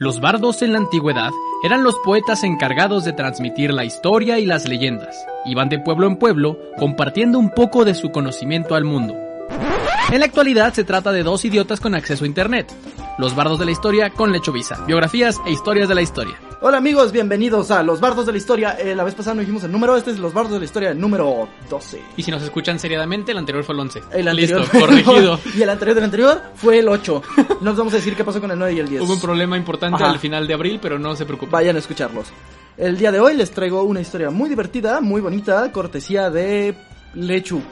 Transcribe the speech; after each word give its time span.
Los 0.00 0.20
bardos 0.20 0.62
en 0.62 0.70
la 0.70 0.78
antigüedad 0.78 1.32
eran 1.64 1.82
los 1.82 1.96
poetas 2.04 2.44
encargados 2.44 3.04
de 3.04 3.12
transmitir 3.12 3.72
la 3.72 3.84
historia 3.84 4.38
y 4.38 4.46
las 4.46 4.68
leyendas. 4.68 5.26
Iban 5.44 5.68
de 5.68 5.80
pueblo 5.80 6.06
en 6.06 6.18
pueblo 6.18 6.56
compartiendo 6.78 7.36
un 7.36 7.50
poco 7.50 7.84
de 7.84 7.96
su 7.96 8.12
conocimiento 8.12 8.76
al 8.76 8.84
mundo. 8.84 9.16
En 10.12 10.20
la 10.20 10.26
actualidad 10.26 10.72
se 10.72 10.84
trata 10.84 11.10
de 11.10 11.24
dos 11.24 11.44
idiotas 11.44 11.80
con 11.80 11.96
acceso 11.96 12.22
a 12.22 12.28
internet. 12.28 12.72
Los 13.18 13.34
bardos 13.34 13.58
de 13.58 13.64
la 13.64 13.72
historia 13.72 14.10
con 14.10 14.30
Lecho 14.30 14.52
Visa, 14.52 14.84
biografías 14.86 15.36
e 15.44 15.50
historias 15.50 15.88
de 15.88 15.96
la 15.96 16.02
historia. 16.02 16.38
Hola 16.60 16.78
amigos, 16.78 17.12
bienvenidos 17.12 17.70
a 17.70 17.84
Los 17.84 18.00
Bardos 18.00 18.26
de 18.26 18.32
la 18.32 18.38
Historia. 18.38 18.72
Eh, 18.80 18.92
la 18.96 19.04
vez 19.04 19.14
pasada 19.14 19.34
no 19.36 19.40
dijimos 19.40 19.62
el 19.62 19.70
número, 19.70 19.96
este 19.96 20.10
es 20.10 20.18
Los 20.18 20.34
Bardos 20.34 20.54
de 20.54 20.58
la 20.58 20.64
Historia, 20.64 20.90
el 20.90 20.98
número 21.00 21.48
12. 21.70 22.02
Y 22.16 22.22
si 22.24 22.32
nos 22.32 22.42
escuchan 22.42 22.80
seriadamente, 22.80 23.30
el 23.30 23.38
anterior 23.38 23.62
fue 23.62 23.74
el 23.76 23.80
11. 23.82 24.02
El 24.12 24.26
anterior 24.26 24.60
Listo, 24.62 24.78
corregido. 24.80 25.38
y 25.54 25.62
el 25.62 25.70
anterior 25.70 25.94
del 25.94 26.04
anterior 26.04 26.42
fue 26.56 26.80
el 26.80 26.88
8. 26.88 27.22
No 27.60 27.70
os 27.70 27.76
vamos 27.76 27.92
a 27.92 27.96
decir 27.98 28.16
qué 28.16 28.24
pasó 28.24 28.40
con 28.40 28.50
el 28.50 28.58
9 28.58 28.74
y 28.74 28.78
el 28.80 28.88
10. 28.88 29.02
Hubo 29.02 29.12
un 29.14 29.20
problema 29.20 29.56
importante 29.56 30.02
Ajá. 30.02 30.10
al 30.10 30.18
final 30.18 30.48
de 30.48 30.54
abril, 30.54 30.80
pero 30.82 30.98
no 30.98 31.14
se 31.14 31.24
preocupen. 31.24 31.52
Vayan 31.52 31.76
a 31.76 31.78
escucharlos. 31.78 32.26
El 32.76 32.98
día 32.98 33.12
de 33.12 33.20
hoy 33.20 33.36
les 33.36 33.52
traigo 33.52 33.84
una 33.84 34.00
historia 34.00 34.30
muy 34.30 34.48
divertida, 34.48 35.00
muy 35.00 35.20
bonita, 35.20 35.70
cortesía 35.70 36.28
de 36.28 36.74
Lechu. 37.14 37.62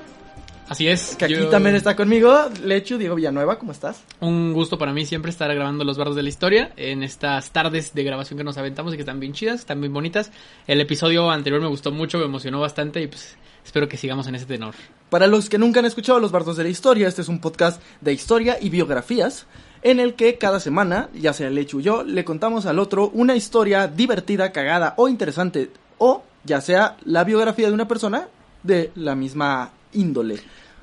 Así 0.69 0.89
es. 0.89 1.15
Que 1.17 1.27
aquí 1.27 1.35
yo- 1.35 1.49
también 1.49 1.77
está 1.77 1.95
conmigo. 1.95 2.35
Lechu, 2.65 2.99
Diego 2.99 3.15
Villanueva, 3.15 3.59
¿cómo 3.59 3.71
estás? 3.73 4.03
Un 4.21 4.53
gusto 4.53 4.79
para 4.79 4.93
mí 4.93 5.07
siempre 5.07 5.31
estar 5.31 5.53
grabando 5.55 5.85
los 5.85 5.97
bardos 5.97 6.17
de 6.17 6.23
la 6.25 6.29
historia 6.29 6.73
en 6.77 7.03
estas 7.05 7.51
tardes 7.53 7.95
de 7.95 8.03
grabación 8.03 8.37
que 8.37 8.45
nos 8.45 8.59
aventamos 8.59 8.93
y 8.93 8.97
que 8.97 9.03
están 9.03 9.21
bien 9.21 9.33
chidas, 9.33 9.61
están 9.61 9.81
bien 9.81 9.93
bonitas. 9.93 10.33
El 10.67 10.81
episodio 10.81 11.31
anterior 11.31 11.61
me 11.63 11.69
gustó 11.69 11.93
mucho, 11.93 12.19
me 12.19 12.25
emocionó 12.25 12.61
bastante 12.61 13.01
y 13.01 13.07
pues 13.07 13.37
espero 13.65 13.89
que 13.89 13.97
sigamos 13.97 14.27
en 14.27 14.35
ese 14.35 14.47
tenor. 14.47 14.75
Para 15.09 15.29
los 15.29 15.49
que 15.49 15.59
nunca 15.59 15.79
han 15.79 15.87
escuchado 15.87 16.19
Los 16.19 16.33
Bardos 16.33 16.57
de 16.57 16.65
la 16.65 16.69
Historia, 16.69 17.07
este 17.07 17.23
es 17.23 17.29
un 17.29 17.41
podcast 17.41 17.81
de 18.01 18.13
historia 18.13 18.59
y 18.61 18.69
biografías 18.69 19.47
en 19.83 20.01
el 20.01 20.15
que 20.15 20.37
cada 20.37 20.59
semana, 20.59 21.11
ya 21.15 21.33
sea 21.33 21.49
Lechu 21.49 21.79
o 21.79 21.81
yo, 21.81 22.03
le 22.03 22.25
contamos 22.25 22.67
al 22.67 22.81
otro 22.81 23.09
una 23.15 23.37
historia 23.37 23.87
divertida, 23.87 24.51
cagada 24.51 24.95
o 24.97 25.09
interesante, 25.09 25.71
o 25.99 26.25
ya 26.43 26.61
sea 26.61 26.97
la 27.05 27.23
biografía 27.23 27.69
de 27.69 27.75
una 27.75 27.87
persona 27.87 28.29
de 28.65 28.91
la 28.97 29.15
misma 29.15 29.71
índole. 29.97 30.41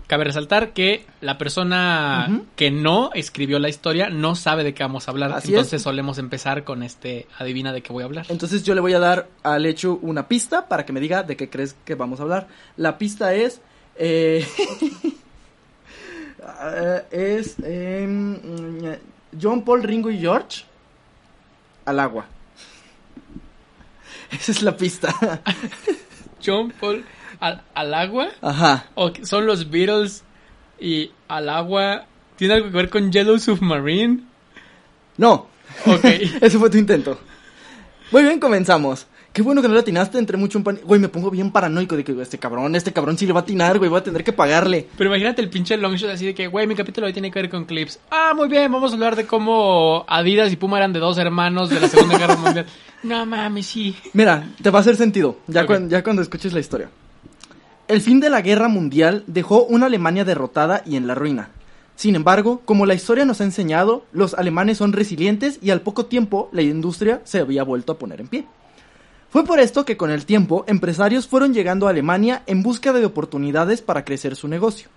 Cabe 0.07 0.25
resaltar 0.25 0.73
que 0.73 1.05
la 1.21 1.37
persona 1.37 2.41
que 2.57 2.71
no 2.71 3.11
escribió 3.13 3.57
la 3.59 3.69
historia 3.69 4.09
no 4.09 4.35
sabe 4.35 4.65
de 4.65 4.73
qué 4.73 4.83
vamos 4.83 5.07
a 5.07 5.11
hablar, 5.11 5.31
Así 5.31 5.49
entonces 5.49 5.73
es. 5.75 5.81
solemos 5.81 6.17
empezar 6.17 6.65
con 6.65 6.83
este 6.83 7.25
adivina 7.39 7.71
de 7.71 7.81
qué 7.81 7.93
voy 7.93 8.03
a 8.03 8.07
hablar. 8.07 8.25
Entonces 8.27 8.63
yo 8.63 8.75
le 8.75 8.81
voy 8.81 8.93
a 8.93 8.99
dar 8.99 9.29
a 9.43 9.57
Lechu 9.57 9.99
una 10.01 10.27
pista 10.27 10.67
para 10.67 10.85
que 10.85 10.91
me 10.91 10.99
diga 10.99 11.23
de 11.23 11.37
qué 11.37 11.49
crees 11.49 11.77
que 11.85 11.95
vamos 11.95 12.19
a 12.19 12.23
hablar. 12.23 12.47
La 12.75 12.97
pista 12.97 13.33
es... 13.33 13.61
eh, 13.95 14.45
eh, 16.65 17.03
es 17.11 17.55
em, 17.63 18.37
John 19.41 19.63
Paul, 19.63 19.83
Ringo 19.83 20.11
y 20.11 20.19
George 20.19 20.65
al 21.85 21.99
agua. 21.99 22.25
Esa 24.31 24.51
es 24.51 24.61
la 24.61 24.75
pista. 24.75 25.13
John 26.45 26.73
Paul 26.79 27.05
al, 27.43 27.61
al 27.73 27.93
agua 27.93 28.29
Ajá. 28.41 28.85
o 28.95 29.11
son 29.23 29.45
los 29.45 29.69
Beatles 29.69 30.23
y 30.79 31.11
al 31.27 31.49
agua 31.49 32.05
tiene 32.37 32.53
algo 32.53 32.71
que 32.71 32.77
ver 32.77 32.89
con 32.89 33.11
Yellow 33.11 33.37
Submarine. 33.37 34.21
No. 35.17 35.47
Ok. 35.85 36.05
Ese 36.41 36.57
fue 36.57 36.69
tu 36.69 36.77
intento. 36.77 37.19
Muy 38.11 38.23
bien, 38.23 38.39
comenzamos. 38.39 39.07
Qué 39.33 39.41
bueno 39.41 39.61
que 39.61 39.67
no 39.67 39.73
le 39.73 39.79
atinaste, 39.79 40.19
entré 40.19 40.37
mucho 40.37 40.59
en 40.59 40.63
pánico. 40.63 40.85
Güey, 40.87 41.01
me 41.01 41.09
pongo 41.09 41.31
bien 41.31 41.51
paranoico 41.51 41.97
de 41.97 42.03
que 42.03 42.19
este 42.21 42.37
cabrón, 42.37 42.75
este 42.75 42.93
cabrón 42.93 43.17
sí 43.17 43.25
le 43.25 43.33
va 43.33 43.39
a 43.39 43.43
atinar, 43.43 43.79
güey, 43.79 43.89
voy 43.89 43.99
a 43.99 44.03
tener 44.03 44.23
que 44.23 44.31
pagarle. 44.31 44.87
Pero 44.95 45.09
imagínate 45.09 45.41
el 45.41 45.49
pinche 45.49 45.75
long 45.75 45.95
shot 45.95 46.11
así 46.11 46.27
de 46.27 46.35
que, 46.35 46.47
güey, 46.47 46.67
mi 46.67 46.75
capítulo 46.75 47.07
hoy 47.07 47.13
tiene 47.13 47.31
que 47.31 47.41
ver 47.41 47.49
con 47.49 47.65
clips. 47.65 47.99
Ah, 48.11 48.33
muy 48.35 48.47
bien, 48.47 48.71
vamos 48.71 48.91
a 48.91 48.93
hablar 48.93 49.15
de 49.15 49.25
cómo 49.25 50.05
Adidas 50.07 50.51
y 50.53 50.55
Puma 50.55 50.77
eran 50.77 50.93
de 50.93 50.99
dos 50.99 51.17
hermanos 51.17 51.69
de 51.71 51.79
la 51.79 51.87
Segunda 51.89 52.17
Guerra 52.17 52.35
Mundial. 52.37 52.65
No 53.03 53.25
mames, 53.25 53.65
sí. 53.65 53.93
Mira, 54.13 54.47
te 54.61 54.69
va 54.69 54.79
a 54.79 54.81
hacer 54.81 54.95
sentido, 54.95 55.39
ya, 55.47 55.65
ya 55.89 56.03
cuando 56.03 56.21
escuches 56.21 56.53
la 56.53 56.61
historia. 56.61 56.89
El 57.89 57.99
fin 57.99 58.21
de 58.21 58.29
la 58.29 58.41
guerra 58.41 58.69
mundial 58.69 59.25
dejó 59.27 59.65
una 59.65 59.87
Alemania 59.87 60.23
derrotada 60.23 60.83
y 60.85 60.95
en 60.95 61.05
la 61.05 61.15
ruina. 61.15 61.49
Sin 61.97 62.15
embargo, 62.15 62.61
como 62.63 62.85
la 62.85 62.93
historia 62.93 63.25
nos 63.25 63.41
ha 63.41 63.43
enseñado, 63.43 64.05
los 64.13 64.33
alemanes 64.33 64.77
son 64.77 64.93
resilientes 64.93 65.59
y 65.61 65.69
al 65.69 65.81
poco 65.81 66.05
tiempo 66.05 66.49
la 66.53 66.61
industria 66.61 67.21
se 67.25 67.39
había 67.39 67.63
vuelto 67.63 67.91
a 67.91 67.99
poner 67.99 68.21
en 68.21 68.29
pie. 68.29 68.45
Fue 69.29 69.43
por 69.43 69.59
esto 69.59 69.83
que 69.83 69.97
con 69.97 70.11
el 70.11 70.25
tiempo 70.25 70.63
empresarios 70.67 71.27
fueron 71.27 71.53
llegando 71.53 71.87
a 71.87 71.89
Alemania 71.89 72.43
en 72.45 72.63
búsqueda 72.63 72.99
de 72.99 73.05
oportunidades 73.05 73.81
para 73.81 74.05
crecer 74.05 74.37
su 74.37 74.47
negocio. 74.47 74.87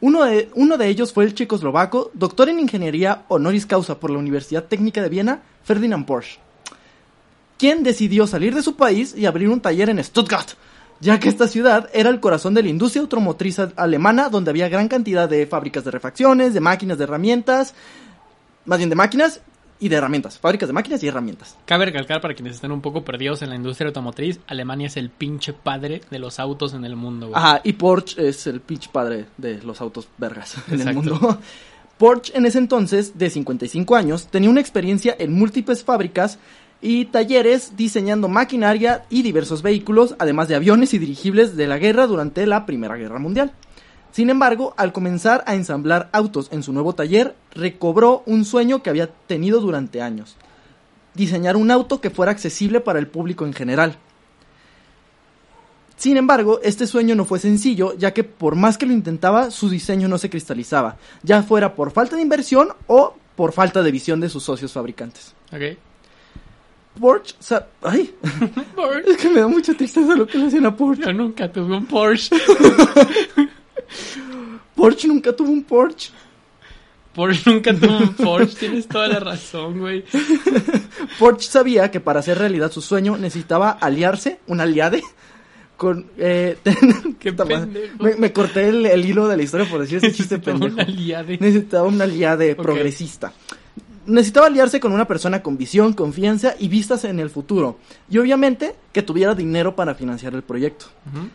Uno 0.00 0.24
de, 0.24 0.48
uno 0.54 0.78
de 0.78 0.88
ellos 0.88 1.12
fue 1.12 1.24
el 1.24 1.34
checoslovaco, 1.34 2.12
doctor 2.14 2.48
en 2.48 2.60
ingeniería 2.60 3.24
honoris 3.28 3.66
causa 3.66 3.98
por 3.98 4.10
la 4.10 4.18
Universidad 4.18 4.64
Técnica 4.64 5.02
de 5.02 5.08
Viena, 5.08 5.42
Ferdinand 5.64 6.06
Porsche 6.06 6.38
quien 7.62 7.84
decidió 7.84 8.26
salir 8.26 8.56
de 8.56 8.62
su 8.64 8.74
país 8.74 9.14
y 9.16 9.24
abrir 9.24 9.48
un 9.48 9.60
taller 9.60 9.88
en 9.88 10.02
Stuttgart, 10.02 10.48
ya 11.02 11.18
que 11.18 11.28
esta 11.28 11.48
ciudad 11.48 11.90
era 11.92 12.10
el 12.10 12.20
corazón 12.20 12.54
de 12.54 12.62
la 12.62 12.68
industria 12.68 13.02
automotriz 13.02 13.58
alemana, 13.74 14.28
donde 14.28 14.50
había 14.50 14.68
gran 14.68 14.86
cantidad 14.86 15.28
de 15.28 15.48
fábricas 15.48 15.84
de 15.84 15.90
refacciones, 15.90 16.54
de 16.54 16.60
máquinas, 16.60 16.96
de 16.96 17.04
herramientas, 17.04 17.74
más 18.66 18.78
bien 18.78 18.88
de 18.88 18.94
máquinas 18.94 19.40
y 19.80 19.88
de 19.88 19.96
herramientas, 19.96 20.38
fábricas 20.38 20.68
de 20.68 20.72
máquinas 20.74 21.02
y 21.02 21.08
herramientas. 21.08 21.56
Cabe 21.64 21.86
recalcar 21.86 22.20
para 22.20 22.34
quienes 22.34 22.54
están 22.54 22.70
un 22.70 22.80
poco 22.80 23.04
perdidos 23.04 23.42
en 23.42 23.50
la 23.50 23.56
industria 23.56 23.88
automotriz, 23.88 24.38
Alemania 24.46 24.86
es 24.86 24.96
el 24.96 25.10
pinche 25.10 25.52
padre 25.52 26.02
de 26.08 26.20
los 26.20 26.38
autos 26.38 26.72
en 26.72 26.84
el 26.84 26.94
mundo, 26.94 27.30
güey. 27.30 27.36
Ajá, 27.36 27.60
y 27.64 27.72
Porsche 27.72 28.28
es 28.28 28.46
el 28.46 28.60
pinche 28.60 28.88
padre 28.92 29.26
de 29.36 29.60
los 29.60 29.80
autos 29.80 30.06
vergas 30.18 30.54
en 30.70 30.86
el 30.86 30.94
mundo. 30.94 31.40
Porsche 31.98 32.36
en 32.36 32.46
ese 32.46 32.58
entonces, 32.58 33.18
de 33.18 33.28
55 33.28 33.96
años, 33.96 34.28
tenía 34.28 34.50
una 34.50 34.60
experiencia 34.60 35.16
en 35.18 35.32
múltiples 35.32 35.82
fábricas 35.82 36.38
y 36.82 37.06
talleres 37.06 37.76
diseñando 37.76 38.28
maquinaria 38.28 39.04
y 39.08 39.22
diversos 39.22 39.62
vehículos, 39.62 40.16
además 40.18 40.48
de 40.48 40.56
aviones 40.56 40.92
y 40.92 40.98
dirigibles 40.98 41.56
de 41.56 41.68
la 41.68 41.78
guerra 41.78 42.08
durante 42.08 42.44
la 42.44 42.66
Primera 42.66 42.96
Guerra 42.96 43.20
Mundial. 43.20 43.52
Sin 44.10 44.28
embargo, 44.28 44.74
al 44.76 44.92
comenzar 44.92 45.42
a 45.46 45.54
ensamblar 45.54 46.10
autos 46.12 46.48
en 46.50 46.62
su 46.62 46.72
nuevo 46.72 46.94
taller, 46.94 47.34
recobró 47.54 48.22
un 48.26 48.44
sueño 48.44 48.82
que 48.82 48.90
había 48.90 49.06
tenido 49.06 49.60
durante 49.60 50.02
años. 50.02 50.36
Diseñar 51.14 51.56
un 51.56 51.70
auto 51.70 52.00
que 52.00 52.10
fuera 52.10 52.32
accesible 52.32 52.80
para 52.80 52.98
el 52.98 53.06
público 53.06 53.46
en 53.46 53.54
general. 53.54 53.96
Sin 55.96 56.16
embargo, 56.16 56.58
este 56.64 56.88
sueño 56.88 57.14
no 57.14 57.24
fue 57.24 57.38
sencillo, 57.38 57.96
ya 57.96 58.12
que 58.12 58.24
por 58.24 58.56
más 58.56 58.76
que 58.76 58.86
lo 58.86 58.92
intentaba, 58.92 59.52
su 59.52 59.70
diseño 59.70 60.08
no 60.08 60.18
se 60.18 60.30
cristalizaba, 60.30 60.96
ya 61.22 61.44
fuera 61.44 61.76
por 61.76 61.92
falta 61.92 62.16
de 62.16 62.22
inversión 62.22 62.70
o 62.88 63.14
por 63.36 63.52
falta 63.52 63.82
de 63.82 63.92
visión 63.92 64.20
de 64.20 64.28
sus 64.28 64.42
socios 64.42 64.72
fabricantes. 64.72 65.34
Porsche, 67.00 67.34
sa- 67.40 67.66
ay, 67.82 68.14
es 69.06 69.16
que 69.16 69.28
me 69.30 69.40
da 69.40 69.48
mucha 69.48 69.74
tristeza 69.74 70.14
lo 70.14 70.26
que 70.26 70.38
le 70.38 70.46
hacían 70.46 70.66
a 70.66 70.76
Porsche. 70.76 71.02
Yo 71.04 71.12
nunca 71.12 71.50
tuve 71.50 71.76
un 71.76 71.86
Porsche. 71.86 72.36
Porsche 74.74 75.08
nunca 75.08 75.32
tuvo 75.34 75.50
un 75.50 75.64
Porsche. 75.64 76.10
Porsche 77.14 77.50
nunca 77.50 77.74
tuvo 77.74 77.98
un 77.98 78.14
Porsche. 78.14 78.56
Tienes 78.58 78.88
toda 78.88 79.08
la 79.08 79.20
razón, 79.20 79.80
güey. 79.80 80.04
Porsche 81.18 81.50
sabía 81.50 81.90
que 81.90 82.00
para 82.00 82.20
hacer 82.20 82.38
realidad 82.38 82.70
su 82.70 82.80
sueño 82.80 83.16
necesitaba 83.18 83.70
aliarse, 83.72 84.40
un 84.46 84.60
aliade, 84.60 85.02
con... 85.76 86.06
Eh, 86.16 86.56
Qué 87.18 87.32
me, 88.00 88.14
me 88.16 88.32
corté 88.32 88.68
el, 88.68 88.86
el 88.86 89.04
hilo 89.04 89.28
de 89.28 89.36
la 89.36 89.42
historia 89.42 89.68
por 89.68 89.80
decir 89.80 89.98
ese 89.98 90.12
chiste 90.12 90.38
Necesitaba 90.38 90.58
pendejo. 90.58 90.74
una 90.74 90.84
liade. 90.84 91.38
Necesitaba 91.38 91.88
una 91.88 92.04
aliade 92.04 92.54
progresista. 92.54 93.32
Necesitaba 94.06 94.46
aliarse 94.46 94.80
con 94.80 94.92
una 94.92 95.06
persona 95.06 95.42
con 95.42 95.56
visión, 95.56 95.92
confianza 95.92 96.54
y 96.58 96.68
vistas 96.68 97.04
en 97.04 97.20
el 97.20 97.30
futuro. 97.30 97.78
Y 98.10 98.18
obviamente 98.18 98.74
que 98.92 99.02
tuviera 99.02 99.34
dinero 99.34 99.76
para 99.76 99.94
financiar 99.94 100.34
el 100.34 100.42
proyecto. 100.42 100.86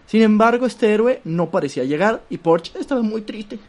Sin 0.05 0.21
embargo, 0.21 0.65
este 0.65 0.93
héroe 0.93 1.21
no 1.23 1.49
parecía 1.49 1.83
llegar 1.83 2.23
y 2.29 2.37
Porsche 2.37 2.79
estaba 2.79 3.01
muy 3.01 3.21
triste. 3.21 3.59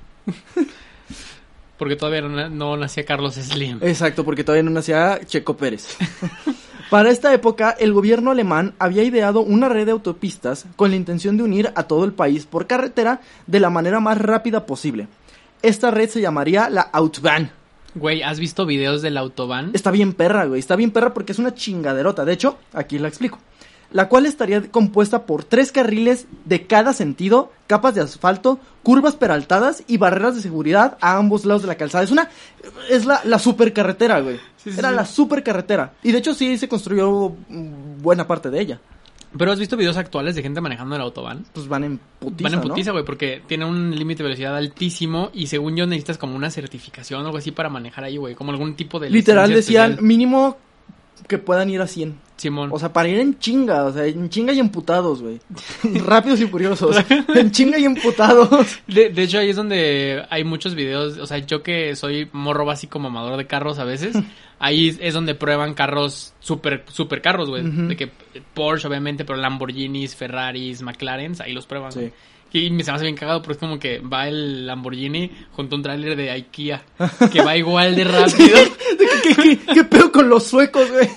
Porque 1.78 1.94
todavía 1.94 2.22
no, 2.22 2.48
no 2.48 2.76
nacía 2.76 3.04
Carlos 3.04 3.34
Slim. 3.34 3.78
Exacto, 3.82 4.24
porque 4.24 4.42
todavía 4.42 4.64
no 4.64 4.70
nacía 4.70 5.20
Checo 5.24 5.56
Pérez. 5.56 5.96
Para 6.90 7.10
esta 7.10 7.34
época, 7.34 7.76
el 7.78 7.92
gobierno 7.92 8.30
alemán 8.30 8.74
había 8.78 9.02
ideado 9.02 9.40
una 9.40 9.68
red 9.68 9.84
de 9.84 9.92
autopistas 9.92 10.64
con 10.74 10.90
la 10.90 10.96
intención 10.96 11.36
de 11.36 11.42
unir 11.42 11.70
a 11.74 11.82
todo 11.82 12.04
el 12.04 12.14
país 12.14 12.46
por 12.46 12.66
carretera 12.66 13.20
de 13.46 13.60
la 13.60 13.68
manera 13.68 14.00
más 14.00 14.16
rápida 14.18 14.64
posible. 14.64 15.06
Esta 15.60 15.90
red 15.90 16.08
se 16.08 16.22
llamaría 16.22 16.70
la 16.70 16.80
Autobahn. 16.80 17.50
Güey, 17.94 18.22
¿has 18.22 18.38
visto 18.38 18.66
videos 18.66 19.02
del 19.02 19.16
autobahn? 19.16 19.70
Está 19.74 19.90
bien 19.90 20.12
perra, 20.12 20.44
güey. 20.46 20.60
Está 20.60 20.76
bien 20.76 20.90
perra 20.90 21.14
porque 21.14 21.32
es 21.32 21.38
una 21.38 21.54
chingaderota. 21.54 22.24
De 22.24 22.32
hecho, 22.32 22.58
aquí 22.72 22.98
la 22.98 23.08
explico. 23.08 23.38
La 23.90 24.08
cual 24.10 24.26
estaría 24.26 24.70
compuesta 24.70 25.24
por 25.24 25.44
tres 25.44 25.72
carriles 25.72 26.26
de 26.44 26.66
cada 26.66 26.92
sentido, 26.92 27.50
capas 27.66 27.94
de 27.94 28.02
asfalto, 28.02 28.60
curvas 28.82 29.16
peraltadas 29.16 29.82
y 29.86 29.96
barreras 29.96 30.36
de 30.36 30.42
seguridad 30.42 30.98
a 31.00 31.16
ambos 31.16 31.46
lados 31.46 31.62
de 31.62 31.68
la 31.68 31.76
calzada. 31.76 32.04
Es 32.04 32.10
una. 32.10 32.28
Es 32.90 33.06
la, 33.06 33.22
la 33.24 33.38
supercarretera, 33.38 34.20
güey. 34.20 34.36
Sí, 34.58 34.72
sí, 34.72 34.78
Era 34.78 34.90
sí. 34.90 34.94
la 34.96 35.06
supercarretera. 35.06 35.94
Y 36.02 36.12
de 36.12 36.18
hecho, 36.18 36.34
sí 36.34 36.58
se 36.58 36.68
construyó 36.68 37.32
buena 37.48 38.26
parte 38.26 38.50
de 38.50 38.60
ella. 38.60 38.80
Pero 39.36 39.52
has 39.52 39.58
visto 39.58 39.76
videos 39.76 39.96
actuales 39.96 40.34
de 40.34 40.42
gente 40.42 40.60
manejando 40.60 40.96
el 40.96 41.02
autobahn. 41.02 41.44
Pues 41.52 41.68
van 41.68 41.84
en 41.84 42.00
putiza. 42.18 42.48
Van 42.48 42.58
en 42.58 42.68
putiza, 42.68 42.92
güey, 42.92 43.04
porque 43.04 43.42
tiene 43.46 43.64
un 43.64 43.94
límite 43.94 44.22
de 44.22 44.28
velocidad 44.28 44.56
altísimo 44.56 45.30
y 45.34 45.48
según 45.48 45.76
yo 45.76 45.86
necesitas 45.86 46.16
como 46.18 46.34
una 46.34 46.50
certificación 46.50 47.22
o 47.22 47.26
algo 47.26 47.38
así 47.38 47.50
para 47.50 47.68
manejar 47.68 48.04
ahí, 48.04 48.16
güey, 48.16 48.34
como 48.34 48.52
algún 48.52 48.74
tipo 48.74 48.98
de 48.98 49.10
Literal 49.10 49.52
decían 49.52 49.90
especial. 49.92 50.06
mínimo 50.06 50.56
que 51.26 51.38
puedan 51.38 51.68
ir 51.68 51.80
a 51.82 51.86
100. 51.86 52.27
Simón. 52.38 52.70
O 52.72 52.78
sea, 52.78 52.92
para 52.92 53.08
ir 53.08 53.18
en 53.18 53.38
chinga, 53.38 53.84
o 53.84 53.92
sea, 53.92 54.06
en 54.06 54.30
chinga 54.30 54.52
y 54.52 54.60
emputados, 54.60 55.20
güey. 55.20 55.40
Rápidos 56.04 56.40
y 56.40 56.46
furiosos. 56.46 56.96
en 57.34 57.50
chinga 57.50 57.78
y 57.78 57.84
emputados. 57.84 58.48
De, 58.86 59.10
de 59.10 59.22
hecho, 59.22 59.38
ahí 59.38 59.50
es 59.50 59.56
donde 59.56 60.24
hay 60.30 60.44
muchos 60.44 60.74
videos. 60.74 61.18
O 61.18 61.26
sea, 61.26 61.38
yo 61.38 61.62
que 61.62 61.96
soy 61.96 62.28
morro 62.32 62.64
básico 62.64 62.98
mamador 62.98 63.36
de 63.36 63.46
carros 63.46 63.78
a 63.78 63.84
veces, 63.84 64.16
ahí 64.58 64.96
es 65.00 65.14
donde 65.14 65.34
prueban 65.34 65.74
carros 65.74 66.32
super, 66.40 66.84
super 66.88 67.20
carros, 67.20 67.50
güey. 67.50 67.64
De 67.64 67.96
que 67.96 68.10
Porsche, 68.54 68.88
obviamente, 68.88 69.24
pero 69.24 69.38
Lamborghinis, 69.38 70.14
Ferraris, 70.14 70.80
McLarens, 70.82 71.40
ahí 71.40 71.52
los 71.52 71.66
prueban. 71.66 71.92
Sí. 71.92 72.10
Y 72.50 72.70
me 72.70 72.82
se 72.82 72.90
me 72.90 72.96
hace 72.96 73.04
bien 73.04 73.16
cagado 73.16 73.42
porque 73.42 73.54
es 73.54 73.58
como 73.58 73.78
que 73.78 73.98
va 73.98 74.26
el 74.26 74.66
Lamborghini 74.66 75.30
junto 75.52 75.74
a 75.74 75.76
un 75.76 75.82
tráiler 75.82 76.16
de 76.16 76.30
IKEA 76.30 76.82
que 77.30 77.42
va 77.42 77.56
igual 77.56 77.94
de 77.94 78.04
rápido. 78.04 78.58
¿Qué, 79.22 79.34
qué, 79.34 79.58
qué 79.74 79.84
pedo 79.84 80.10
con 80.10 80.30
los 80.30 80.44
suecos, 80.44 80.90
güey? 80.90 81.08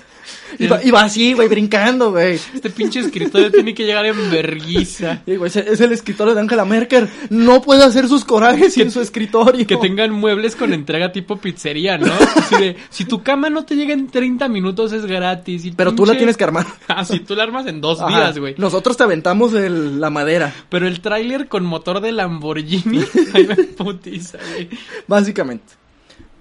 Y 0.59 0.67
va, 0.67 0.83
y 0.83 0.91
va 0.91 1.03
así, 1.03 1.33
güey, 1.33 1.47
brincando, 1.47 2.11
güey. 2.11 2.39
Este 2.53 2.69
pinche 2.69 2.99
escritorio 2.99 3.51
tiene 3.51 3.73
que 3.73 3.85
llegar 3.85 4.05
en 4.05 4.29
verguiza. 4.29 5.21
Sí, 5.25 5.33
es 5.43 5.55
es 5.55 5.81
el 5.81 5.91
escritorio 5.91 6.33
de 6.33 6.41
Angela 6.41 6.65
Merkel. 6.65 7.07
No 7.29 7.61
puede 7.61 7.83
hacer 7.83 8.07
sus 8.07 8.23
corajes 8.25 8.77
en 8.77 8.91
su 8.91 9.01
escritorio. 9.01 9.65
Que 9.67 9.77
tengan 9.77 10.11
muebles 10.11 10.55
con 10.55 10.73
entrega 10.73 11.11
tipo 11.11 11.37
pizzería, 11.37 11.97
¿no? 11.97 12.11
Así 12.35 12.55
de, 12.55 12.75
si 12.89 13.05
tu 13.05 13.23
cama 13.23 13.49
no 13.49 13.65
te 13.65 13.75
llega 13.75 13.93
en 13.93 14.07
30 14.07 14.47
minutos 14.49 14.91
es 14.93 15.05
gratis. 15.05 15.65
y 15.65 15.71
Pero 15.71 15.93
tú 15.95 16.05
la 16.05 16.15
tienes 16.17 16.37
que 16.37 16.43
armar. 16.43 16.65
Ah, 16.87 17.05
sí, 17.05 17.19
tú 17.19 17.35
la 17.35 17.43
armas 17.43 17.65
en 17.67 17.79
dos 17.81 18.01
Ajá. 18.01 18.09
días, 18.09 18.37
güey. 18.37 18.55
Nosotros 18.57 18.97
te 18.97 19.03
aventamos 19.03 19.53
el- 19.53 19.99
la 20.01 20.09
madera, 20.09 20.53
Pero 20.69 20.87
el 20.87 20.99
tráiler 20.99 21.47
con 21.47 21.63
motor 21.65 22.01
de 22.01 22.11
Lamborghini, 22.11 22.99
ahí 23.33 23.47
me 23.47 23.55
putiza, 23.55 24.37
güey. 24.53 24.69
básicamente. 25.07 25.80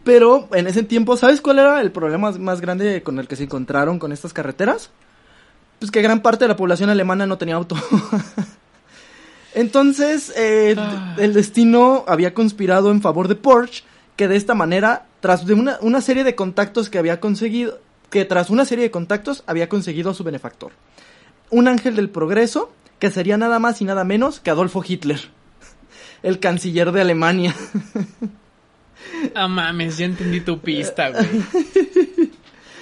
Pero 0.05 0.49
en 0.53 0.67
ese 0.67 0.83
tiempo, 0.83 1.17
¿sabes 1.17 1.41
cuál 1.41 1.59
era 1.59 1.81
el 1.81 1.93
problema 1.93 2.31
más 2.33 2.61
grande 2.61 3.03
con 3.03 3.19
el 3.19 3.29
que 3.29 3.37
se 3.37 3.45
encontraron 3.45 3.99
con 3.99 4.13
estas 4.13 4.33
carreteras? 4.33 4.91
Pues 5.79 5.91
que 5.91 6.03
gran 6.03 6.21
parte 6.21 6.45
de 6.45 6.49
la 6.49 6.57
población 6.57 6.91
alemana 6.91 7.27
no 7.27 7.39
tenía 7.39 7.57
auto. 7.57 7.77
Entonces, 9.55 10.33
eh, 10.37 10.75
Ah. 10.79 11.17
el 11.19 11.35
destino 11.35 12.05
había 12.07 12.35
conspirado 12.35 12.91
en 12.91 13.03
favor 13.03 13.29
de 13.29 13.35
Porsche, 13.35 13.85
que 14.17 14.29
de 14.29 14.37
esta 14.37 14.55
manera, 14.55 15.07
tras 15.21 15.45
de 15.47 15.55
una, 15.55 15.79
una 15.81 16.01
serie 16.01 16.25
de 16.25 16.35
contactos 16.35 16.89
que 16.89 16.99
había 16.99 17.21
conseguido, 17.21 17.81
que 18.11 18.25
tras 18.25 18.51
una 18.51 18.65
serie 18.65 18.85
de 18.85 18.91
contactos 18.91 19.43
había 19.47 19.69
conseguido 19.69 20.11
a 20.11 20.15
su 20.15 20.25
benefactor. 20.25 20.73
Un 21.51 21.67
ángel 21.69 21.97
del 21.97 22.11
progreso, 22.11 22.71
que 22.99 23.11
sería 23.11 23.37
nada 23.39 23.59
más 23.59 23.81
y 23.81 23.85
nada 23.85 24.05
menos 24.05 24.39
que 24.41 24.51
Adolfo 24.51 24.85
Hitler, 24.87 25.21
el 26.23 26.39
canciller 26.39 26.93
de 26.93 27.01
Alemania. 27.01 27.55
Ah, 29.35 29.49
mames, 29.49 29.99
ya 29.99 30.07
entendí 30.07 30.41
tu 30.41 30.59
pista, 30.61 31.11
güey. 31.11 31.27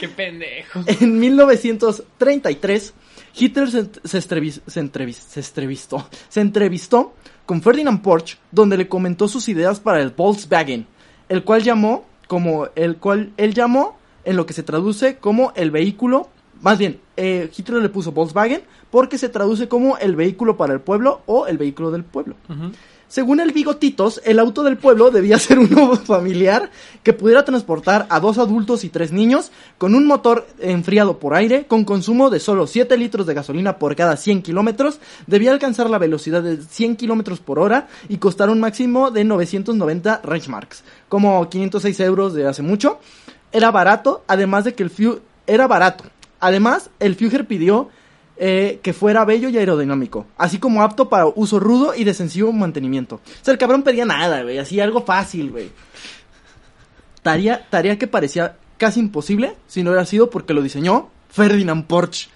Qué 0.00 0.08
pendejo. 0.08 0.81
En 0.87 1.19
1933, 1.19 2.94
Hitler 3.37 3.70
se, 3.70 3.88
se, 4.05 4.19
estrevis- 4.19 4.61
se 4.67 4.81
entrevis- 4.82 5.20
se 5.26 5.40
entrevistó, 5.40 6.08
se 6.29 6.40
entrevistó 6.40 7.14
con 7.46 7.62
Ferdinand 7.62 8.02
Porsche, 8.02 8.38
donde 8.50 8.76
le 8.76 8.88
comentó 8.88 9.26
sus 9.29 9.49
ideas 9.49 9.81
para 9.81 10.00
el 10.00 10.11
Volkswagen, 10.11 10.87
el 11.29 11.44
cual 11.44 11.62
llamó 11.62 12.05
como 12.26 12.69
el 12.76 12.96
cual 12.99 13.32
él 13.37 13.55
llamó 13.55 13.99
en 14.25 14.37
lo 14.37 14.44
que 14.46 14.52
se 14.52 14.62
traduce 14.62 15.17
como 15.17 15.52
el 15.56 15.70
vehículo, 15.70 16.29
más 16.61 16.79
bien, 16.79 17.00
eh, 17.17 17.50
Hitler 17.56 17.81
le 17.82 17.88
puso 17.88 18.12
Volkswagen 18.12 18.62
porque 18.90 19.17
se 19.19 19.29
traduce 19.29 19.69
como 19.69 19.96
el 19.99 20.14
vehículo 20.17 20.56
para 20.56 20.75
el 20.75 20.81
pueblo 20.81 21.23
o 21.26 21.46
el 21.46 21.56
vehículo 21.58 21.90
del 21.90 22.05
pueblo. 22.05 22.37
Según 23.08 23.40
el 23.40 23.52
Bigotitos, 23.52 24.20
el 24.26 24.38
auto 24.38 24.62
del 24.62 24.76
pueblo 24.76 25.10
debía 25.10 25.38
ser 25.38 25.58
uno 25.58 25.96
familiar 25.96 26.70
que 27.02 27.14
pudiera 27.14 27.43
transportar 27.43 28.06
a 28.10 28.20
dos 28.20 28.37
adultos 28.37 28.84
y 28.84 28.90
tres 28.90 29.12
niños 29.12 29.50
con 29.78 29.94
un 29.94 30.06
motor 30.06 30.46
enfriado 30.60 31.19
por 31.19 31.34
aire 31.34 31.66
con 31.66 31.84
consumo 31.84 32.28
de 32.28 32.38
solo 32.38 32.66
7 32.66 32.99
litros 32.99 33.26
de 33.26 33.32
gasolina 33.32 33.78
por 33.78 33.96
cada 33.96 34.16
100 34.16 34.43
kilómetros, 34.43 35.00
debía 35.26 35.52
alcanzar 35.52 35.88
la 35.88 35.96
velocidad 35.96 36.43
de 36.43 36.60
100 36.60 36.96
kilómetros 36.96 37.40
por 37.40 37.58
hora 37.58 37.88
y 38.10 38.19
costar 38.19 38.50
un 38.50 38.60
máximo 38.60 39.11
de 39.11 39.25
990 39.25 40.20
Reichsmarks, 40.22 40.84
como 41.08 41.49
506 41.49 42.00
euros 42.00 42.34
de 42.34 42.46
hace 42.46 42.62
mucho. 42.62 42.99
Era 43.52 43.70
barato, 43.70 44.22
además 44.26 44.64
de 44.64 44.75
que 44.75 44.82
el 44.82 44.90
Führer 44.90 45.22
era 45.46 45.66
barato. 45.66 46.04
Además, 46.40 46.90
el 47.00 47.16
Führer 47.16 47.46
pidió 47.46 47.88
eh, 48.38 48.81
que 48.82 48.93
fuera 48.93 49.25
bello 49.25 49.49
y 49.49 49.58
aerodinámico, 49.58 50.26
así 50.37 50.58
como 50.58 50.82
apto 50.82 51.08
para 51.08 51.26
uso 51.26 51.58
rudo 51.58 51.94
y 51.94 52.05
de 52.05 52.14
sencillo 52.14 52.52
mantenimiento. 52.52 53.17
O 53.17 53.44
sea, 53.44 53.52
el 53.52 53.58
cabrón 53.58 53.82
pedía 53.82 54.05
nada, 54.05 54.43
güey, 54.43 54.58
así 54.58 54.81
algo 54.81 55.05
fácil, 55.05 55.50
güey. 55.50 55.70
Tarea, 57.23 57.67
tarea 57.69 57.99
que 57.99 58.06
parecía 58.06 58.56
casi 58.76 59.00
imposible 59.00 59.56
si 59.67 59.82
no 59.82 59.90
hubiera 59.90 60.06
sido 60.06 60.31
porque 60.31 60.55
lo 60.55 60.62
diseñó 60.62 61.11
Ferdinand 61.31 61.87
Porsche. 61.87 62.31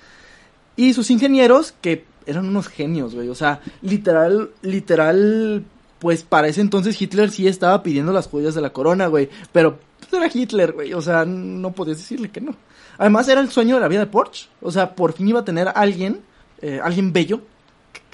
Y 0.77 0.93
sus 0.95 1.11
ingenieros, 1.11 1.75
que 1.81 2.05
eran 2.27 2.49
unos 2.49 2.69
genios, 2.69 3.15
güey. 3.15 3.29
O 3.29 3.35
sea, 3.35 3.61
literal, 3.81 4.51
literal, 4.63 5.65
pues 5.99 6.23
para 6.23 6.49
ese 6.49 6.61
entonces 6.61 7.01
Hitler 7.01 7.31
sí 7.31 7.47
estaba 7.47 7.83
pidiendo 7.83 8.13
las 8.13 8.27
joyas 8.27 8.55
de 8.55 8.61
la 8.61 8.73
corona, 8.73 9.07
güey. 9.07 9.29
Pero 9.53 9.79
pues, 10.01 10.13
era 10.13 10.31
Hitler, 10.33 10.73
güey. 10.73 10.95
O 10.95 11.03
sea, 11.03 11.25
no 11.25 11.73
podías 11.73 11.99
decirle 11.99 12.31
que 12.31 12.41
no. 12.41 12.57
Además, 12.99 13.29
era 13.29 13.41
el 13.41 13.51
sueño 13.51 13.77
de 13.77 13.81
la 13.81 13.89
vida 13.89 14.01
de 14.01 14.07
Porsche. 14.07 14.49
O 14.61 14.71
sea, 14.71 14.95
por 14.95 15.13
fin 15.13 15.29
iba 15.29 15.41
a 15.41 15.45
tener 15.45 15.69
a 15.69 15.73
alguien, 15.73 16.21
eh, 16.61 16.81
alguien 16.83 17.13
bello, 17.13 17.43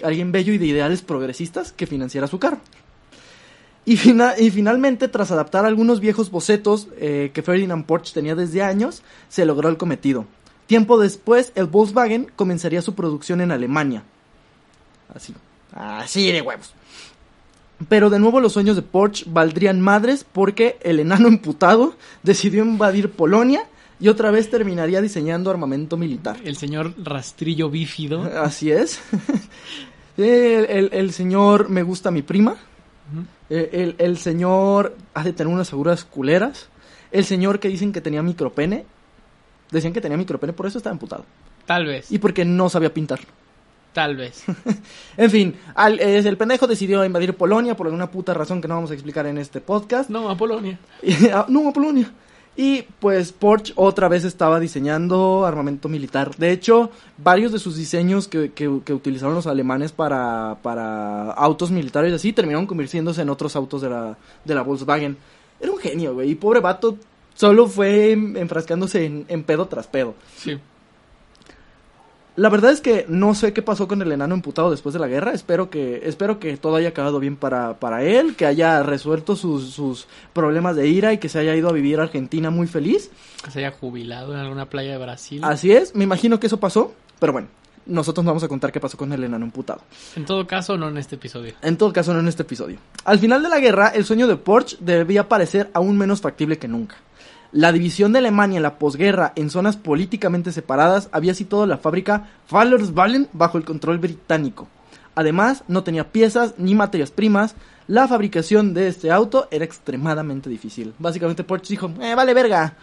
alguien 0.03 0.33
bello 0.33 0.53
y 0.53 0.59
de 0.59 0.67
ideales 0.67 1.03
progresistas 1.03 1.73
que 1.73 1.87
financiara 1.87 2.27
su 2.27 2.39
carro. 2.39 2.59
Y, 3.85 3.95
y 3.95 4.51
finalmente, 4.51 5.09
tras 5.09 5.31
adaptar 5.31 5.65
algunos 5.65 6.01
viejos 6.01 6.31
bocetos 6.31 6.89
eh, 6.99 7.31
que 7.33 7.43
Ferdinand 7.43 7.87
Porsche 7.87 8.13
tenía 8.13 8.35
desde 8.35 8.63
años, 8.63 9.03
se 9.29 9.47
logró 9.47 9.69
el 9.69 9.79
cometido. 9.79 10.27
Tiempo 10.67 10.99
después, 10.99 11.53
el 11.55 11.65
Volkswagen 11.65 12.31
comenzaría 12.37 12.83
su 12.83 12.95
producción 12.95 13.41
en 13.41 13.51
Alemania. 13.51 14.03
Así, 15.15 15.35
así 15.73 16.31
de 16.31 16.43
huevos. 16.43 16.75
Pero 17.89 18.11
de 18.11 18.19
nuevo 18.19 18.41
los 18.41 18.53
sueños 18.53 18.77
de 18.77 18.83
Porsche 18.83 19.25
valdrían 19.27 19.81
madres 19.81 20.27
porque 20.31 20.79
el 20.83 21.01
enano 21.01 21.29
emputado 21.29 21.95
decidió 22.23 22.65
invadir 22.65 23.11
Polonia 23.11 23.65
y 24.01 24.09
otra 24.09 24.31
vez 24.31 24.49
terminaría 24.51 25.01
diseñando 25.01 25.51
armamento 25.51 25.97
militar. 25.97 26.37
El 26.45 26.57
señor 26.57 26.95
rastrillo 27.03 27.69
bífido. 27.71 28.23
Así 28.43 28.71
es. 28.71 29.01
el, 30.17 30.27
el- 30.69 30.91
el 30.93 31.13
señor 31.13 31.69
me 31.69 31.83
gusta 31.83 32.11
mi 32.11 32.23
prima. 32.23 32.57
Eh, 33.51 33.71
El, 33.73 33.95
el 33.99 34.19
señor 34.19 34.95
ha 35.15 35.25
de 35.25 35.33
tener 35.33 35.53
unas 35.53 35.71
figuras 35.71 36.05
culeras. 36.05 36.69
El 37.11 37.25
señor 37.25 37.59
que 37.61 37.69
dicen 37.69 37.93
que 37.93 38.01
tenía 38.01 38.23
micropene. 38.23 38.85
Decían 39.71 39.93
que 39.93 40.01
tenía 40.01 40.17
micropene, 40.17 40.53
por 40.53 40.67
eso 40.67 40.79
estaba 40.79 40.93
emputado. 40.95 41.25
Tal 41.67 41.85
vez, 41.87 42.11
Y 42.11 42.19
porque 42.19 42.45
no 42.45 42.69
sabía 42.71 42.93
pintar. 42.93 43.21
tal 43.93 44.17
vez. 44.17 44.45
En 45.17 45.31
fin, 45.31 45.55
al- 45.75 46.01
el 46.01 46.37
pendejo 46.37 46.67
decidió 46.67 47.05
invadir 47.05 47.35
Polonia 47.35 47.77
por 47.77 47.87
alguna 47.87 48.11
puta 48.11 48.33
razón 48.35 48.61
que 48.61 48.69
no 48.69 48.75
vamos 48.77 48.91
a 48.91 48.95
explicar 48.95 49.27
en 49.27 49.39
este 49.39 49.61
podcast. 49.61 50.09
No, 50.11 50.29
a 50.31 50.37
Polonia. 50.37 50.79
Ah, 51.33 51.47
no, 51.49 51.69
a 51.69 51.73
Polonia. 51.73 52.11
Y 52.61 52.83
pues 52.99 53.31
Porsche 53.31 53.73
otra 53.77 54.09
vez 54.09 54.25
estaba 54.25 54.59
diseñando 54.59 55.47
armamento 55.47 55.89
militar. 55.89 56.35
De 56.39 56.51
hecho, 56.51 56.91
varios 57.17 57.53
de 57.53 57.61
sus 57.61 57.77
diseños 57.77 58.27
que, 58.27 58.51
que- 58.51 58.81
que 58.85 58.93
utilizaron 58.93 59.37
los 59.37 59.47
alemanes 59.47 59.93
para, 59.93 60.59
para 60.61 61.31
autos 61.31 61.71
militares 61.71 62.11
y 62.11 62.15
así 62.17 62.33
terminaron 62.33 62.67
convirtiéndose 62.67 63.23
en 63.23 63.31
otros 63.31 63.55
autos 63.55 63.81
de 63.81 63.91
la, 63.91 64.19
de 64.45 64.55
la 64.57 64.63
Volkswagen. 64.63 65.17
Era 65.61 65.71
un 65.71 65.79
genio, 65.79 66.15
güey. 66.15 66.31
Y 66.31 66.35
pobre 66.35 66.59
vato 66.59 66.97
solo 67.35 67.69
fue 67.69 68.11
enfrascándose 68.11 69.07
en, 69.07 69.25
en 69.29 69.45
pedo 69.45 69.67
tras 69.69 69.87
pedo. 69.87 70.15
Sí. 70.37 70.59
La 72.39 72.51
verdad 72.51 72.71
es 72.71 72.81
que 72.81 73.05
no 73.09 73.35
sé 73.35 73.53
qué 73.53 73.63
pasó 73.63 73.89
con 73.89 74.01
el 74.01 74.13
enano 74.13 74.33
emputado 74.33 74.71
después 74.71 74.93
de 74.93 75.01
la 75.01 75.09
guerra. 75.09 75.33
Espero 75.33 75.71
que, 75.71 76.03
espero 76.05 76.39
que 76.39 76.57
todo 76.57 76.77
haya 76.77 76.91
acabado 76.91 77.19
bien 77.19 77.35
para, 77.35 77.81
para 77.81 78.05
él, 78.05 78.37
que 78.37 78.47
haya 78.47 78.81
resuelto 78.85 79.35
sus, 79.35 79.71
sus 79.71 80.07
problemas 80.35 80.77
de 80.77 80.87
ira 80.87 81.13
y 81.13 81.19
que 81.19 81.29
se 81.29 81.41
haya 81.41 81.57
ido 81.57 81.69
a 81.69 81.73
vivir 81.73 81.99
a 81.99 82.05
Argentina 82.05 82.51
muy 82.51 82.69
feliz. 82.69 83.11
Que 83.45 83.51
se 83.51 83.59
haya 83.59 83.73
jubilado 83.73 84.35
en 84.35 84.39
alguna 84.39 84.67
playa 84.67 84.93
de 84.93 84.99
Brasil. 84.99 85.41
Así 85.43 85.73
es, 85.73 85.97
me 85.97 86.05
imagino 86.05 86.39
que 86.39 86.47
eso 86.47 86.61
pasó, 86.61 86.95
pero 87.19 87.33
bueno, 87.33 87.49
nosotros 87.87 88.25
nos 88.25 88.31
vamos 88.31 88.45
a 88.45 88.49
contar 88.49 88.71
qué 88.71 88.79
pasó 88.79 88.97
con 88.97 89.13
el 89.13 89.25
enano 89.25 89.45
emputado. 89.45 89.81
En 90.15 90.25
todo 90.25 90.47
caso, 90.47 90.77
no 90.77 90.89
en 90.89 90.97
este 90.99 91.17
episodio. 91.17 91.55
En 91.61 91.77
todo 91.77 91.93
caso, 91.93 92.15
no 92.15 92.21
en 92.21 92.29
este 92.29 92.43
episodio. 92.45 92.79
Al 93.05 93.19
final 93.19 93.43
de 93.43 93.49
la 93.49 93.59
guerra, 93.59 93.89
el 93.89 94.05
sueño 94.05 94.29
de 94.29 94.37
Porsche 94.37 94.77
debía 94.79 95.29
parecer 95.29 95.71
aún 95.75 95.99
menos 95.99 96.21
factible 96.21 96.57
que 96.57 96.69
nunca. 96.69 96.99
La 97.51 97.73
división 97.73 98.13
de 98.13 98.19
Alemania 98.19 98.59
en 98.59 98.63
la 98.63 98.79
posguerra 98.79 99.33
en 99.35 99.49
zonas 99.49 99.79
políticamente 99.79 100.53
separadas 100.53 101.09
había 101.13 101.33
situado 101.33 101.67
la 101.67 101.79
fábrica 101.79 102.29
Fallerswallen 102.47 103.29
bajo 103.33 103.57
el 103.57 103.65
control 103.65 103.99
británico. 103.99 104.69
Además, 105.15 105.65
no 105.67 105.83
tenía 105.83 106.13
piezas 106.13 106.55
ni 106.59 106.75
materias 106.75 107.11
primas. 107.11 107.55
La 107.87 108.07
fabricación 108.07 108.75
de 108.75 108.89
este 108.89 109.11
auto 109.11 109.49
era 109.51 109.65
extremadamente 109.65 110.51
difícil. 110.51 110.93
Básicamente 110.99 111.43
Porsche 111.43 111.71
dijo, 111.71 111.91
eh, 112.03 112.15
vale 112.15 112.35
verga. 112.35 112.77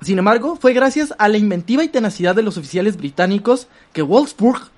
Sin 0.00 0.18
embargo, 0.18 0.56
fue 0.56 0.72
gracias 0.72 1.14
a 1.18 1.28
la 1.28 1.36
inventiva 1.36 1.84
y 1.84 1.88
tenacidad 1.88 2.34
de 2.34 2.42
los 2.42 2.56
oficiales 2.56 2.96
británicos 2.96 3.68
que 3.92 4.02
Wolfsburg, 4.02 4.70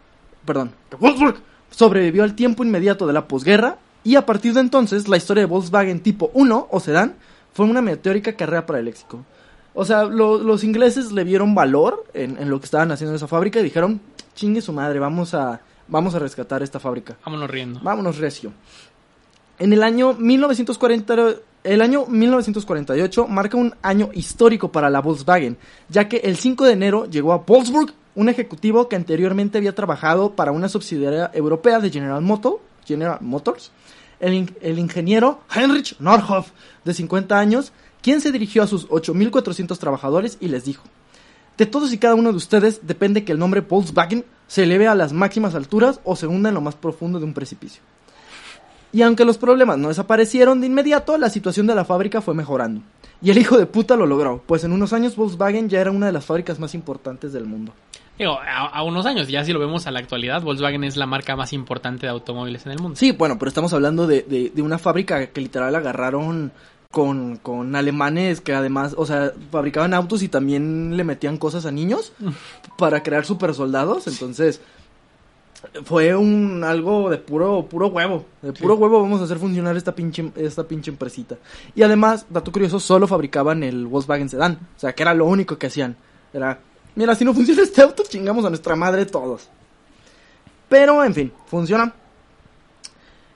perdón, 0.44 0.72
que 0.90 0.96
Wolfsburg 0.96 1.36
sobrevivió 1.70 2.24
al 2.24 2.34
tiempo 2.34 2.64
inmediato 2.64 3.06
de 3.06 3.12
la 3.12 3.28
posguerra 3.28 3.78
y 4.02 4.16
a 4.16 4.26
partir 4.26 4.54
de 4.54 4.60
entonces 4.60 5.08
la 5.08 5.16
historia 5.16 5.42
de 5.42 5.46
Volkswagen 5.46 6.00
tipo 6.00 6.30
1 6.34 6.68
o 6.70 6.80
sedán 6.80 7.14
fue 7.56 7.64
una 7.66 7.80
meteórica 7.80 8.34
carrera 8.34 8.66
para 8.66 8.78
el 8.80 8.88
éxito. 8.88 9.24
O 9.74 9.84
sea, 9.84 10.04
lo- 10.04 10.38
los 10.38 10.62
ingleses 10.62 11.10
le 11.12 11.24
vieron 11.24 11.54
valor 11.54 12.04
en, 12.14 12.36
en 12.38 12.50
lo 12.50 12.58
que 12.60 12.66
estaban 12.66 12.92
haciendo 12.92 13.12
en 13.12 13.16
esa 13.16 13.26
fábrica 13.26 13.60
y 13.60 13.62
dijeron, 13.62 14.00
chingue 14.34 14.60
su 14.60 14.72
madre, 14.72 14.98
vamos 14.98 15.32
a, 15.34 15.60
vamos 15.88 16.14
a 16.14 16.18
rescatar 16.18 16.62
esta 16.62 16.78
fábrica. 16.78 17.16
Vámonos 17.24 17.50
riendo. 17.50 17.80
Vámonos 17.82 18.18
recio. 18.18 18.52
En 19.58 19.72
el 19.72 19.82
año 19.82 20.12
1940, 20.12 21.14
el 21.64 21.80
año 21.80 22.04
1948 22.06 23.26
marca 23.26 23.56
un 23.56 23.74
año 23.82 24.10
histórico 24.12 24.70
para 24.70 24.90
la 24.90 25.00
Volkswagen, 25.00 25.56
ya 25.88 26.08
que 26.08 26.18
el 26.18 26.36
5 26.36 26.64
de 26.66 26.72
enero 26.72 27.06
llegó 27.06 27.32
a 27.32 27.38
Wolfsburg 27.38 27.92
un 28.14 28.28
ejecutivo 28.28 28.88
que 28.88 28.96
anteriormente 28.96 29.58
había 29.58 29.74
trabajado 29.74 30.32
para 30.34 30.52
una 30.52 30.68
subsidiaria 30.68 31.30
europea 31.34 31.80
de 31.80 31.90
General 31.90 32.20
Motors 32.22 33.70
el, 34.20 34.34
in- 34.34 34.56
el 34.60 34.78
ingeniero 34.78 35.40
Heinrich 35.54 35.96
Norhoff, 35.98 36.50
de 36.84 36.94
50 36.94 37.38
años, 37.38 37.72
quien 38.02 38.20
se 38.20 38.32
dirigió 38.32 38.62
a 38.62 38.66
sus 38.66 38.88
8.400 38.88 39.78
trabajadores 39.78 40.38
y 40.40 40.48
les 40.48 40.64
dijo, 40.64 40.84
de 41.58 41.66
todos 41.66 41.92
y 41.92 41.98
cada 41.98 42.14
uno 42.14 42.30
de 42.30 42.36
ustedes 42.36 42.80
depende 42.86 43.24
que 43.24 43.32
el 43.32 43.38
nombre 43.38 43.62
Volkswagen 43.62 44.24
se 44.46 44.64
eleve 44.64 44.86
a 44.88 44.94
las 44.94 45.12
máximas 45.12 45.54
alturas 45.54 46.00
o 46.04 46.14
se 46.14 46.26
hunda 46.26 46.50
en 46.50 46.54
lo 46.54 46.60
más 46.60 46.74
profundo 46.74 47.18
de 47.18 47.24
un 47.24 47.34
precipicio. 47.34 47.82
Y 48.92 49.02
aunque 49.02 49.24
los 49.24 49.36
problemas 49.38 49.78
no 49.78 49.88
desaparecieron 49.88 50.60
de 50.60 50.68
inmediato, 50.68 51.18
la 51.18 51.28
situación 51.30 51.66
de 51.66 51.74
la 51.74 51.84
fábrica 51.84 52.20
fue 52.22 52.34
mejorando. 52.34 52.82
Y 53.20 53.30
el 53.30 53.38
hijo 53.38 53.58
de 53.58 53.66
puta 53.66 53.96
lo 53.96 54.06
logró, 54.06 54.42
pues 54.46 54.64
en 54.64 54.72
unos 54.72 54.92
años 54.92 55.16
Volkswagen 55.16 55.68
ya 55.68 55.80
era 55.80 55.90
una 55.90 56.06
de 56.06 56.12
las 56.12 56.24
fábricas 56.24 56.58
más 56.60 56.74
importantes 56.74 57.32
del 57.32 57.46
mundo. 57.46 57.72
Digo, 58.18 58.32
a, 58.40 58.66
a 58.68 58.82
unos 58.82 59.04
años, 59.06 59.28
ya 59.28 59.44
si 59.44 59.52
lo 59.52 59.58
vemos 59.58 59.86
a 59.86 59.90
la 59.90 59.98
actualidad, 59.98 60.40
Volkswagen 60.42 60.84
es 60.84 60.96
la 60.96 61.06
marca 61.06 61.36
más 61.36 61.52
importante 61.52 62.06
de 62.06 62.10
automóviles 62.12 62.64
en 62.66 62.72
el 62.72 62.78
mundo. 62.78 62.96
Sí, 62.96 63.12
bueno, 63.12 63.38
pero 63.38 63.48
estamos 63.50 63.72
hablando 63.74 64.06
de, 64.06 64.22
de, 64.22 64.50
de 64.54 64.62
una 64.62 64.78
fábrica 64.78 65.26
que 65.26 65.40
literal 65.40 65.74
agarraron 65.74 66.50
con, 66.90 67.36
con 67.36 67.76
alemanes 67.76 68.40
que 68.40 68.54
además, 68.54 68.94
o 68.96 69.04
sea, 69.04 69.32
fabricaban 69.50 69.92
autos 69.92 70.22
y 70.22 70.28
también 70.28 70.96
le 70.96 71.04
metían 71.04 71.36
cosas 71.36 71.66
a 71.66 71.70
niños 71.70 72.12
para 72.78 73.02
crear 73.02 73.26
super 73.26 73.52
soldados. 73.52 74.06
Entonces, 74.06 74.62
fue 75.84 76.14
un 76.16 76.64
algo 76.64 77.10
de 77.10 77.18
puro, 77.18 77.66
puro 77.68 77.88
huevo. 77.88 78.24
De 78.40 78.52
puro 78.54 78.76
Sí. 78.76 78.80
huevo 78.82 79.02
vamos 79.02 79.20
a 79.20 79.24
hacer 79.24 79.36
funcionar 79.38 79.76
esta 79.76 79.94
pinche, 79.94 80.30
esta 80.36 80.64
pinche 80.64 80.90
empresita. 80.90 81.36
Y 81.74 81.82
además, 81.82 82.24
dato 82.30 82.50
curioso, 82.52 82.80
solo 82.80 83.06
fabricaban 83.06 83.62
el 83.62 83.86
Volkswagen 83.86 84.28
Sedan. 84.30 84.54
O 84.76 84.80
sea, 84.80 84.94
que 84.94 85.02
era 85.02 85.12
lo 85.12 85.26
único 85.26 85.58
que 85.58 85.66
hacían. 85.66 85.96
Era, 86.32 86.60
mira, 86.96 87.14
si 87.14 87.24
no 87.24 87.32
funciona 87.32 87.62
este 87.62 87.82
auto, 87.82 88.02
chingamos 88.08 88.44
a 88.44 88.48
nuestra 88.48 88.74
madre 88.74 89.06
todos. 89.06 89.48
Pero, 90.68 91.04
en 91.04 91.14
fin, 91.14 91.32
funciona. 91.46 91.94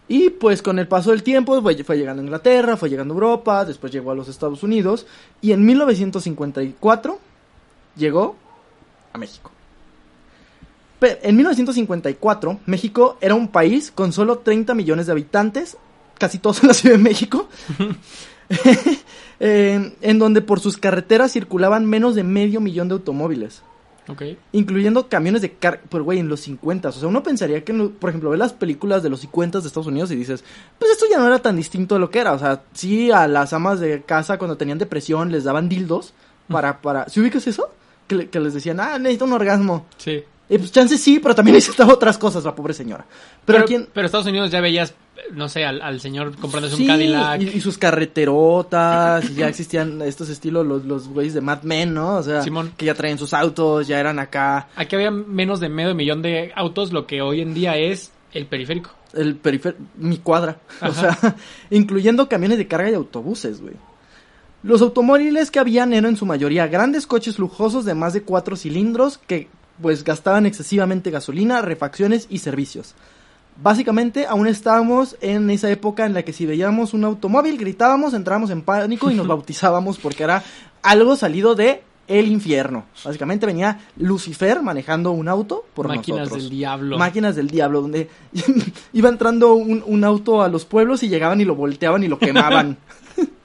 Y 0.08 0.30
pues 0.30 0.60
con 0.60 0.80
el 0.80 0.88
paso 0.88 1.12
del 1.12 1.22
tiempo 1.22 1.62
fue, 1.62 1.96
llegando 1.96 2.20
a 2.20 2.24
Inglaterra, 2.24 2.76
fue 2.76 2.90
llegando 2.90 3.14
a 3.14 3.16
Europa, 3.16 3.64
después 3.64 3.92
llegó 3.92 4.10
a 4.10 4.16
los 4.16 4.26
Estados 4.26 4.64
Unidos 4.64 5.06
y 5.40 5.52
en 5.52 5.64
1954 5.64 7.20
llegó 7.94 8.34
a 9.12 9.18
México. 9.18 9.52
Pero 10.98 11.16
en 11.22 11.36
1954 11.36 12.58
México 12.66 13.18
era 13.20 13.36
un 13.36 13.46
país 13.46 13.92
con 13.92 14.12
solo 14.12 14.38
30 14.38 14.74
millones 14.74 15.06
de 15.06 15.12
habitantes, 15.12 15.76
casi 16.18 16.38
todos 16.38 16.60
en 16.62 16.68
la 16.68 16.74
Ciudad 16.74 16.96
de 16.96 17.02
México, 17.02 17.48
eh, 19.40 19.92
en 20.00 20.18
donde 20.18 20.42
por 20.42 20.60
sus 20.60 20.76
carreteras 20.76 21.32
circulaban 21.32 21.86
menos 21.86 22.14
de 22.14 22.24
medio 22.24 22.60
millón 22.60 22.88
de 22.88 22.94
automóviles 22.94 23.62
Ok. 24.08 24.22
incluyendo 24.52 25.08
camiones 25.08 25.40
de 25.40 25.52
carga, 25.52 25.82
pero 25.88 26.02
güey, 26.02 26.18
en 26.18 26.28
los 26.28 26.40
50, 26.40 26.88
o 26.88 26.92
sea, 26.92 27.06
uno 27.08 27.22
pensaría 27.22 27.62
que, 27.64 27.72
lo- 27.72 27.90
por 27.90 28.10
ejemplo, 28.10 28.30
ve 28.30 28.36
las 28.38 28.52
películas 28.52 29.02
de 29.04 29.08
los 29.08 29.20
50 29.20 29.60
de 29.60 29.66
Estados 29.68 29.86
Unidos 29.86 30.10
y 30.10 30.16
dices, 30.16 30.42
pues 30.80 30.90
esto 30.90 31.04
ya 31.08 31.18
no 31.18 31.26
era 31.28 31.38
tan 31.38 31.54
distinto 31.56 31.94
de 31.94 32.00
lo 32.00 32.10
que 32.10 32.18
era, 32.18 32.32
o 32.32 32.38
sea, 32.38 32.62
sí 32.72 33.12
a 33.12 33.28
las 33.28 33.52
amas 33.52 33.78
de 33.78 34.02
casa 34.02 34.36
cuando 34.36 34.56
tenían 34.56 34.78
depresión 34.78 35.30
les 35.30 35.44
daban 35.44 35.68
dildos 35.68 36.12
para, 36.48 36.80
para, 36.80 37.08
¿si 37.08 37.20
ubicas 37.20 37.46
eso? 37.46 37.70
Que, 38.08 38.16
le- 38.16 38.28
que 38.30 38.40
les 38.40 38.52
decían, 38.54 38.80
ah, 38.80 38.98
necesito 38.98 39.26
un 39.26 39.32
orgasmo. 39.34 39.86
Sí. 39.98 40.24
Y 40.48 40.58
pues 40.58 40.72
chance 40.72 40.98
sí, 40.98 41.20
pero 41.20 41.36
también 41.36 41.54
necesitaba 41.58 41.92
otras 41.92 42.18
cosas 42.18 42.42
la 42.42 42.56
pobre 42.56 42.74
señora. 42.74 43.04
Pero, 43.44 43.58
Pero, 43.58 43.62
aquí 43.62 43.74
en- 43.76 43.88
pero 43.94 44.06
Estados 44.06 44.26
Unidos 44.26 44.50
ya 44.50 44.60
veías, 44.60 44.92
no 45.32 45.48
sé, 45.48 45.64
al, 45.64 45.80
al 45.82 46.00
señor 46.00 46.36
comprándose 46.36 46.76
Sí, 46.76 46.82
un 46.82 46.88
Cadillac. 46.88 47.40
Y, 47.42 47.48
y 47.48 47.60
sus 47.60 47.78
carreterotas, 47.78 49.30
y 49.30 49.34
ya 49.34 49.48
existían 49.48 50.02
estos 50.02 50.28
estilos, 50.28 50.66
los, 50.66 50.84
los 50.84 51.08
güeyes 51.08 51.34
de 51.34 51.40
Mad 51.40 51.62
Men, 51.62 51.94
¿no? 51.94 52.16
O 52.16 52.22
sea, 52.22 52.42
Simón. 52.42 52.72
que 52.76 52.86
ya 52.86 52.94
traían 52.94 53.18
sus 53.18 53.34
autos, 53.34 53.86
ya 53.86 53.98
eran 54.00 54.18
acá 54.18 54.68
Aquí 54.76 54.96
había 54.96 55.10
menos 55.10 55.60
de 55.60 55.68
medio 55.68 55.94
millón 55.94 56.22
de 56.22 56.52
autos, 56.56 56.92
lo 56.92 57.06
que 57.06 57.22
hoy 57.22 57.40
en 57.40 57.54
día 57.54 57.76
es 57.76 58.12
el 58.32 58.46
periférico. 58.46 58.90
el 59.12 59.36
perifer 59.36 59.76
mi 59.96 60.18
cuadra, 60.18 60.58
o 60.82 60.92
sea, 60.92 61.18
incluyendo 61.70 62.28
camiones 62.28 62.58
de 62.58 62.66
carga 62.68 62.90
y 62.90 62.94
autobuses, 62.94 63.60
güey. 63.60 63.74
Los 64.62 64.82
automóviles 64.82 65.50
que 65.50 65.58
habían 65.58 65.92
eran 65.94 66.10
en 66.10 66.16
su 66.16 66.26
mayoría 66.26 66.66
grandes 66.66 67.06
coches 67.06 67.38
lujosos 67.38 67.84
de 67.84 67.94
más 67.94 68.12
de 68.12 68.22
cuatro 68.22 68.56
cilindros 68.56 69.18
que 69.18 69.48
pues 69.80 70.04
gastaban 70.04 70.44
excesivamente 70.44 71.10
gasolina, 71.10 71.62
refacciones 71.62 72.26
y 72.28 72.38
servicios. 72.38 72.94
Básicamente 73.62 74.26
aún 74.26 74.46
estábamos 74.46 75.16
en 75.20 75.50
esa 75.50 75.70
época 75.70 76.06
en 76.06 76.14
la 76.14 76.22
que 76.22 76.32
si 76.32 76.46
veíamos 76.46 76.94
un 76.94 77.04
automóvil 77.04 77.58
gritábamos, 77.58 78.14
entrábamos 78.14 78.50
en 78.50 78.62
pánico 78.62 79.10
y 79.10 79.14
nos 79.14 79.26
bautizábamos 79.28 79.98
porque 79.98 80.22
era 80.22 80.42
algo 80.82 81.16
salido 81.16 81.54
de 81.54 81.82
el 82.08 82.26
infierno. 82.26 82.86
Básicamente 83.04 83.46
venía 83.46 83.78
Lucifer 83.96 84.62
manejando 84.62 85.12
un 85.12 85.28
auto 85.28 85.64
por 85.74 85.86
Máquinas 85.86 86.20
nosotros. 86.20 86.42
del 86.42 86.50
diablo. 86.50 86.98
Máquinas 86.98 87.36
del 87.36 87.48
diablo, 87.48 87.82
donde 87.82 88.08
iba 88.92 89.08
entrando 89.08 89.54
un, 89.54 89.84
un 89.86 90.04
auto 90.04 90.42
a 90.42 90.48
los 90.48 90.64
pueblos 90.64 91.02
y 91.02 91.08
llegaban 91.08 91.40
y 91.40 91.44
lo 91.44 91.54
volteaban 91.54 92.02
y 92.02 92.08
lo 92.08 92.18
quemaban. 92.18 92.78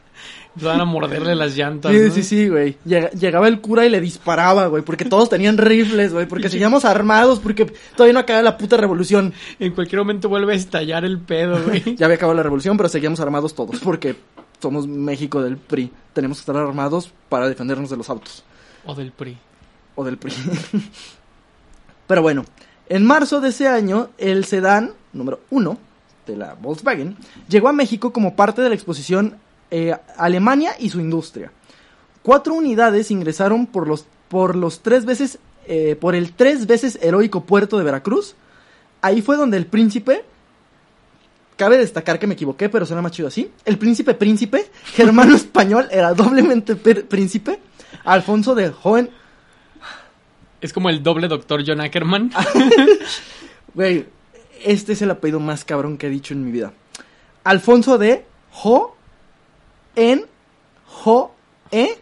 Van 0.62 0.79
a 0.81 0.85
morderle 0.85 1.35
las 1.35 1.55
llantas. 1.57 1.91
sí, 1.91 2.00
¿no? 2.00 2.12
sí, 2.13 2.24
sí, 2.24 2.47
güey. 2.50 2.77
Llega- 2.85 3.09
Llegaba 3.12 3.47
el 3.47 3.59
cura 3.62 3.85
y 3.85 3.89
le 3.89 4.00
disparaba, 4.00 4.67
güey, 4.67 4.83
porque 4.83 5.03
todos 5.05 5.29
tenían 5.29 5.57
rifles, 5.57 6.13
güey, 6.13 6.27
porque 6.27 6.50
seguíamos 6.50 6.85
armados, 6.85 7.39
porque 7.39 7.65
todavía 7.95 8.13
no 8.13 8.19
acaba 8.19 8.41
la 8.41 8.57
puta 8.57 8.77
revolución. 8.77 9.33
En 9.59 9.74
cualquier 9.74 10.00
momento 10.00 10.29
vuelve 10.29 10.53
a 10.53 10.55
estallar 10.55 11.03
el 11.05 11.19
pedo, 11.19 11.62
güey. 11.63 11.83
Ya 11.97 12.05
había 12.05 12.15
acabado 12.15 12.35
la 12.38 12.43
revolución, 12.43 12.77
pero 12.77 12.88
seguíamos 12.89 13.19
armados 13.19 13.53
todos, 13.53 13.79
porque 13.81 14.15
somos 14.62 14.88
México 14.88 15.41
del 15.41 15.57
PRI. 15.57 15.91
Tenemos 16.13 16.38
que 16.38 16.41
estar 16.41 16.55
armados 16.55 17.12
para 17.29 17.50
defendernos 17.50 17.89
de 17.89 17.97
los 17.97 18.09
autos. 18.09 18.43
o 18.85 18.95
del 18.95 19.12
PRI. 19.12 19.38
o 19.95 20.03
del 20.05 20.17
PRI. 20.17 20.33
Pero 22.07 22.21
bueno, 22.21 22.45
en 22.88 23.05
marzo 23.05 23.41
de 23.41 23.50
ese 23.50 23.67
año, 23.67 24.09
el 24.17 24.45
sedán 24.45 24.93
número 25.13 25.41
uno 25.50 25.77
de 26.27 26.38
la 26.38 26.53
Volkswagen 26.53 27.17
llegó 27.47 27.67
a 27.69 27.74
México 27.74 28.12
como 28.13 28.35
parte 28.35 28.62
de 28.62 28.69
la 28.69 28.75
exposición 28.75 29.38
eh, 29.72 29.95
Alemania 30.17 30.74
y 30.79 30.89
su 30.89 31.00
industria. 31.00 31.51
Cuatro 32.22 32.53
unidades 32.53 33.12
ingresaron 33.12 33.67
por 33.67 33.88
los, 33.88 34.05
por 34.29 34.55
los 34.55 34.81
tres 34.81 35.05
veces, 35.05 35.39
eh, 35.67 35.95
por 36.00 36.15
el 36.15 36.34
tres 36.34 36.67
veces 36.67 36.98
heroico 37.01 37.43
puerto 37.43 37.77
de 37.77 37.84
Veracruz. 37.84 38.36
Ahí 39.01 39.22
fue 39.22 39.38
donde 39.38 39.57
el 39.57 39.67
príncipe, 39.67 40.24
cabe 41.55 41.77
destacar 41.77 42.19
que 42.19 42.27
me 42.27 42.34
equivoqué, 42.34 42.69
pero 42.69 42.86
suena 42.86 43.01
más 43.01 43.12
chido 43.12 43.27
así. 43.27 43.51
El 43.63 43.77
príncipe 43.77 44.13
príncipe, 44.13 44.69
germano 44.86 45.36
español, 45.36 45.88
era 45.91 46.13
doblemente 46.13 46.75
príncipe. 46.75 47.60
Alfonso 48.03 48.55
de 48.55 48.74
Hohen, 48.84 49.10
Es 50.62 50.74
como 50.74 50.89
el 50.89 51.03
doble 51.03 51.27
doctor 51.27 51.63
John 51.65 51.81
Ackerman. 51.81 52.31
Güey, 53.74 54.05
este 54.63 54.93
es 54.93 55.01
el 55.01 55.12
apellido 55.12 55.39
más 55.41 55.65
cabrón 55.65 55.98
que 55.98 56.07
he 56.07 56.10
dicho 56.10 56.34
en 56.34 56.45
mi 56.45 56.51
vida. 56.51 56.72
Alfonso 57.43 57.98
de 57.98 58.25
Ho 58.63 58.95
en 59.96 60.25
Ho 61.04 61.32
E 61.72 61.98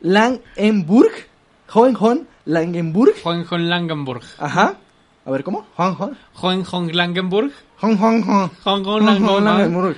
Langenburg. 0.00 1.12
Hohenhon 1.72 2.26
Langenburg. 2.44 3.14
Hohenhon 3.24 3.68
Langenburg. 3.68 4.22
Ajá. 4.38 4.76
A 5.24 5.30
ver, 5.30 5.44
¿cómo? 5.44 5.66
Hohenhon. 5.76 6.16
Hohenhon 6.40 6.92
Langenburg. 6.92 7.52
Hohenhon 7.80 8.50
Langenburg. 8.64 9.44
Langenburg. 9.44 9.96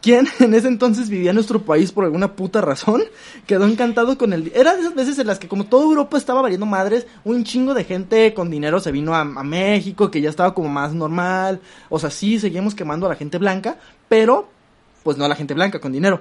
Quien 0.00 0.26
en 0.40 0.54
ese 0.54 0.68
entonces 0.68 1.08
vivía 1.08 1.30
en 1.30 1.34
nuestro 1.34 1.62
país 1.62 1.92
por 1.92 2.04
alguna 2.04 2.34
puta 2.34 2.60
razón, 2.60 3.02
quedó 3.46 3.66
encantado 3.66 4.16
con 4.16 4.32
el... 4.32 4.50
Era 4.54 4.74
de 4.74 4.80
esas 4.80 4.94
veces 4.94 5.18
en 5.18 5.26
las 5.26 5.38
que 5.38 5.48
como 5.48 5.64
toda 5.64 5.84
Europa 5.84 6.16
estaba 6.16 6.42
valiendo 6.42 6.66
madres, 6.66 7.06
un 7.24 7.44
chingo 7.44 7.74
de 7.74 7.84
gente 7.84 8.32
con 8.32 8.50
dinero 8.50 8.80
se 8.80 8.92
vino 8.92 9.14
a, 9.14 9.20
a 9.20 9.42
México, 9.42 10.10
que 10.10 10.20
ya 10.20 10.30
estaba 10.30 10.54
como 10.54 10.68
más 10.68 10.94
normal. 10.94 11.60
O 11.88 11.98
sea, 11.98 12.10
sí, 12.10 12.38
seguíamos 12.38 12.74
quemando 12.74 13.06
a 13.06 13.10
la 13.10 13.16
gente 13.16 13.38
blanca, 13.38 13.76
pero 14.08 14.48
pues 15.02 15.16
no 15.16 15.24
a 15.24 15.28
la 15.28 15.36
gente 15.36 15.54
blanca 15.54 15.80
con 15.80 15.92
dinero. 15.92 16.20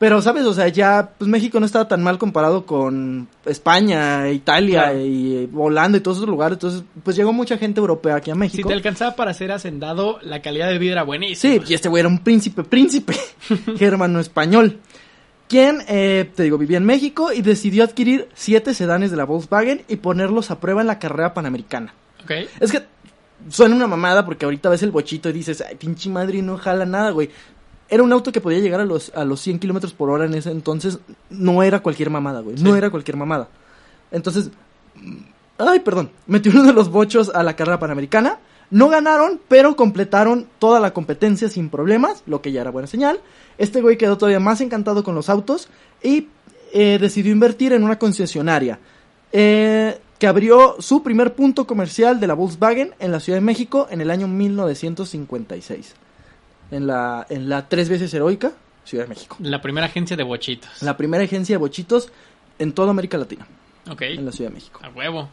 Pero, 0.00 0.22
¿sabes? 0.22 0.46
O 0.46 0.54
sea, 0.54 0.66
ya, 0.68 1.10
pues 1.18 1.28
México 1.30 1.60
no 1.60 1.66
estaba 1.66 1.86
tan 1.86 2.02
mal 2.02 2.16
comparado 2.16 2.64
con 2.64 3.28
España, 3.44 4.30
Italia 4.30 4.84
Claro. 4.84 4.98
y 5.06 5.48
Holanda 5.54 5.98
y 5.98 6.00
todos 6.00 6.16
esos 6.16 6.28
lugares. 6.28 6.56
Entonces, 6.56 6.82
pues 7.04 7.16
llegó 7.16 7.34
mucha 7.34 7.58
gente 7.58 7.80
europea 7.80 8.16
aquí 8.16 8.30
a 8.30 8.34
Si 8.34 8.40
México. 8.40 8.68
te 8.68 8.74
alcanzaba 8.74 9.14
para 9.14 9.34
ser 9.34 9.52
hacendado, 9.52 10.18
la 10.22 10.40
calidad 10.40 10.68
de 10.70 10.78
vida 10.78 10.92
era 10.92 11.02
buenísima. 11.02 11.52
Sí, 11.54 11.60
y 11.68 11.74
este 11.74 11.90
güey 11.90 12.00
era 12.00 12.08
un 12.08 12.20
príncipe, 12.20 12.64
príncipe 12.64 13.14
germano 13.76 14.20
español. 14.20 14.78
Quien, 15.48 15.82
eh, 15.86 16.30
te 16.34 16.44
digo, 16.44 16.56
vivía 16.56 16.78
en 16.78 16.86
México 16.86 17.30
y 17.32 17.42
decidió 17.42 17.84
adquirir 17.84 18.26
siete 18.32 18.72
sedanes 18.72 19.10
de 19.10 19.18
la 19.18 19.24
Volkswagen 19.24 19.82
y 19.86 19.96
ponerlos 19.96 20.50
a 20.50 20.60
prueba 20.60 20.80
en 20.80 20.86
la 20.86 20.98
carrera 20.98 21.34
panamericana. 21.34 21.92
Ok. 22.24 22.30
Es 22.58 22.72
que 22.72 22.84
suena 23.50 23.74
una 23.76 23.86
mamada 23.86 24.24
porque 24.24 24.46
ahorita 24.46 24.70
ves 24.70 24.82
el 24.82 24.92
bochito 24.92 25.28
y 25.28 25.32
dices, 25.34 25.62
ay, 25.68 25.74
pinche 25.76 26.08
madre, 26.08 26.40
no 26.40 26.56
jala 26.56 26.86
nada, 26.86 27.10
güey. 27.10 27.28
Era 27.90 28.02
un 28.02 28.12
auto 28.12 28.30
que 28.32 28.40
podía 28.40 28.60
llegar 28.60 28.80
a 28.80 28.84
los, 28.84 29.12
a 29.14 29.24
los 29.24 29.40
100 29.40 29.58
kilómetros 29.58 29.92
por 29.92 30.10
hora 30.10 30.24
en 30.24 30.34
ese 30.34 30.50
entonces. 30.50 31.00
No 31.28 31.62
era 31.62 31.80
cualquier 31.80 32.08
mamada, 32.08 32.40
güey. 32.40 32.56
No 32.56 32.76
era 32.76 32.88
cualquier 32.88 33.16
mamada. 33.16 33.48
Entonces, 34.12 34.50
mm, 34.94 35.16
ay, 35.58 35.80
perdón, 35.80 36.10
metió 36.26 36.52
uno 36.52 36.62
de 36.62 36.72
los 36.72 36.90
bochos 36.90 37.30
a 37.34 37.42
la 37.42 37.56
carrera 37.56 37.80
panamericana. 37.80 38.38
No 38.70 38.88
ganaron, 38.88 39.40
pero 39.48 39.74
completaron 39.74 40.46
toda 40.60 40.78
la 40.78 40.92
competencia 40.92 41.48
sin 41.48 41.70
problemas, 41.70 42.22
lo 42.26 42.40
que 42.40 42.52
ya 42.52 42.60
era 42.60 42.70
buena 42.70 42.86
señal. 42.86 43.20
Este 43.58 43.82
güey 43.82 43.98
quedó 43.98 44.16
todavía 44.16 44.38
más 44.38 44.60
encantado 44.60 45.02
con 45.02 45.16
los 45.16 45.28
autos 45.28 45.68
y 46.02 46.28
eh, 46.72 46.98
decidió 47.00 47.32
invertir 47.32 47.72
en 47.72 47.82
una 47.82 47.98
concesionaria 47.98 48.78
eh, 49.32 49.98
que 50.20 50.28
abrió 50.28 50.76
su 50.78 51.02
primer 51.02 51.34
punto 51.34 51.66
comercial 51.66 52.20
de 52.20 52.28
la 52.28 52.34
Volkswagen 52.34 52.94
en 53.00 53.10
la 53.10 53.18
Ciudad 53.18 53.38
de 53.38 53.44
México 53.44 53.88
en 53.90 54.00
el 54.00 54.10
año 54.12 54.28
1956. 54.28 55.94
En 56.70 56.86
la, 56.86 57.26
en 57.28 57.48
la 57.48 57.68
tres 57.68 57.88
veces 57.88 58.12
heroica 58.14 58.52
Ciudad 58.84 59.04
de 59.04 59.08
México. 59.10 59.36
La 59.40 59.60
primera 59.60 59.86
agencia 59.86 60.16
de 60.16 60.22
bochitos. 60.22 60.82
La 60.82 60.96
primera 60.96 61.22
agencia 61.24 61.54
de 61.54 61.58
bochitos 61.58 62.08
en 62.58 62.72
toda 62.72 62.90
América 62.90 63.18
Latina, 63.18 63.46
Ok. 63.90 64.02
en 64.02 64.24
la 64.24 64.32
Ciudad 64.32 64.50
de 64.50 64.54
México. 64.54 64.80
A 64.82 64.88
huevo. 64.90 65.28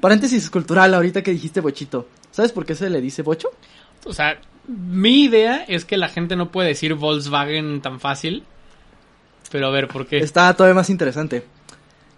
Paréntesis 0.00 0.48
cultural, 0.50 0.92
ahorita 0.94 1.22
que 1.22 1.30
dijiste 1.30 1.60
bochito. 1.60 2.08
¿Sabes 2.30 2.52
por 2.52 2.66
qué 2.66 2.74
se 2.74 2.90
le 2.90 3.00
dice 3.00 3.22
bocho? 3.22 3.48
O 4.04 4.12
sea, 4.12 4.38
mi 4.68 5.22
idea 5.24 5.64
es 5.68 5.84
que 5.84 5.96
la 5.96 6.08
gente 6.08 6.36
no 6.36 6.50
puede 6.50 6.68
decir 6.68 6.94
Volkswagen 6.94 7.80
tan 7.80 8.00
fácil. 8.00 8.44
Pero 9.50 9.68
a 9.68 9.70
ver, 9.70 9.88
¿por 9.88 10.06
qué? 10.06 10.18
Está 10.18 10.52
todavía 10.54 10.74
más 10.74 10.90
interesante. 10.90 11.44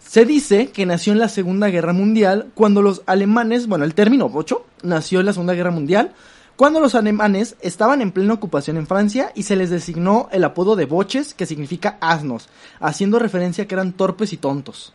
Se 0.01 0.25
dice 0.25 0.71
que 0.71 0.87
nació 0.87 1.13
en 1.13 1.19
la 1.19 1.29
Segunda 1.29 1.69
Guerra 1.69 1.93
Mundial 1.93 2.49
cuando 2.55 2.81
los 2.83 3.03
alemanes, 3.07 3.67
bueno, 3.67 3.85
el 3.85 3.95
término 3.95 4.29
bocho 4.29 4.65
nació 4.83 5.21
en 5.21 5.27
la 5.27 5.33
Segunda 5.35 5.53
Guerra 5.55 5.71
Mundial 5.71 6.13
cuando 6.59 6.81
los 6.81 6.97
alemanes 6.97 7.55
estaban 7.61 8.03
en 8.03 8.11
plena 8.11 8.35
ocupación 8.35 8.79
en 8.79 8.89
Francia 8.89 9.31
y 9.37 9.45
se 9.45 9.55
les 9.55 9.71
designó 9.71 10.29
el 10.33 10.43
apodo 10.43 10.75
de 10.75 10.87
boches, 10.87 11.33
que 11.33 11.47
significa 11.47 11.99
asnos, 12.01 12.49
haciendo 12.81 13.21
referencia 13.21 13.63
a 13.63 13.69
que 13.69 13.77
eran 13.77 13.93
torpes 13.93 14.33
y 14.33 14.39
tontos. 14.39 14.93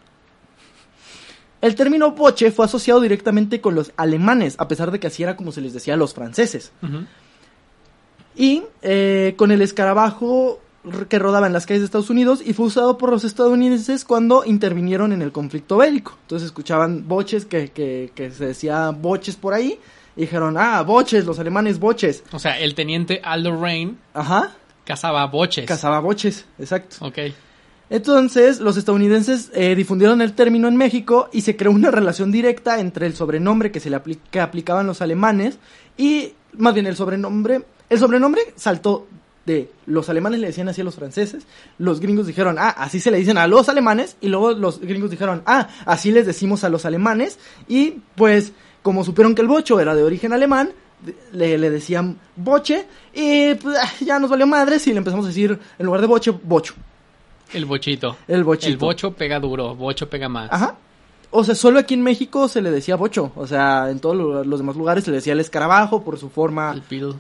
El 1.61 1.75
término 1.75 2.11
boche 2.11 2.51
fue 2.51 2.65
asociado 2.65 2.99
directamente 2.99 3.61
con 3.61 3.75
los 3.75 3.93
alemanes, 3.95 4.55
a 4.57 4.67
pesar 4.67 4.91
de 4.91 4.99
que 4.99 5.07
así 5.07 5.23
era 5.23 5.37
como 5.37 5.53
se 5.53 5.61
les 5.61 5.71
decía 5.71 5.93
a 5.93 5.97
los 5.97 6.13
franceses. 6.13 6.73
Y 8.35 8.63
eh, 8.81 9.35
con 9.37 9.49
el 9.51 9.61
escarabajo 9.61 10.59
que 11.07 11.17
rodaba 11.17 11.47
en 11.47 11.53
las 11.53 11.65
calles 11.65 11.79
de 11.79 11.85
Estados 11.85 12.09
Unidos 12.09 12.41
y 12.45 12.51
fue 12.51 12.65
usado 12.65 12.97
por 12.97 13.09
los 13.09 13.23
estadounidenses 13.23 14.03
cuando 14.03 14.43
intervinieron 14.43 15.13
en 15.13 15.21
el 15.21 15.31
conflicto 15.31 15.77
bélico. 15.77 16.17
Entonces 16.23 16.47
escuchaban 16.47 17.07
boches 17.07 17.45
que, 17.45 17.69
que, 17.69 18.11
que 18.13 18.31
se 18.31 18.47
decía 18.47 18.89
boches 18.89 19.37
por 19.37 19.53
ahí 19.53 19.79
y 20.15 20.21
dijeron, 20.21 20.55
ah, 20.57 20.81
boches, 20.83 21.25
los 21.25 21.39
alemanes 21.39 21.79
boches. 21.79 22.23
O 22.31 22.39
sea, 22.39 22.59
el 22.59 22.75
teniente 22.75 23.19
Aldo 23.23 23.59
Rain 23.59 23.97
Ajá, 24.13 24.55
cazaba 24.85 25.25
boches. 25.27 25.65
cazaba 25.65 25.99
boches, 25.99 26.45
exacto. 26.59 26.97
Ok. 27.01 27.17
Entonces, 27.89 28.59
los 28.59 28.77
estadounidenses 28.77 29.51
eh, 29.53 29.75
difundieron 29.75 30.21
el 30.21 30.33
término 30.33 30.67
en 30.67 30.77
México 30.77 31.29
y 31.31 31.41
se 31.41 31.55
creó 31.55 31.71
una 31.71 31.91
relación 31.91 32.31
directa 32.31 32.79
entre 32.79 33.05
el 33.05 33.13
sobrenombre 33.15 33.71
que 33.71 33.79
se 33.79 33.89
le 33.89 33.97
apli- 34.01 34.19
que 34.31 34.39
aplicaban 34.39 34.87
los 34.87 35.01
alemanes 35.01 35.57
y 35.97 36.33
más 36.57 36.73
bien 36.73 36.87
el 36.87 36.95
sobrenombre, 36.95 37.63
el 37.89 37.99
sobrenombre 37.99 38.41
saltó 38.55 39.07
de 39.45 39.69
los 39.85 40.07
alemanes 40.09 40.39
le 40.39 40.47
decían 40.47 40.69
así 40.69 40.79
a 40.81 40.83
los 40.85 40.95
franceses, 40.95 41.45
los 41.77 41.99
gringos 41.99 42.25
dijeron, 42.27 42.55
"Ah, 42.57 42.69
así 42.69 43.01
se 43.01 43.11
le 43.11 43.17
dicen 43.17 43.37
a 43.37 43.45
los 43.45 43.67
alemanes" 43.67 44.15
y 44.21 44.29
luego 44.29 44.53
los 44.53 44.79
gringos 44.79 45.11
dijeron, 45.11 45.43
"Ah, 45.45 45.67
así 45.85 46.11
les 46.11 46.25
decimos 46.25 46.63
a 46.63 46.69
los 46.69 46.85
alemanes" 46.85 47.37
y 47.67 47.97
pues 48.15 48.53
como 48.83 49.03
supieron 49.03 49.33
que 49.33 49.41
el 49.41 49.47
bocho 49.47 49.79
era 49.79 49.95
de 49.95 50.03
origen 50.03 50.31
alemán, 50.33 50.69
le, 51.31 51.57
le 51.57 51.69
decían 51.71 52.17
boche 52.35 52.85
y 53.13 53.55
pues, 53.55 53.75
ah, 53.81 53.89
ya 54.05 54.19
nos 54.19 54.29
valió 54.29 54.45
madres 54.45 54.85
y 54.87 54.91
le 54.91 54.99
empezamos 54.99 55.25
a 55.25 55.29
decir 55.29 55.59
en 55.79 55.85
lugar 55.85 55.99
de 56.01 56.07
boche, 56.07 56.31
bocho. 56.31 56.75
El 57.51 57.65
bochito. 57.65 58.15
El 58.27 58.43
bochito. 58.43 58.67
El 58.71 58.77
bocho 58.77 59.11
pega 59.11 59.39
duro, 59.39 59.75
bocho 59.75 60.07
pega 60.09 60.29
más. 60.29 60.49
Ajá. 60.51 60.75
O 61.31 61.43
sea, 61.43 61.55
solo 61.55 61.79
aquí 61.79 61.93
en 61.95 62.03
México 62.03 62.47
se 62.47 62.61
le 62.61 62.69
decía 62.71 62.95
bocho. 62.95 63.31
O 63.35 63.47
sea, 63.47 63.89
en 63.89 63.99
todos 63.99 64.15
lo- 64.15 64.43
los 64.43 64.59
demás 64.59 64.75
lugares 64.75 65.03
se 65.03 65.09
le 65.11 65.17
decía 65.17 65.33
el 65.33 65.39
escarabajo 65.39 66.03
por 66.03 66.17
su 66.19 66.29
forma, 66.29 66.71
El 66.73 66.81
pil. 66.81 67.13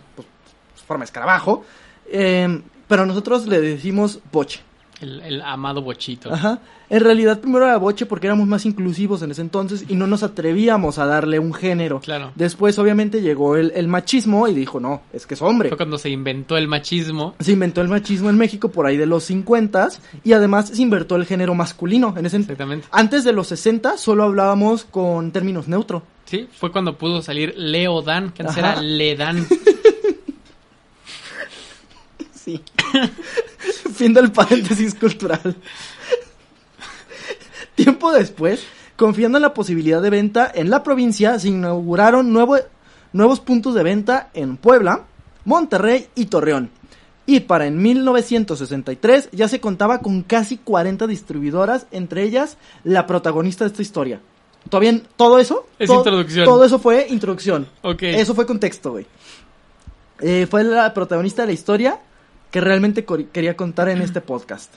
su 0.75 0.85
forma 0.85 1.03
escarabajo. 1.03 1.63
Eh, 2.07 2.61
pero 2.87 3.05
nosotros 3.05 3.47
le 3.47 3.59
decimos 3.59 4.19
boche. 4.31 4.59
El, 5.03 5.21
el 5.21 5.41
amado 5.41 5.81
bochito. 5.81 6.33
Ajá. 6.33 6.59
En 6.89 6.99
realidad 6.99 7.39
primero 7.39 7.65
era 7.65 7.77
boche 7.77 8.05
porque 8.05 8.27
éramos 8.27 8.47
más 8.47 8.65
inclusivos 8.65 9.21
en 9.23 9.31
ese 9.31 9.41
entonces 9.41 9.85
y 9.89 9.95
no 9.95 10.05
nos 10.05 10.21
atrevíamos 10.21 10.99
a 10.99 11.05
darle 11.05 11.39
un 11.39 11.53
género. 11.53 11.99
Claro. 12.01 12.31
Después 12.35 12.77
obviamente 12.77 13.21
llegó 13.21 13.55
el, 13.57 13.71
el 13.75 13.87
machismo 13.87 14.47
y 14.47 14.53
dijo, 14.53 14.79
no, 14.79 15.01
es 15.11 15.25
que 15.25 15.33
es 15.33 15.41
hombre. 15.41 15.69
Fue 15.69 15.77
cuando 15.77 15.97
se 15.97 16.09
inventó 16.09 16.55
el 16.55 16.67
machismo. 16.67 17.35
Se 17.39 17.51
inventó 17.51 17.81
el 17.81 17.87
machismo 17.87 18.29
en 18.29 18.37
México 18.37 18.69
por 18.69 18.85
ahí 18.85 18.97
de 18.97 19.05
los 19.05 19.23
50 19.23 19.89
y 20.23 20.33
además 20.33 20.69
se 20.69 20.81
inventó 20.81 21.15
el 21.15 21.25
género 21.25 21.55
masculino. 21.55 22.13
En 22.17 22.25
ese 22.25 22.37
Exactamente. 22.37 22.87
Antes 22.91 23.23
de 23.23 23.33
los 23.33 23.47
60 23.47 23.97
solo 23.97 24.23
hablábamos 24.23 24.85
con 24.85 25.31
términos 25.31 25.67
neutro. 25.67 26.03
Sí, 26.25 26.47
fue 26.51 26.71
cuando 26.71 26.97
pudo 26.97 27.21
salir 27.21 27.53
Leo 27.57 28.01
Dan, 28.01 28.31
que 28.31 28.43
antes 28.43 28.57
Ajá. 28.57 28.73
era 28.73 28.81
Ledan. 28.81 29.45
Sí. 32.43 32.61
fin 33.95 34.13
del 34.13 34.31
paréntesis 34.31 34.93
cultural. 34.95 35.55
Tiempo 37.75 38.11
después, 38.11 38.63
confiando 38.95 39.37
en 39.37 39.41
la 39.41 39.53
posibilidad 39.53 40.01
de 40.01 40.09
venta 40.09 40.51
en 40.53 40.69
la 40.69 40.83
provincia, 40.83 41.39
se 41.39 41.47
inauguraron 41.49 42.31
nuevo- 42.33 42.59
nuevos 43.13 43.39
puntos 43.39 43.73
de 43.73 43.83
venta 43.83 44.29
en 44.33 44.57
Puebla, 44.57 45.05
Monterrey 45.45 46.07
y 46.15 46.25
Torreón. 46.25 46.69
Y 47.25 47.41
para 47.41 47.65
en 47.67 47.81
1963 47.81 49.29
ya 49.31 49.47
se 49.47 49.61
contaba 49.61 49.99
con 49.99 50.23
casi 50.23 50.57
40 50.57 51.07
distribuidoras, 51.07 51.87
entre 51.91 52.23
ellas 52.23 52.57
la 52.83 53.07
protagonista 53.07 53.63
de 53.63 53.69
esta 53.69 53.81
historia. 53.81 54.19
Todavía 54.69 55.01
todo 55.15 55.39
eso, 55.39 55.67
Es 55.79 55.87
todo- 55.87 55.99
introducción. 55.99 56.45
Todo 56.45 56.63
eso 56.65 56.79
fue 56.79 57.07
introducción. 57.09 57.67
Ok. 57.81 58.03
Eso 58.03 58.35
fue 58.35 58.45
contexto, 58.45 58.91
güey. 58.91 59.05
Eh, 60.19 60.47
fue 60.49 60.63
la 60.63 60.93
protagonista 60.93 61.41
de 61.43 61.47
la 61.47 61.53
historia 61.53 61.99
que 62.53 62.61
realmente 62.61 63.03
quería 63.31 63.57
contar 63.57 63.89
en 63.89 64.03
este 64.03 64.21
podcast. 64.21 64.71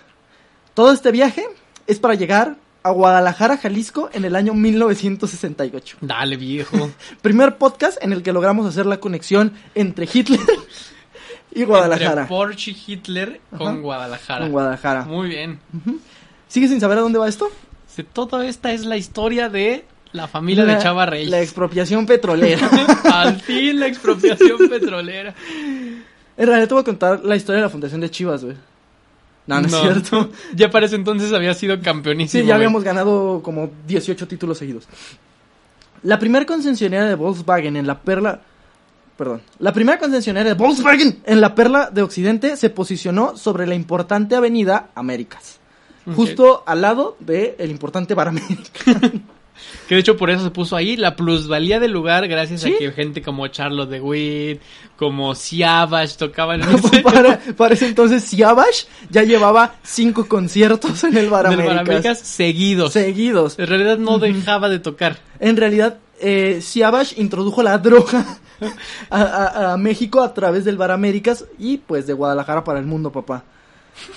Todo 0.73 0.93
este 0.93 1.13
viaje 1.13 1.45
es 1.87 1.99
para 1.99 2.15
llegar 2.15 2.57
a 2.83 2.91
Guadalajara, 2.91 3.59
Jalisco, 3.59 4.09
en 4.15 4.25
el 4.25 4.35
año 4.35 4.55
1968. 4.55 5.99
Dale, 6.01 6.39
viejo. 6.39 6.91
Primer 7.21 7.59
podcast 7.59 8.03
en 8.03 8.15
el 8.15 8.23
que 8.23 8.33
logramos 8.33 8.65
hacer 8.67 8.87
la 8.87 8.97
conexión 8.97 9.53
entre 9.75 10.09
Hitler 10.11 10.41
y 11.55 11.65
Guadalajara. 11.65 12.23
Entre 12.23 12.35
Porsche 12.35 12.71
y 12.71 12.83
Hitler 12.95 13.43
con 13.51 13.69
Ajá. 13.69 13.77
Guadalajara. 13.77 14.41
Con 14.41 14.53
Guadalajara. 14.53 15.05
Muy 15.05 15.29
bien. 15.29 15.61
¿Sigues 16.49 16.71
sin 16.71 16.81
saber 16.81 16.97
a 16.97 17.03
dónde 17.03 17.19
va 17.19 17.29
esto? 17.29 17.51
Toda 18.15 18.47
esta 18.47 18.73
es 18.73 18.87
la 18.87 18.97
historia 18.97 19.51
de 19.51 19.85
la 20.13 20.29
familia 20.29 20.65
de 20.65 20.79
Chava 20.79 21.05
Reyes. 21.05 21.29
La 21.29 21.43
expropiación 21.43 22.07
petrolera. 22.07 22.71
Al 23.13 23.39
fin 23.39 23.79
la 23.81 23.87
expropiación 23.87 24.67
petrolera. 24.71 25.35
En 26.37 26.47
realidad 26.47 26.69
te 26.69 26.75
voy 26.75 26.81
a 26.83 26.85
contar 26.85 27.25
la 27.25 27.37
historia 27.37 27.57
de 27.57 27.67
la 27.67 27.71
fundación 27.71 28.01
de 28.01 28.11
Chivas, 28.11 28.45
güey. 28.45 28.57
No, 29.47 29.61
no, 29.61 29.67
es 29.67 29.75
cierto. 29.75 30.31
Ya 30.55 30.71
para 30.71 30.87
ese 30.87 30.97
entonces 30.97 31.33
había 31.33 31.55
sido 31.55 31.81
campeonísimo. 31.81 32.43
Sí, 32.43 32.47
ya 32.47 32.57
habíamos 32.57 32.83
ganado 32.83 33.41
como 33.43 33.71
18 33.87 34.27
títulos 34.27 34.59
seguidos. 34.59 34.89
La 36.03 36.19
primera 36.19 36.45
concesionaria 36.45 37.07
de 37.07 37.15
Volkswagen 37.15 37.77
en 37.77 37.87
la 37.87 38.01
perla. 38.01 38.41
Perdón. 39.17 39.41
La 39.61 39.73
primera 39.73 39.99
concesionaria 39.99 40.55
de 40.55 40.59
Volkswagen 40.59 41.21
en 41.25 41.41
la 41.41 41.55
perla 41.55 41.91
de 41.91 42.03
Occidente 42.03 42.57
se 42.57 42.71
posicionó 42.71 43.37
sobre 43.37 43.67
la 43.67 43.75
importante 43.75 44.37
avenida 44.37 44.91
Américas. 44.95 45.59
Justo 46.15 46.63
al 46.67 46.83
lado 46.83 47.17
del 47.19 47.55
el 47.59 47.71
importante 47.71 48.15
Bar 48.15 48.29
América. 48.29 48.71
Que 49.89 49.95
de 49.95 50.01
hecho 50.01 50.17
por 50.17 50.31
eso 50.31 50.43
se 50.43 50.51
puso 50.51 50.75
ahí 50.75 50.97
la 50.97 51.15
plusvalía 51.15 51.79
del 51.79 51.93
lugar 51.93 52.27
gracias 52.27 52.63
Sí. 52.63 52.75
a 52.75 52.79
que 52.79 52.91
gente 52.93 53.23
como 53.23 53.47
Charlotte 53.49 53.89
de 53.89 54.01
Witt, 54.01 54.61
como 54.97 55.35
Siavash 55.35 56.17
tocaban 56.17 56.63
en 56.63 56.71
ese, 56.75 57.01
para, 57.03 57.39
para 57.57 57.75
ese 57.75 57.87
entonces, 57.87 58.25
Siavash 58.25 58.85
ya 59.11 59.23
llevaba 59.23 59.77
cinco 59.85 60.27
conciertos 60.27 61.05
en 61.05 61.17
el 61.17 61.31
Bar 61.31 61.47
Américas. 61.47 61.69
Bar 61.77 61.79
Américas 61.87 62.19
seguidos. 62.19 62.93
Seguidos. 62.95 63.59
En 63.59 63.67
realidad 63.69 63.99
no 63.99 64.19
dejaba 64.19 64.69
de 64.69 64.79
tocar. 64.81 65.19
En 65.39 65.57
realidad, 65.57 65.99
eh, 66.21 66.59
Siavash 66.63 67.13
introdujo 67.19 67.63
la 67.63 67.79
droga 67.79 68.39
a, 69.11 69.23
a- 69.23 69.73
a 69.75 69.77
México 69.77 70.21
a 70.23 70.35
través 70.35 70.65
del 70.65 70.77
Bar 70.79 70.91
Américas 70.91 71.45
y 71.59 71.77
pues 71.77 72.07
de 72.07 72.13
Guadalajara 72.15 72.65
para 72.65 72.81
el 72.81 72.87
mundo, 72.87 73.13
papá. 73.13 73.45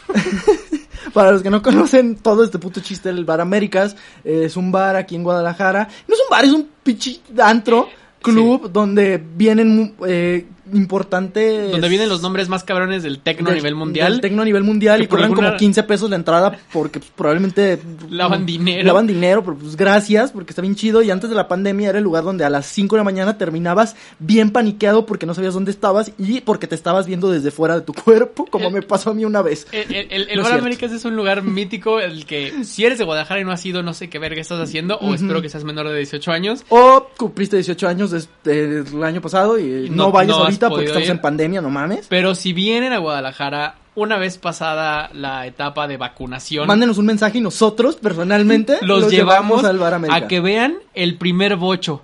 para 1.11 1.31
los 1.31 1.41
que 1.41 1.49
no 1.49 1.61
conocen 1.61 2.15
todo 2.15 2.43
este 2.43 2.59
puto 2.59 2.81
chiste, 2.81 3.09
el 3.09 3.25
Bar 3.25 3.41
Américas 3.41 3.95
eh, 4.23 4.43
es 4.45 4.57
un 4.57 4.71
bar 4.71 4.95
aquí 4.95 5.15
en 5.15 5.23
Guadalajara. 5.23 5.87
No 6.07 6.15
es 6.15 6.21
un 6.21 6.29
bar, 6.29 6.45
es 6.45 6.51
un 6.51 6.69
pinche 6.83 7.19
antro, 7.41 7.89
club, 8.21 8.71
donde 8.71 9.17
vienen 9.17 9.95
eh, 10.05 10.45
importantes... 10.73 11.71
Donde 11.71 11.89
vienen 11.89 12.09
los 12.09 12.21
nombres 12.21 12.49
más 12.49 12.63
cabrones 12.63 13.03
del 13.03 13.19
tecno 13.19 13.49
a 13.49 13.53
nivel 13.53 13.75
mundial. 13.75 14.11
Del 14.13 14.21
tecno 14.21 14.41
a 14.41 14.45
nivel 14.45 14.63
mundial 14.63 15.01
y 15.01 15.07
cobran 15.07 15.25
alguna- 15.25 15.47
como 15.49 15.57
15 15.59 15.83
pesos 15.83 16.09
la 16.09 16.15
entrada 16.15 16.57
porque 16.73 16.99
pues, 16.99 17.11
probablemente... 17.15 17.79
Lavan 18.09 18.45
dinero. 18.45 18.85
Lavan 18.85 19.07
dinero, 19.07 19.43
pero 19.43 19.57
pues 19.57 19.75
gracias 19.75 20.31
porque 20.31 20.51
está 20.51 20.61
bien 20.61 20.75
chido 20.75 21.01
y 21.01 21.11
antes 21.11 21.29
de 21.29 21.35
la 21.35 21.47
pandemia 21.47 21.89
era 21.89 21.97
el 21.97 22.03
lugar 22.03 22.23
donde 22.23 22.43
a 22.45 22.49
las 22.49 22.65
5 22.67 22.95
de 22.95 22.99
la 22.99 23.03
mañana 23.03 23.37
terminabas 23.37 23.95
bien 24.19 24.51
paniqueado 24.51 25.05
porque 25.05 25.25
no 25.25 25.33
sabías 25.33 25.53
dónde 25.53 25.71
estabas 25.71 26.11
y 26.17 26.41
porque 26.41 26.67
te 26.67 26.75
estabas 26.75 27.05
viendo 27.07 27.29
desde 27.31 27.51
fuera 27.51 27.75
de 27.75 27.81
tu 27.81 27.93
cuerpo 27.93 28.45
como 28.45 28.67
El- 28.67 28.73
me 28.73 28.81
pasó 28.81 29.11
a 29.11 29.13
mí 29.13 29.25
una 29.25 29.41
vez. 29.41 29.67
El, 29.71 29.93
el, 29.95 30.07
el- 30.11 30.29
el 30.29 30.37
No 30.37 30.43
Bar. 30.43 30.59
Américas 30.59 30.91
es 30.91 31.05
un 31.05 31.15
lugar 31.15 31.43
mítico, 31.43 31.99
el 31.99 32.25
que 32.25 32.63
si 32.63 32.85
eres 32.85 32.97
de 32.97 33.05
Guadalajara 33.05 33.41
y 33.41 33.43
no 33.45 33.51
has 33.51 33.65
ido, 33.65 33.83
no 33.83 33.93
sé 33.93 34.09
qué 34.09 34.19
verga 34.19 34.41
estás 34.41 34.59
haciendo, 34.59 34.97
o 34.99 35.13
espero 35.13 35.41
que 35.41 35.49
seas 35.49 35.63
menor 35.63 35.87
de 35.89 35.97
18 35.97 36.31
años. 36.31 36.63
O 36.69 37.07
cumpliste 37.17 37.55
18 37.57 37.87
años 37.87 38.11
desde 38.11 38.79
el 38.79 39.03
año 39.03 39.21
pasado 39.21 39.57
y, 39.59 39.89
no, 39.89 39.95
no- 40.07 40.11
vayas 40.11 40.37
no 40.37 40.43
has 40.43 40.58
ahorita 40.67 40.69
porque 40.69 40.85
estamos 40.85 41.07
ir. 41.07 41.11
en 41.11 41.21
pandemia, 41.21 41.61
no 41.61 41.69
mames. 41.69 42.07
Pero 42.09 42.35
si 42.35 42.53
vienen 42.53 42.93
a 42.93 42.97
Guadalajara, 42.97 43.75
una 43.95 44.17
vez 44.17 44.37
pasada 44.37 45.09
la 45.13 45.45
etapa 45.45 45.87
de 45.87 45.97
vacunación, 45.97 46.67
Mándenos 46.67 46.97
un 46.97 47.05
mensaje 47.05 47.39
y 47.39 47.41
nosotros 47.41 47.95
personalmente 47.97 48.77
los, 48.81 49.11
llevamos, 49.11 49.63
al 49.63 49.77
Bar 49.77 49.95
América. 49.95 50.25
a 50.25 50.27
que 50.27 50.39
vean 50.39 50.77
el 50.93 51.17
primer 51.17 51.55
bocho, 51.55 52.01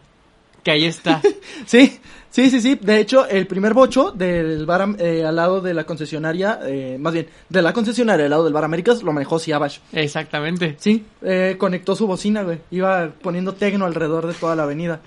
que 0.63 0.71
ahí 0.71 0.85
está. 0.85 1.21
Sí, 1.65 1.99
sí, 2.29 2.49
sí, 2.49 2.59
sí. 2.61 2.77
De 2.79 2.99
hecho, 2.99 3.27
el 3.27 3.47
primer 3.47 3.73
bocho 3.73 4.11
del 4.11 4.65
bar 4.65 4.95
eh, 4.99 5.23
al 5.25 5.35
lado 5.37 5.61
de 5.61 5.73
la 5.73 5.85
concesionaria, 5.85 6.59
eh, 6.63 6.97
más 6.99 7.13
bien, 7.13 7.27
de 7.47 7.61
la 7.61 7.71
concesionaria 7.71 8.25
al 8.25 8.29
lado 8.29 8.43
del 8.43 8.53
Bar 8.53 8.65
Américas, 8.65 9.01
lo 9.01 9.13
manejó 9.13 9.39
Siabash. 9.39 9.79
Exactamente. 9.93 10.75
Sí, 10.77 11.05
eh, 11.21 11.55
conectó 11.57 11.95
su 11.95 12.05
bocina, 12.07 12.43
güey. 12.43 12.59
Iba 12.71 13.09
poniendo 13.21 13.53
tecno 13.53 13.85
alrededor 13.85 14.27
de 14.27 14.33
toda 14.33 14.55
la 14.55 14.63
avenida. 14.63 14.99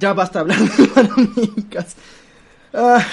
Ya 0.00 0.14
basta 0.14 0.40
hablar 0.40 0.58
del 0.58 0.86
Bar 0.88 1.08
Américas. 1.16 1.96
Ah. 2.74 3.04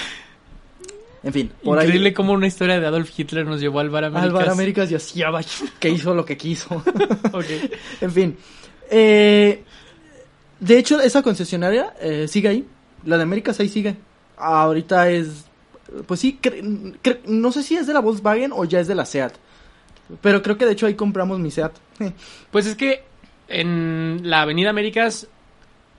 En 1.22 1.32
fin, 1.34 1.52
por 1.62 1.76
Increíble 1.82 2.08
ahí. 2.08 2.14
cómo 2.14 2.32
una 2.32 2.46
historia 2.46 2.80
de 2.80 2.86
Adolf 2.86 3.10
Hitler 3.18 3.44
nos 3.46 3.60
llevó 3.60 3.80
al 3.80 3.90
Bar 3.90 4.04
Américas. 4.04 4.24
Al 4.24 4.32
Bar 4.32 4.48
Américas 4.48 4.90
y 4.90 4.94
a 4.94 4.98
Siabash, 4.98 5.62
que 5.78 5.90
hizo 5.90 6.14
lo 6.14 6.24
que 6.24 6.36
quiso. 6.38 6.82
En 8.00 8.10
fin. 8.10 8.36
Eh, 8.90 9.62
de 10.60 10.78
hecho, 10.78 10.98
esa 11.00 11.22
concesionaria 11.22 11.94
eh, 12.00 12.26
sigue 12.26 12.48
ahí. 12.48 12.66
La 13.04 13.16
de 13.18 13.24
Américas 13.24 13.60
ahí 13.60 13.68
sigue. 13.68 13.96
Ahorita 14.38 15.10
es. 15.10 15.44
Pues 16.06 16.20
sí, 16.20 16.38
cre- 16.40 16.96
cre- 17.02 17.20
no 17.26 17.52
sé 17.52 17.62
si 17.62 17.76
es 17.76 17.86
de 17.86 17.92
la 17.92 18.00
Volkswagen 18.00 18.52
o 18.54 18.64
ya 18.64 18.80
es 18.80 18.88
de 18.88 18.94
la 18.94 19.04
SEAT. 19.04 19.34
Pero 20.22 20.40
creo 20.42 20.56
que 20.56 20.64
de 20.66 20.72
hecho 20.72 20.86
ahí 20.86 20.94
compramos 20.94 21.38
mi 21.38 21.50
SEAT. 21.50 21.72
Pues 22.50 22.64
es 22.66 22.76
que 22.76 23.02
en 23.48 24.20
la 24.24 24.42
Avenida 24.42 24.70
Américas, 24.70 25.26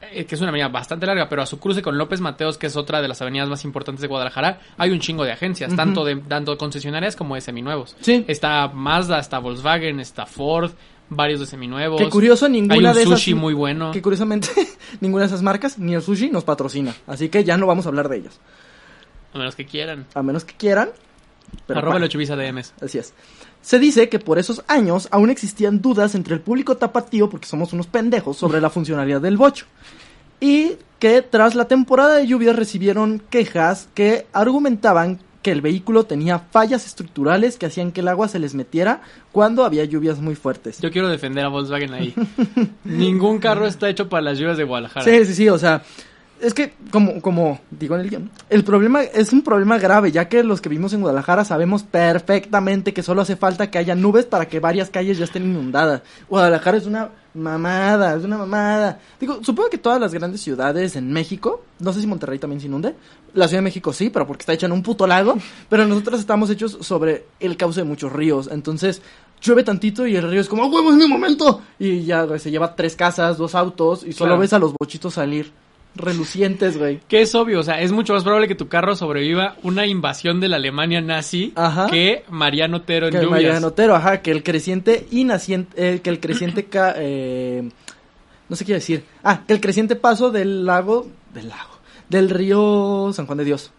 eh, 0.01 0.25
que 0.25 0.35
es 0.35 0.41
una 0.41 0.49
avenida 0.49 0.67
bastante 0.69 1.05
larga, 1.05 1.29
pero 1.29 1.41
a 1.41 1.45
su 1.45 1.59
cruce 1.59 1.81
con 1.81 1.97
López 1.97 2.19
Mateos, 2.21 2.57
que 2.57 2.67
es 2.67 2.75
otra 2.75 3.01
de 3.01 3.07
las 3.07 3.21
avenidas 3.21 3.47
más 3.49 3.63
importantes 3.65 4.01
de 4.01 4.07
Guadalajara, 4.07 4.59
hay 4.77 4.91
un 4.91 4.99
chingo 4.99 5.23
de 5.23 5.31
agencias, 5.31 5.69
Ujú. 5.69 5.77
tanto 5.77 6.05
de 6.05 6.15
tanto 6.17 6.57
concesionarias 6.57 7.15
como 7.15 7.35
de 7.35 7.41
seminuevos. 7.41 7.95
Sí. 8.01 8.25
Está 8.27 8.67
Mazda, 8.67 9.19
está 9.19 9.39
Volkswagen, 9.39 9.99
está 9.99 10.25
Ford, 10.25 10.71
varios 11.09 11.39
de 11.39 11.45
seminuevos. 11.45 12.01
Qué 12.01 12.09
curioso, 12.09 12.45
Hay 12.45 12.51
ninguna 12.53 12.89
un 12.89 12.95
de 12.95 13.03
esas. 13.03 13.19
sushi 13.19 13.33
muy 13.33 13.53
bueno. 13.53 13.91
Que 13.91 14.01
curiosamente, 14.01 14.49
ninguna 15.01 15.23
de 15.23 15.27
esas 15.27 15.41
marcas, 15.41 15.77
ni 15.77 15.93
el 15.93 16.01
sushi, 16.01 16.29
nos 16.29 16.43
patrocina. 16.43 16.93
Así 17.07 17.29
que 17.29 17.43
ya 17.43 17.57
no 17.57 17.67
vamos 17.67 17.85
a 17.85 17.89
hablar 17.89 18.09
de 18.09 18.17
ellos. 18.17 18.39
A 19.33 19.37
menos 19.37 19.55
que 19.55 19.65
quieran. 19.65 20.07
A 20.13 20.23
menos 20.23 20.45
que 20.45 20.55
quieran. 20.55 20.89
Pero 21.67 21.79
Arroba 21.79 21.97
el 21.97 22.07
DMs. 22.09 22.73
Así 22.81 22.97
es. 22.97 23.13
Se 23.61 23.79
dice 23.79 24.09
que 24.09 24.19
por 24.19 24.39
esos 24.39 24.63
años 24.67 25.07
aún 25.11 25.29
existían 25.29 25.81
dudas 25.81 26.15
entre 26.15 26.33
el 26.33 26.41
público 26.41 26.77
tapatío, 26.77 27.29
porque 27.29 27.47
somos 27.47 27.73
unos 27.73 27.87
pendejos, 27.87 28.37
sobre 28.37 28.61
la 28.61 28.69
funcionalidad 28.69 29.21
del 29.21 29.37
bocho. 29.37 29.65
Y 30.39 30.77
que 30.99 31.21
tras 31.21 31.55
la 31.55 31.65
temporada 31.65 32.15
de 32.15 32.27
lluvias 32.27 32.55
recibieron 32.55 33.21
quejas 33.29 33.89
que 33.93 34.25
argumentaban 34.33 35.19
que 35.41 35.51
el 35.51 35.61
vehículo 35.61 36.03
tenía 36.03 36.39
fallas 36.39 36.85
estructurales 36.85 37.57
que 37.57 37.65
hacían 37.65 37.91
que 37.91 38.01
el 38.01 38.07
agua 38.07 38.27
se 38.27 38.39
les 38.39 38.53
metiera 38.53 39.01
cuando 39.31 39.65
había 39.65 39.83
lluvias 39.85 40.19
muy 40.19 40.35
fuertes. 40.35 40.79
Yo 40.79 40.91
quiero 40.91 41.09
defender 41.09 41.45
a 41.45 41.47
Volkswagen 41.47 41.93
ahí. 41.93 42.13
Ningún 42.83 43.39
carro 43.39 43.65
está 43.65 43.89
hecho 43.89 44.07
para 44.07 44.21
las 44.21 44.37
lluvias 44.37 44.57
de 44.57 44.63
Guadalajara. 44.63 45.03
Sí, 45.03 45.25
sí, 45.25 45.33
sí, 45.33 45.49
o 45.49 45.57
sea, 45.57 45.83
es 46.41 46.53
que 46.53 46.73
como, 46.91 47.21
como 47.21 47.59
digo 47.69 47.95
en 47.95 48.01
el 48.01 48.09
guion, 48.09 48.31
el 48.49 48.63
problema 48.63 49.03
es 49.03 49.31
un 49.31 49.41
problema 49.41 49.77
grave, 49.77 50.11
ya 50.11 50.27
que 50.27 50.43
los 50.43 50.59
que 50.61 50.69
vivimos 50.69 50.93
en 50.93 51.01
Guadalajara 51.01 51.45
sabemos 51.45 51.83
perfectamente 51.83 52.93
que 52.93 53.03
solo 53.03 53.21
hace 53.21 53.35
falta 53.35 53.69
que 53.69 53.77
haya 53.77 53.95
nubes 53.95 54.25
para 54.25 54.47
que 54.47 54.59
varias 54.59 54.89
calles 54.89 55.17
ya 55.17 55.25
estén 55.25 55.43
inundadas. 55.43 56.01
Guadalajara 56.29 56.77
es 56.77 56.85
una 56.85 57.09
mamada, 57.33 58.15
es 58.15 58.23
una 58.23 58.37
mamada. 58.37 58.99
Digo, 59.19 59.43
supongo 59.43 59.69
que 59.69 59.77
todas 59.77 59.99
las 60.01 60.13
grandes 60.13 60.41
ciudades 60.41 60.95
en 60.95 61.11
México, 61.11 61.63
no 61.79 61.93
sé 61.93 62.01
si 62.01 62.07
Monterrey 62.07 62.39
también 62.39 62.59
se 62.59 62.67
inunde, 62.67 62.95
la 63.33 63.47
Ciudad 63.47 63.59
de 63.59 63.65
México 63.65 63.93
sí, 63.93 64.09
pero 64.09 64.27
porque 64.27 64.41
está 64.41 64.53
hecha 64.53 64.65
en 64.65 64.73
un 64.73 64.83
puto 64.83 65.07
lago, 65.07 65.35
pero 65.69 65.85
nosotros 65.87 66.19
estamos 66.19 66.49
hechos 66.49 66.77
sobre 66.81 67.25
el 67.39 67.57
cauce 67.57 67.81
de 67.81 67.85
muchos 67.85 68.11
ríos, 68.11 68.49
entonces 68.51 69.01
llueve 69.41 69.63
tantito 69.63 70.05
y 70.05 70.15
el 70.15 70.29
río 70.29 70.41
es 70.41 70.47
como, 70.47 70.63
¡Ah, 70.63 70.67
huevo, 70.67 70.91
es 70.91 70.97
mi 70.97 71.07
momento! 71.07 71.61
Y 71.79 72.03
ya, 72.03 72.27
se 72.37 72.51
lleva 72.51 72.75
tres 72.75 72.95
casas, 72.95 73.37
dos 73.37 73.55
autos 73.55 74.03
y 74.03 74.13
solo 74.13 74.31
Claro. 74.31 74.41
ves 74.41 74.53
a 74.53 74.59
los 74.59 74.73
bochitos 74.73 75.13
salir 75.15 75.51
relucientes, 75.95 76.77
güey. 76.77 76.99
Que 77.07 77.21
es 77.21 77.35
obvio, 77.35 77.59
o 77.59 77.63
sea, 77.63 77.81
es 77.81 77.91
mucho 77.91 78.13
más 78.13 78.23
probable 78.23 78.47
que 78.47 78.55
tu 78.55 78.67
carro 78.67 78.95
sobreviva 78.95 79.55
una 79.63 79.85
invasión 79.85 80.39
de 80.39 80.47
la 80.47 80.55
Alemania 80.57 81.01
nazi 81.01 81.51
Ajá. 81.55 81.87
que 81.87 82.23
Mariano 82.29 82.77
Otero 82.77 83.07
en 83.07 83.11
Que 83.11 83.17
lluvias. 83.17 83.31
Mariano 83.31 83.67
Otero, 83.67 83.95
ajá, 83.95 84.21
que 84.21 84.31
el 84.31 84.43
creciente 84.43 85.05
y 85.11 85.23
naciente, 85.25 85.95
eh, 85.95 85.99
que 86.01 86.09
el 86.09 86.19
creciente, 86.19 86.65
ca- 86.65 86.93
eh, 86.97 87.69
no 88.49 88.55
sé 88.55 88.65
qué 88.65 88.73
decir, 88.73 89.03
ah, 89.23 89.41
que 89.45 89.53
el 89.53 89.61
creciente 89.61 89.95
paso 89.95 90.31
del 90.31 90.65
lago, 90.65 91.07
del 91.33 91.49
lago, 91.49 91.71
del 92.09 92.29
río 92.29 93.11
San 93.13 93.25
Juan 93.25 93.37
de 93.39 93.45
Dios. 93.45 93.71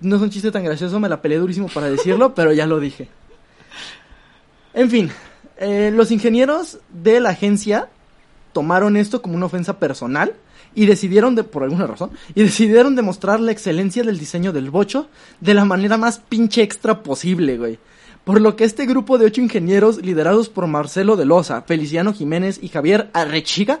No 0.00 0.16
es 0.16 0.22
un 0.22 0.30
chiste 0.30 0.50
tan 0.50 0.64
gracioso, 0.64 0.98
me 1.00 1.08
la 1.08 1.22
peleé 1.22 1.38
durísimo 1.38 1.68
para 1.68 1.88
decirlo, 1.90 2.34
pero 2.34 2.52
ya 2.52 2.66
lo 2.66 2.78
dije. 2.80 3.08
En 4.72 4.90
fin, 4.90 5.10
eh, 5.56 5.92
los 5.94 6.10
ingenieros 6.10 6.78
de 6.90 7.20
la 7.20 7.30
agencia 7.30 7.88
tomaron 8.52 8.96
esto 8.96 9.22
como 9.22 9.36
una 9.36 9.46
ofensa 9.46 9.78
personal 9.78 10.34
y 10.74 10.86
decidieron, 10.86 11.34
de, 11.34 11.44
por 11.44 11.62
alguna 11.62 11.86
razón, 11.86 12.10
y 12.34 12.42
decidieron 12.42 12.96
demostrar 12.96 13.40
la 13.40 13.52
excelencia 13.52 14.02
del 14.02 14.18
diseño 14.18 14.52
del 14.52 14.70
bocho 14.70 15.08
de 15.40 15.54
la 15.54 15.64
manera 15.64 15.96
más 15.96 16.18
pinche 16.18 16.62
extra 16.62 17.02
posible, 17.02 17.56
güey. 17.58 17.78
Por 18.24 18.40
lo 18.40 18.56
que 18.56 18.64
este 18.64 18.86
grupo 18.86 19.18
de 19.18 19.26
ocho 19.26 19.40
ingenieros, 19.42 19.98
liderados 19.98 20.48
por 20.48 20.66
Marcelo 20.66 21.16
de 21.16 21.26
Loza, 21.26 21.62
Feliciano 21.62 22.14
Jiménez 22.14 22.58
y 22.62 22.68
Javier 22.68 23.10
Arrechiga, 23.12 23.80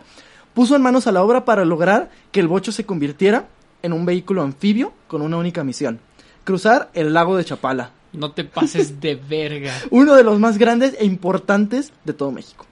puso 0.52 0.76
en 0.76 0.82
manos 0.82 1.06
a 1.06 1.12
la 1.12 1.22
obra 1.22 1.44
para 1.44 1.64
lograr 1.64 2.10
que 2.30 2.40
el 2.40 2.48
bocho 2.48 2.70
se 2.70 2.84
convirtiera 2.84 3.48
en 3.82 3.92
un 3.92 4.04
vehículo 4.06 4.42
anfibio 4.42 4.92
con 5.08 5.22
una 5.22 5.36
única 5.36 5.64
misión, 5.64 5.98
cruzar 6.44 6.90
el 6.94 7.12
lago 7.12 7.36
de 7.36 7.44
Chapala, 7.44 7.90
No 8.12 8.32
te 8.32 8.44
pases 8.44 9.00
de 9.00 9.14
verga. 9.16 9.72
uno 9.90 10.14
de 10.14 10.24
los 10.24 10.38
más 10.38 10.58
grandes 10.58 10.94
e 10.98 11.04
importantes 11.04 11.92
de 12.04 12.12
todo 12.12 12.30
México. 12.30 12.66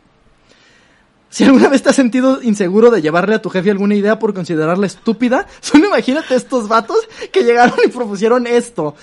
Si 1.32 1.44
alguna 1.44 1.70
vez 1.70 1.82
te 1.82 1.88
has 1.88 1.96
sentido 1.96 2.42
inseguro 2.42 2.90
de 2.90 3.00
llevarle 3.00 3.34
a 3.34 3.40
tu 3.40 3.48
jefe 3.48 3.70
alguna 3.70 3.94
idea 3.94 4.18
por 4.18 4.34
considerarla 4.34 4.84
estúpida, 4.84 5.46
solo 5.62 5.86
imagínate 5.86 6.34
estos 6.34 6.68
vatos 6.68 6.98
que 7.32 7.42
llegaron 7.42 7.78
y 7.86 7.88
propusieron 7.88 8.46
esto. 8.46 8.94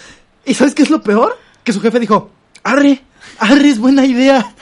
¿Y 0.45 0.53
sabes 0.53 0.75
qué 0.75 0.83
es 0.83 0.91
lo 0.91 1.01
peor? 1.01 1.35
Que 1.63 1.73
su 1.73 1.81
jefe 1.81 1.99
dijo, 1.99 2.29
arre, 2.61 3.01
arre 3.39 3.69
es 3.69 3.79
buena 3.79 4.05
idea. 4.05 4.53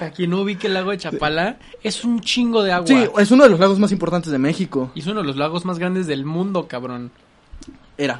Para 0.00 0.10
quien 0.10 0.30
no 0.30 0.40
ubique 0.40 0.66
el 0.66 0.74
lago 0.74 0.90
de 0.90 0.98
Chapala, 0.98 1.60
es 1.80 2.04
un 2.04 2.20
chingo 2.22 2.64
de 2.64 2.72
agua. 2.72 2.88
Sí, 2.88 3.06
es 3.18 3.30
uno 3.30 3.44
de 3.44 3.50
los 3.50 3.60
lagos 3.60 3.78
más 3.78 3.92
importantes 3.92 4.32
de 4.32 4.38
México. 4.38 4.90
Y 4.96 5.00
es 5.00 5.06
uno 5.06 5.20
de 5.20 5.26
los 5.28 5.36
lagos 5.36 5.64
más 5.64 5.78
grandes 5.78 6.08
del 6.08 6.24
mundo, 6.24 6.66
cabrón. 6.66 7.12
Era. 8.00 8.18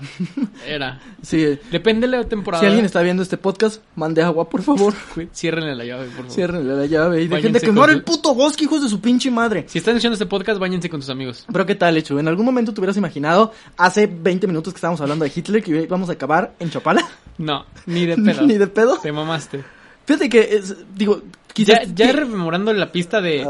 Era. 0.66 1.00
Sí. 1.22 1.58
Depende 1.70 2.06
de 2.06 2.18
la 2.18 2.24
temporada. 2.28 2.60
Si 2.60 2.66
alguien 2.66 2.84
está 2.84 3.00
viendo 3.00 3.22
este 3.22 3.38
podcast, 3.38 3.82
mande 3.96 4.22
agua, 4.22 4.46
por 4.50 4.62
favor. 4.62 4.92
Ciérrenle 5.32 5.74
la 5.74 5.84
llave, 5.86 6.04
por 6.08 6.16
favor. 6.16 6.30
Ciérrenle 6.30 6.74
la 6.76 6.84
llave 6.84 7.22
y 7.22 7.28
dejen 7.28 7.52
de 7.54 7.60
quemar 7.60 7.88
el 7.88 8.02
puto 8.02 8.34
bosque, 8.34 8.64
hijos 8.64 8.82
de 8.82 8.90
su 8.90 9.00
pinche 9.00 9.30
madre. 9.30 9.64
Si 9.68 9.78
están 9.78 9.94
escuchando 9.96 10.14
este 10.14 10.26
podcast, 10.26 10.60
váyanse 10.60 10.90
con 10.90 11.00
tus 11.00 11.08
amigos. 11.08 11.46
Pero 11.50 11.64
qué 11.64 11.76
tal, 11.76 11.96
hecho. 11.96 12.18
¿En 12.18 12.28
algún 12.28 12.44
momento 12.44 12.74
te 12.74 12.80
hubieras 12.80 12.98
imaginado, 12.98 13.52
hace 13.78 14.06
20 14.06 14.46
minutos 14.46 14.74
que 14.74 14.76
estábamos 14.78 15.00
hablando 15.00 15.24
de 15.24 15.32
Hitler, 15.34 15.62
que 15.62 15.70
íbamos 15.82 16.10
a 16.10 16.12
acabar 16.12 16.52
en 16.58 16.68
Chapala? 16.70 17.08
No, 17.38 17.64
ni 17.86 18.04
de 18.04 18.16
pedo. 18.22 18.42
Ni 18.42 18.58
de 18.58 18.66
pedo. 18.66 18.98
Te 18.98 19.12
mamaste. 19.12 19.64
Fíjate 20.04 20.28
que, 20.28 20.56
es- 20.56 20.76
digo, 20.94 21.22
quizás... 21.54 21.94
ya 21.94 22.12
rememorando 22.12 22.70
la 22.74 22.92
pista 22.92 23.22
de, 23.22 23.46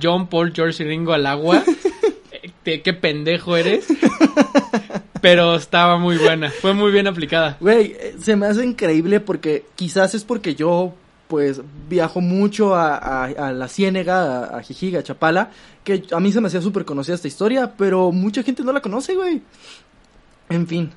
John, 0.00 0.28
Paul, 0.28 0.52
George 0.54 0.84
y 0.84 0.86
Ringo 0.86 1.12
al 1.12 1.26
agua. 1.26 1.64
eh, 2.64 2.80
qué 2.82 2.92
pendejo 2.92 3.56
eres. 3.56 3.86
Pero 5.24 5.54
estaba 5.54 5.96
muy 5.98 6.18
buena. 6.18 6.50
Fue 6.50 6.74
muy 6.74 6.92
bien 6.92 7.06
aplicada. 7.06 7.56
Güey, 7.58 7.96
eh, 7.98 8.16
se 8.20 8.36
me 8.36 8.44
hace 8.46 8.62
increíble 8.62 9.20
porque 9.20 9.64
quizás 9.74 10.14
es 10.14 10.22
porque 10.22 10.54
yo, 10.54 10.94
pues, 11.28 11.62
viajo 11.88 12.20
mucho 12.20 12.74
a, 12.74 12.96
a- 12.98 13.24
a 13.24 13.52
la 13.52 13.68
Ciénega, 13.68 14.44
a, 14.44 14.58
a 14.58 14.62
Jijiga, 14.62 15.00
a 15.00 15.02
Chapala, 15.02 15.50
que 15.82 16.02
a 16.12 16.20
mí 16.20 16.30
se 16.30 16.42
me 16.42 16.48
hacía 16.48 16.60
súper 16.60 16.84
conocida 16.84 17.14
esta 17.14 17.26
historia, 17.28 17.72
pero 17.76 18.12
mucha 18.12 18.42
gente 18.42 18.62
no 18.62 18.72
la 18.72 18.82
conoce, 18.82 19.14
güey. 19.14 19.40
En 20.50 20.66
fin, 20.66 20.90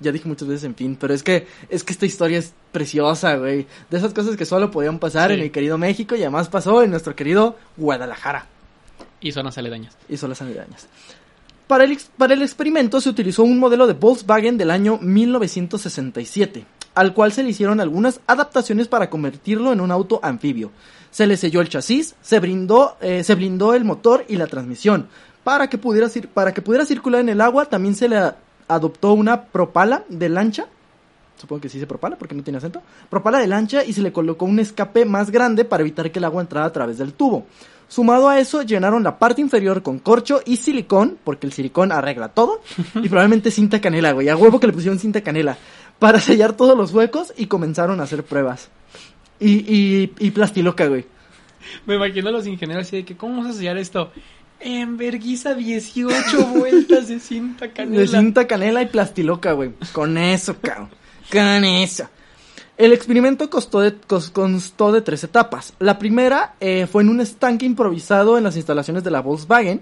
ya 0.00 0.12
dije 0.12 0.26
muchas 0.26 0.48
veces 0.48 0.64
en 0.64 0.74
fin, 0.74 0.96
pero 0.98 1.12
es 1.12 1.22
que, 1.22 1.46
es 1.68 1.84
que 1.84 1.92
esta 1.92 2.06
historia 2.06 2.38
es 2.38 2.54
preciosa, 2.72 3.36
güey. 3.36 3.66
De 3.90 3.98
esas 3.98 4.14
cosas 4.14 4.34
que 4.36 4.46
solo 4.46 4.70
podían 4.70 4.98
pasar 4.98 5.28
Sí. 5.28 5.34
en 5.34 5.40
el 5.40 5.50
querido 5.50 5.76
México 5.76 6.16
y 6.16 6.22
además 6.22 6.48
pasó 6.48 6.82
en 6.82 6.90
nuestro 6.90 7.14
querido 7.14 7.58
Guadalajara. 7.76 8.46
Y 9.20 9.32
zonas 9.32 9.58
aledañas. 9.58 9.96
y 10.08 10.16
zonas 10.16 10.40
aledañas. 10.40 10.86
Para 11.68 11.84
el, 11.84 12.42
experimento 12.42 12.98
se 12.98 13.10
utilizó 13.10 13.42
un 13.42 13.58
modelo 13.58 13.86
de 13.86 13.92
Volkswagen 13.92 14.56
del 14.56 14.70
año 14.70 14.98
1967, 15.02 16.64
al 16.94 17.12
cual 17.12 17.30
se 17.30 17.42
le 17.42 17.50
hicieron 17.50 17.78
algunas 17.78 18.22
adaptaciones 18.26 18.88
para 18.88 19.10
convertirlo 19.10 19.74
en 19.74 19.82
un 19.82 19.90
auto 19.90 20.18
anfibio. 20.22 20.70
Se 21.10 21.26
le 21.26 21.36
selló 21.36 21.60
el 21.60 21.68
chasis, 21.68 22.14
se, 22.22 22.36
eh, 22.36 22.40
blindó 22.40 23.74
el 23.74 23.84
motor 23.84 24.24
y 24.28 24.36
la 24.36 24.46
transmisión. 24.46 25.08
Para 25.44 25.68
que, 25.68 25.76
pudiera, 25.76 26.08
para 26.32 26.54
que 26.54 26.62
pudiera 26.62 26.86
circular 26.86 27.20
en 27.20 27.28
el 27.28 27.42
agua 27.42 27.66
también 27.66 27.94
se 27.94 28.08
le 28.08 28.18
adoptó 28.66 29.12
una 29.12 29.44
propala 29.44 30.04
de 30.08 30.30
lancha 30.30 30.68
supongo 31.38 31.60
que 31.60 31.68
sí 31.68 31.78
se 31.78 31.86
propala 31.86 32.16
porque 32.16 32.34
no 32.34 32.42
tiene 32.42 32.58
acento, 32.58 32.82
propala 33.08 33.38
de 33.38 33.46
lancha 33.46 33.84
y 33.84 33.92
se 33.92 34.02
le 34.02 34.12
colocó 34.12 34.44
un 34.44 34.58
escape 34.58 35.04
más 35.04 35.30
grande 35.30 35.64
para 35.64 35.82
evitar 35.82 36.10
que 36.10 36.18
el 36.18 36.24
agua 36.24 36.42
entrara 36.42 36.66
a 36.66 36.72
través 36.72 36.98
del 36.98 37.12
tubo. 37.12 37.46
Sumado 37.88 38.28
a 38.28 38.38
eso, 38.38 38.62
llenaron 38.62 39.02
la 39.02 39.18
parte 39.18 39.40
inferior 39.40 39.82
con 39.82 39.98
corcho 39.98 40.42
y 40.44 40.56
silicón, 40.56 41.18
porque 41.24 41.46
el 41.46 41.54
silicón 41.54 41.90
arregla 41.90 42.28
todo, 42.28 42.60
y 43.02 43.08
probablemente 43.08 43.50
cinta 43.50 43.80
canela, 43.80 44.12
güey, 44.12 44.28
a 44.28 44.36
huevo 44.36 44.60
que 44.60 44.66
le 44.66 44.74
pusieron 44.74 44.98
cinta 44.98 45.22
canela, 45.22 45.56
para 45.98 46.20
sellar 46.20 46.52
todos 46.52 46.76
los 46.76 46.92
huecos 46.92 47.32
y 47.36 47.46
comenzaron 47.46 48.00
a 48.00 48.04
hacer 48.04 48.24
pruebas. 48.24 48.68
Y, 49.40 49.52
y, 49.74 50.12
y 50.18 50.30
plastiloca, 50.32 50.86
güey. 50.86 51.06
Me 51.86 51.96
imagino 51.96 52.28
a 52.28 52.32
los 52.32 52.46
ingenieros 52.46 52.86
así 52.86 52.96
de 52.98 53.04
que, 53.04 53.16
¿cómo 53.16 53.36
vamos 53.36 53.54
a 53.54 53.58
sellar 53.58 53.78
esto? 53.78 54.12
En 54.60 54.96
verguiza 54.96 55.54
18 55.54 56.46
vueltas 56.54 57.08
de 57.08 57.20
cinta 57.20 57.72
canela. 57.72 58.00
De 58.00 58.06
cinta 58.06 58.46
canela 58.46 58.82
y 58.82 58.86
plastiloca, 58.86 59.52
güey. 59.52 59.70
Con 59.92 60.18
eso, 60.18 60.56
cabrón. 60.60 60.90
Con 61.30 61.64
eso. 61.64 62.08
El 62.78 62.92
experimento 62.92 63.50
costó 63.50 63.80
de- 63.80 63.96
constó 64.32 64.92
de 64.92 65.02
tres 65.02 65.24
etapas. 65.24 65.72
La 65.80 65.98
primera 65.98 66.54
eh, 66.60 66.86
fue 66.90 67.02
en 67.02 67.08
un 67.08 67.20
estanque 67.20 67.66
improvisado 67.66 68.38
en 68.38 68.44
las 68.44 68.56
instalaciones 68.56 69.02
de 69.04 69.10
la 69.10 69.20
Volkswagen. 69.20 69.80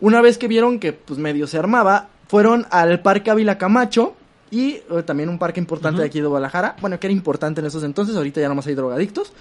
Una 0.00 0.20
vez 0.20 0.36
que 0.36 0.48
vieron 0.48 0.80
que 0.80 0.92
pues 0.92 1.18
medio 1.18 1.46
se 1.46 1.58
armaba, 1.58 2.08
fueron 2.28 2.66
al 2.70 3.00
Parque 3.00 3.30
Ávila 3.30 3.56
Camacho 3.56 4.14
y 4.50 4.72
eh, 4.90 5.02
también 5.06 5.28
un 5.28 5.38
parque 5.38 5.60
importante 5.60 6.00
de 6.00 6.06
aquí 6.08 6.20
de 6.20 6.26
Guadalajara. 6.26 6.74
Bueno, 6.80 6.98
que 6.98 7.06
era 7.06 7.14
importante 7.14 7.60
en 7.60 7.66
esos 7.68 7.84
entonces, 7.84 8.16
ahorita 8.16 8.40
ya 8.40 8.48
nomás 8.48 8.66
hay 8.66 8.74
drogadictos. 8.74 9.32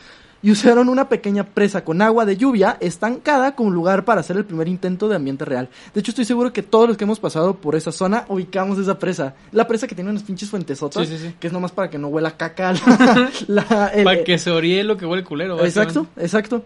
Y 0.43 0.52
usaron 0.52 0.88
una 0.88 1.10
pequeña 1.10 1.43
presa 1.43 1.84
con 1.84 2.00
agua 2.02 2.23
de 2.23 2.38
lluvia 2.38 2.78
estancada 2.80 3.56
como 3.56 3.71
lugar 3.71 4.06
para 4.06 4.21
hacer 4.21 4.38
el 4.38 4.45
primer 4.45 4.67
intento 4.67 5.10
de 5.10 5.15
ambiente 5.15 5.45
real. 5.45 5.67
De 5.95 6.00
hecho, 6.00 6.12
estoy 6.12 6.26
seguro 6.26 6.54
que 6.54 6.62
todos 6.62 6.88
los 6.88 6.95
que 6.95 7.06
hemos 7.06 7.19
pasado 7.19 7.56
por 7.56 7.76
esa 7.76 7.91
zona 7.91 8.26
ubicamos 8.30 8.78
esa 8.78 9.00
presa. 9.00 9.34
La 9.52 9.67
presa 9.67 9.88
que 9.88 9.95
tiene 9.95 10.12
unas 10.12 10.21
pinches 10.23 10.50
fuentesotas, 10.50 11.08
Sí, 11.08 11.17
sí, 11.17 11.28
sí. 11.30 11.36
que 11.39 11.47
es 11.47 11.54
nomás 11.54 11.71
para 11.71 11.89
que 11.89 11.97
no 11.97 12.08
huela 12.10 12.38
caca. 12.38 12.71
La, 12.73 13.30
la- 13.47 13.88
el- 13.88 14.04
Para 14.04 14.23
que 14.23 14.38
se 14.38 14.52
oríe 14.52 14.84
lo 14.84 14.95
que 14.95 15.08
huele 15.08 15.23
culero. 15.23 15.63
Exacto, 15.65 16.06
exacto. 16.17 16.63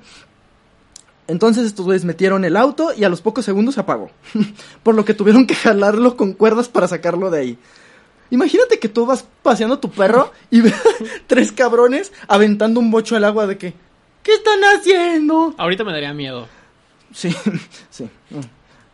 Entonces 1.27 1.65
estos 1.65 1.85
güeyes 1.85 2.03
metieron 2.03 2.43
el 2.43 2.57
auto 2.57 2.91
y 2.95 3.03
a 3.05 3.09
los 3.09 3.21
pocos 3.21 3.45
segundos 3.45 3.75
se 3.75 3.81
apagó. 3.81 4.09
Por 4.83 4.95
lo 4.95 5.05
que 5.05 5.13
tuvieron 5.13 5.47
que 5.47 5.55
jalarlo 5.55 6.17
con 6.17 6.33
cuerdas 6.33 6.67
para 6.67 6.87
sacarlo 6.89 7.29
de 7.31 7.39
ahí. 7.39 7.57
Imagínate 8.31 8.79
que 8.79 8.89
tú 8.89 9.05
vas 9.05 9.25
paseando 9.43 9.79
tu 9.79 9.91
perro 9.91 10.31
y 10.49 10.61
ves 10.61 10.73
tres 11.27 11.51
cabrones 11.51 12.11
aventando 12.27 12.79
un 12.79 12.89
bocho 12.89 13.15
al 13.15 13.25
agua 13.25 13.45
de 13.45 13.57
que 13.57 13.73
¿Qué 14.23 14.33
están 14.33 14.59
haciendo? 14.61 15.55
Ahorita 15.57 15.83
me 15.83 15.91
daría 15.91 16.13
miedo. 16.13 16.47
Sí, 17.13 17.35
sí. 17.89 18.07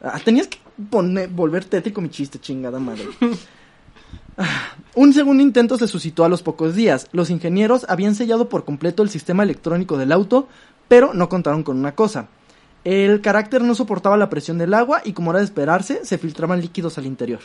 Ah, 0.01 0.19
tenías 0.23 0.47
que 0.47 0.57
poner, 0.89 1.27
volver 1.27 1.65
tétrico 1.65 2.01
mi 2.01 2.09
chiste, 2.09 2.39
chingada 2.39 2.79
madre. 2.79 3.05
Un 4.95 5.13
segundo 5.13 5.43
intento 5.43 5.77
se 5.77 5.87
suscitó 5.87 6.23
a 6.23 6.29
los 6.29 6.43
pocos 6.43 6.75
días. 6.75 7.07
Los 7.11 7.29
ingenieros 7.29 7.85
habían 7.89 8.15
sellado 8.15 8.47
por 8.47 8.63
completo 8.63 9.03
el 9.03 9.09
sistema 9.09 9.43
electrónico 9.43 9.97
del 9.97 10.11
auto, 10.11 10.47
pero 10.87 11.13
no 11.13 11.27
contaron 11.27 11.63
con 11.63 11.77
una 11.77 11.95
cosa. 11.95 12.27
El 12.83 13.19
carácter 13.19 13.63
no 13.63 13.75
soportaba 13.75 14.15
la 14.15 14.29
presión 14.29 14.57
del 14.57 14.73
agua 14.73 15.01
y 15.03 15.11
como 15.11 15.31
era 15.31 15.39
de 15.39 15.45
esperarse, 15.45 16.05
se 16.05 16.17
filtraban 16.17 16.61
líquidos 16.61 16.97
al 16.97 17.05
interior. 17.05 17.41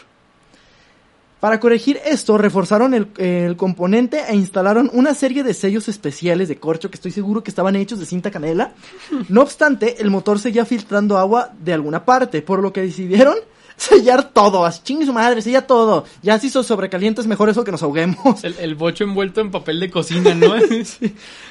Para 1.42 1.58
corregir 1.58 1.98
esto, 2.06 2.38
reforzaron 2.38 2.94
el, 2.94 3.08
el 3.16 3.56
componente 3.56 4.22
e 4.28 4.36
instalaron 4.36 4.88
una 4.92 5.12
serie 5.12 5.42
de 5.42 5.54
sellos 5.54 5.88
especiales 5.88 6.46
de 6.46 6.54
corcho 6.54 6.88
que 6.88 6.94
estoy 6.94 7.10
seguro 7.10 7.42
que 7.42 7.50
estaban 7.50 7.74
hechos 7.74 7.98
de 7.98 8.06
cinta 8.06 8.30
canela. 8.30 8.74
No 9.28 9.42
obstante, 9.42 10.00
el 10.00 10.08
motor 10.08 10.38
seguía 10.38 10.64
filtrando 10.64 11.18
agua 11.18 11.50
de 11.58 11.72
alguna 11.72 12.04
parte, 12.04 12.42
por 12.42 12.62
lo 12.62 12.72
que 12.72 12.82
decidieron 12.82 13.34
sellar 13.76 14.30
todo. 14.32 14.64
Así, 14.64 14.80
chingue 14.84 15.06
su 15.06 15.12
madre, 15.12 15.42
sella 15.42 15.66
todo. 15.66 16.04
Ya 16.22 16.38
si 16.38 16.50
se 16.50 16.62
sobrecalienta 16.62 17.20
es 17.20 17.26
mejor 17.26 17.48
eso 17.48 17.64
que 17.64 17.72
nos 17.72 17.82
ahoguemos. 17.82 18.42
El, 18.44 18.54
el 18.58 18.74
bocho 18.74 19.04
envuelto 19.04 19.40
en 19.40 19.50
papel 19.50 19.80
de 19.80 19.90
cocina, 19.90 20.34
¿no? 20.34 20.54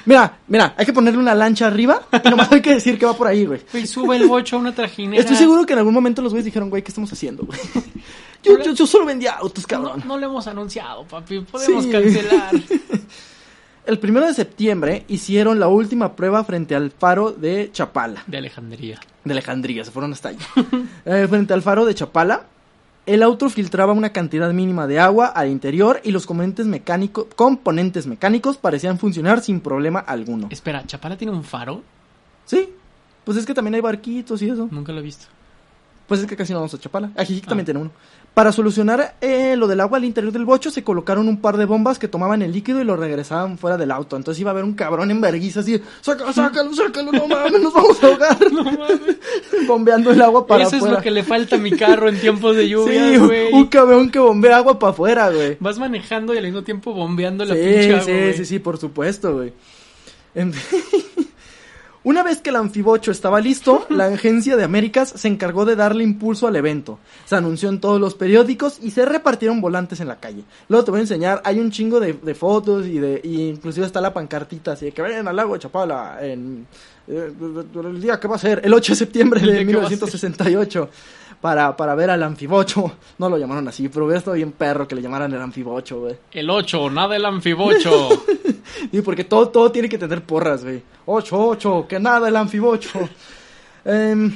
Mira, 0.06 0.38
mira, 0.48 0.74
hay 0.76 0.86
que 0.86 0.92
ponerle 0.92 1.18
una 1.20 1.34
lancha 1.34 1.66
arriba 1.66 2.02
y 2.24 2.28
nomás 2.28 2.50
hay 2.52 2.60
que 2.62 2.74
decir 2.74 2.98
que 2.98 3.06
va 3.06 3.14
por 3.16 3.26
ahí, 3.26 3.44
güey. 3.46 3.60
Güey, 3.72 3.86
sube 3.86 4.16
el 4.16 4.26
bocho 4.26 4.56
a 4.56 4.58
una 4.58 4.74
trajinera. 4.74 5.20
Estoy 5.22 5.36
seguro 5.36 5.64
que 5.66 5.72
en 5.72 5.78
algún 5.80 5.94
momento 5.94 6.22
los 6.22 6.32
güeyes 6.32 6.44
dijeron, 6.44 6.70
güey, 6.70 6.82
¿qué 6.82 6.88
estamos 6.88 7.12
haciendo, 7.12 7.44
güey? 7.44 7.58
Yo, 8.42 8.58
yo, 8.62 8.72
yo 8.72 8.86
solo 8.86 9.04
vendía 9.06 9.32
autos, 9.34 9.62
No, 9.64 9.68
cabrón. 9.68 10.02
no 10.06 10.18
lo 10.18 10.26
hemos 10.26 10.46
anunciado, 10.48 11.04
papi. 11.04 11.40
Podemos 11.40 11.84
Sí. 11.84 11.90
cancelar. 11.90 12.50
El 13.84 13.98
primero 13.98 14.26
de 14.26 14.34
septiembre 14.34 15.04
hicieron 15.08 15.58
la 15.58 15.66
última 15.68 16.14
prueba 16.14 16.44
frente 16.44 16.74
al 16.76 16.90
faro 16.92 17.32
de 17.32 17.70
Chapala. 17.72 18.22
De 18.28 18.38
Alejandría. 18.38 19.00
De 19.24 19.32
Alejandría, 19.32 19.84
se 19.84 19.90
fueron 19.90 20.12
hasta 20.12 20.28
allá. 20.30 20.46
Eh, 21.04 21.26
frente 21.28 21.52
al 21.52 21.62
faro 21.62 21.84
de 21.84 21.94
Chapala, 21.94 22.44
el 23.06 23.24
auto 23.24 23.50
filtraba 23.50 23.92
una 23.92 24.10
cantidad 24.12 24.52
mínima 24.52 24.86
de 24.86 25.00
agua 25.00 25.26
al 25.26 25.48
interior 25.50 26.00
y 26.04 26.12
los 26.12 26.26
componentes, 26.26 26.66
mecánico- 26.66 27.26
componentes 27.34 28.06
mecánicos 28.06 28.56
parecían 28.56 28.98
funcionar 29.00 29.40
sin 29.42 29.60
problema 29.60 29.98
alguno. 29.98 30.46
Espera, 30.50 30.86
¿Chapala 30.86 31.16
tiene 31.16 31.32
un 31.32 31.42
faro? 31.42 31.82
Sí, 32.44 32.68
pues 33.24 33.36
es 33.36 33.44
que 33.44 33.54
también 33.54 33.74
hay 33.74 33.80
barquitos 33.80 34.40
y 34.42 34.48
eso. 34.50 34.68
Nunca 34.70 34.92
lo 34.92 35.00
he 35.00 35.02
visto. 35.02 35.26
Pues 36.06 36.20
es 36.20 36.26
que 36.26 36.36
casi 36.36 36.52
no 36.52 36.60
vamos 36.60 36.74
a 36.74 36.78
Chapala. 36.78 37.10
Aquí 37.16 37.40
Ah. 37.44 37.48
también 37.48 37.64
tiene 37.64 37.80
uno. 37.80 37.90
Para 38.34 38.50
solucionar 38.50 39.14
eh, 39.20 39.56
lo 39.56 39.66
del 39.68 39.80
agua 39.80 39.98
al 39.98 40.06
interior 40.06 40.32
del 40.32 40.46
bocho, 40.46 40.70
se 40.70 40.82
colocaron 40.82 41.28
un 41.28 41.42
par 41.42 41.58
de 41.58 41.66
bombas 41.66 41.98
que 41.98 42.08
tomaban 42.08 42.40
el 42.40 42.50
líquido 42.50 42.80
y 42.80 42.84
lo 42.84 42.96
regresaban 42.96 43.58
fuera 43.58 43.76
del 43.76 43.90
auto. 43.90 44.16
Entonces 44.16 44.40
iba 44.40 44.50
a 44.50 44.52
haber 44.52 44.64
un 44.64 44.72
cabrón 44.72 45.10
en 45.10 45.20
vergüenza 45.20 45.60
así, 45.60 45.78
sácalo, 46.00 46.32
sácalo, 46.32 46.72
sácalo, 46.74 47.12
no 47.12 47.28
mames, 47.28 47.60
nos 47.60 47.74
vamos 47.74 48.02
a 48.02 48.06
ahogar. 48.06 48.38
No 48.52 48.64
mames. 48.64 49.16
Bombeando 49.66 50.12
el 50.12 50.22
agua 50.22 50.46
para 50.46 50.62
Eso 50.62 50.70
es 50.76 50.82
afuera. 50.82 50.96
lo 50.96 51.02
que 51.02 51.10
le 51.10 51.24
falta 51.24 51.56
a 51.56 51.58
mi 51.58 51.72
carro 51.72 52.08
en 52.08 52.18
tiempos 52.18 52.56
de 52.56 52.70
lluvia, 52.70 53.10
sí, 53.10 53.16
un- 53.18 53.26
güey. 53.26 53.52
un 53.52 53.66
cabrón 53.66 54.10
que 54.10 54.18
bombea 54.18 54.56
agua 54.56 54.78
para 54.78 54.92
afuera, 54.92 55.28
güey. 55.30 55.58
Vas 55.60 55.78
manejando 55.78 56.32
y 56.32 56.38
al 56.38 56.44
mismo 56.44 56.62
tiempo 56.62 56.94
bombeando 56.94 57.44
la 57.44 57.54
Sí, 57.54 57.60
pinche 57.60 57.90
agua, 57.92 58.04
sí, 58.04 58.32
sí, 58.38 58.44
sí, 58.46 58.58
por 58.60 58.78
supuesto, 58.78 59.34
güey. 59.34 59.52
En- 60.34 60.54
Una 62.04 62.22
vez 62.22 62.40
que 62.40 62.50
el 62.50 62.56
anfibocho 62.56 63.10
estaba 63.10 63.40
listo, 63.40 63.86
la 63.90 64.06
Agencia 64.06 64.56
de 64.56 64.64
Américas 64.64 65.12
se 65.14 65.28
encargó 65.28 65.64
de 65.64 65.76
darle 65.76 66.04
impulso 66.04 66.46
al 66.46 66.56
evento. 66.56 66.98
Se 67.24 67.36
anunció 67.36 67.68
en 67.68 67.80
todos 67.80 68.00
los 68.00 68.14
periódicos 68.14 68.78
y 68.82 68.90
se 68.90 69.04
repartieron 69.04 69.60
volantes 69.60 70.00
en 70.00 70.08
la 70.08 70.16
calle. 70.16 70.44
Luego 70.68 70.84
te 70.84 70.90
voy 70.90 70.98
a 70.98 71.02
enseñar, 71.02 71.40
hay 71.44 71.60
un 71.60 71.70
chingo 71.70 72.00
de, 72.00 72.14
de 72.14 72.34
fotos 72.34 72.86
y 72.86 72.98
de 72.98 73.20
y 73.22 73.48
inclusive 73.48 73.86
está 73.86 74.00
la 74.00 74.12
pancartita 74.12 74.72
así 74.72 74.86
de 74.86 74.92
que 74.92 75.02
vayan 75.02 75.28
al 75.28 75.36
lago 75.36 75.54
de 75.54 75.60
Chapala 75.60 76.18
en 76.20 76.66
eh, 77.06 77.32
el 77.74 78.00
día 78.00 78.18
que 78.18 78.28
va 78.28 78.36
a 78.36 78.38
ser, 78.38 78.60
el 78.64 78.72
8 78.72 78.92
de 78.92 78.96
septiembre 78.96 79.40
de 79.40 79.46
que 79.46 79.52
va 79.52 79.56
a 79.56 79.58
ser. 79.58 79.66
1968 79.66 80.90
para, 81.42 81.76
para 81.76 81.94
ver 81.94 82.08
al 82.08 82.22
anfibocho. 82.22 82.92
No 83.18 83.28
lo 83.28 83.36
llamaron 83.36 83.66
así, 83.68 83.88
pero 83.88 84.06
hubiera 84.06 84.18
estado 84.18 84.36
bien 84.36 84.52
perro 84.52 84.86
que 84.86 84.94
le 84.94 85.02
llamaran 85.02 85.32
el 85.34 85.40
anfibocho, 85.40 86.00
güey. 86.00 86.16
El 86.30 86.48
8, 86.48 86.88
nada 86.90 87.16
el 87.16 87.24
anfibocho. 87.24 88.08
Y 88.92 89.00
porque 89.00 89.24
todo, 89.24 89.48
todo 89.48 89.70
tiene 89.72 89.88
que 89.88 89.98
tener 89.98 90.22
porras, 90.22 90.64
güey. 90.64 90.82
Ocho, 91.06 91.48
ocho, 91.48 91.86
que 91.88 91.98
nada 91.98 92.28
el 92.28 92.36
anfibocho. 92.36 93.08
Em, 93.84 94.32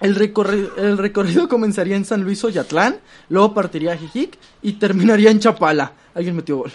el, 0.00 0.32
el 0.76 0.98
recorrido 0.98 1.48
comenzaría 1.48 1.96
en 1.96 2.04
San 2.04 2.22
Luis 2.22 2.44
Oyatlán, 2.44 2.96
luego 3.28 3.54
partiría 3.54 3.92
a 3.92 3.96
Jijic 3.96 4.38
y 4.62 4.74
terminaría 4.74 5.30
en 5.30 5.40
Chapala. 5.40 5.92
Alguien 6.14 6.36
metió 6.36 6.58
gol. 6.58 6.72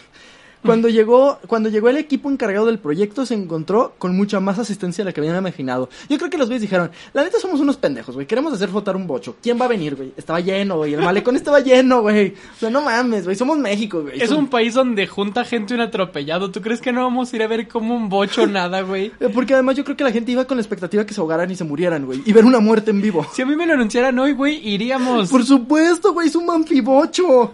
Cuando 0.63 0.89
llegó, 0.89 1.39
cuando 1.47 1.69
llegó 1.69 1.89
el 1.89 1.97
equipo 1.97 2.29
encargado 2.29 2.65
del 2.67 2.77
proyecto, 2.79 3.25
se 3.25 3.33
encontró 3.33 3.93
con 3.97 4.15
mucha 4.15 4.39
más 4.39 4.59
asistencia 4.59 5.03
de 5.03 5.09
la 5.09 5.13
que 5.13 5.19
habían 5.21 5.35
imaginado. 5.37 5.89
Yo 6.09 6.17
creo 6.17 6.29
que 6.29 6.37
los 6.37 6.47
güeyes 6.47 6.61
dijeron, 6.61 6.91
la 7.13 7.23
neta 7.23 7.39
somos 7.39 7.59
unos 7.59 7.77
pendejos, 7.77 8.13
güey, 8.15 8.27
queremos 8.27 8.53
hacer 8.53 8.69
flotar 8.69 8.95
un 8.95 9.07
bocho. 9.07 9.35
¿Quién 9.41 9.59
va 9.59 9.65
a 9.65 9.69
venir, 9.69 9.95
güey? 9.95 10.13
Estaba 10.15 10.39
lleno, 10.39 10.77
güey, 10.77 10.93
el 10.93 11.01
malecón 11.01 11.35
estaba 11.35 11.59
lleno, 11.61 12.01
güey. 12.01 12.35
O 12.55 12.59
sea, 12.59 12.69
no 12.69 12.81
mames, 12.81 13.23
güey, 13.25 13.35
somos 13.35 13.57
México, 13.57 14.01
güey. 14.03 14.21
es 14.21 14.29
Somos- 14.29 14.43
un 14.43 14.47
país 14.49 14.73
donde 14.75 15.07
junta 15.07 15.43
gente 15.45 15.73
un 15.73 15.81
atropellado. 15.81 16.51
¿Tú 16.51 16.61
crees 16.61 16.79
que 16.81 16.91
no 16.91 17.03
vamos 17.03 17.33
a 17.33 17.35
ir 17.35 17.43
a 17.43 17.47
ver 17.47 17.67
como 17.67 17.95
un 17.95 18.07
bocho 18.09 18.45
nada, 18.47 18.81
güey? 18.81 19.11
Eh, 19.19 19.29
Porque 19.33 19.53
además 19.55 19.75
yo 19.77 19.83
creo 19.83 19.97
que 19.97 20.03
la 20.03 20.11
gente 20.11 20.31
iba 20.31 20.45
con 20.45 20.57
la 20.57 20.61
expectativa 20.61 21.05
que 21.05 21.13
se 21.13 21.21
ahogaran 21.21 21.49
y 21.49 21.55
se 21.55 21.63
murieran, 21.63 22.05
güey. 22.05 22.21
Y 22.25 22.33
ver 22.33 22.45
una 22.45 22.59
muerte 22.59 22.91
en 22.91 23.01
vivo. 23.01 23.25
Si 23.33 23.41
a 23.41 23.45
mí 23.45 23.55
me 23.55 23.65
lo 23.65 23.73
anunciaran 23.73 24.17
hoy, 24.19 24.33
güey, 24.33 24.59
iríamos. 24.67 25.29
Por 25.29 25.43
supuesto, 25.43 26.13
güey, 26.13 26.27
es 26.27 26.35
un 26.35 26.45
manfibocho. 26.45 27.51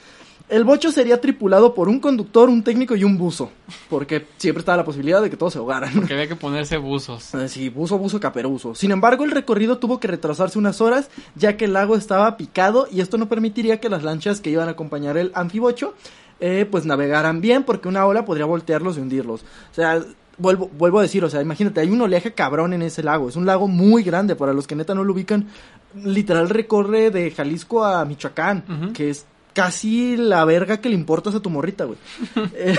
El 0.49 0.65
bocho 0.65 0.91
sería 0.91 1.21
tripulado 1.21 1.73
por 1.73 1.87
un 1.87 1.99
conductor, 1.99 2.49
un 2.49 2.63
técnico 2.63 2.95
y 2.95 3.03
un 3.03 3.17
buzo. 3.17 3.49
Porque 3.89 4.27
siempre 4.37 4.59
estaba 4.59 4.77
la 4.77 4.83
posibilidad 4.83 5.21
de 5.21 5.29
que 5.29 5.37
todos 5.37 5.53
se 5.53 5.59
ahogaran. 5.59 6.05
Que 6.05 6.13
había 6.13 6.27
que 6.27 6.35
ponerse 6.35 6.77
buzos. 6.77 7.31
Sí, 7.47 7.69
buzo, 7.69 7.97
buzo, 7.97 8.19
caperuso. 8.19 8.75
Sin 8.75 8.91
embargo, 8.91 9.23
el 9.23 9.31
recorrido 9.31 9.77
tuvo 9.77 9.99
que 9.99 10.07
retrasarse 10.07 10.59
unas 10.59 10.81
horas, 10.81 11.09
ya 11.35 11.55
que 11.55 11.65
el 11.65 11.73
lago 11.73 11.95
estaba 11.95 12.35
picado 12.37 12.87
y 12.91 13.01
esto 13.01 13.17
no 13.17 13.29
permitiría 13.29 13.79
que 13.79 13.89
las 13.89 14.03
lanchas 14.03 14.41
que 14.41 14.49
iban 14.49 14.67
a 14.67 14.71
acompañar 14.71 15.17
el 15.17 15.31
anfibocho, 15.33 15.93
eh, 16.39 16.67
pues 16.69 16.85
navegaran 16.85 17.41
bien, 17.41 17.63
porque 17.63 17.87
una 17.87 18.05
ola 18.05 18.25
podría 18.25 18.45
voltearlos 18.45 18.97
y 18.97 19.01
hundirlos. 19.01 19.41
O 19.41 19.73
sea, 19.73 20.03
vuelvo, 20.37 20.69
vuelvo 20.77 20.99
a 20.99 21.03
decir, 21.03 21.23
o 21.23 21.29
sea, 21.29 21.41
imagínate, 21.41 21.79
hay 21.79 21.89
un 21.89 22.01
oleaje 22.01 22.33
cabrón 22.33 22.73
en 22.73 22.81
ese 22.81 23.01
lago. 23.01 23.29
Es 23.29 23.35
un 23.35 23.45
lago 23.45 23.67
muy 23.67 24.03
grande, 24.03 24.35
para 24.35 24.53
los 24.53 24.67
que 24.67 24.75
neta 24.75 24.93
no 24.93 25.03
lo 25.03 25.13
ubican. 25.13 25.47
Literal 25.95 26.49
recorre 26.49 27.11
de 27.11 27.31
Jalisco 27.31 27.83
a 27.85 28.03
Michoacán, 28.05 28.91
que 28.93 29.09
es 29.09 29.25
casi 29.53 30.17
la 30.17 30.43
verga 30.45 30.81
que 30.81 30.89
le 30.89 30.95
importas 30.95 31.35
a 31.35 31.39
tu 31.39 31.49
morrita, 31.49 31.85
güey. 31.85 31.97
Eh, 32.55 32.75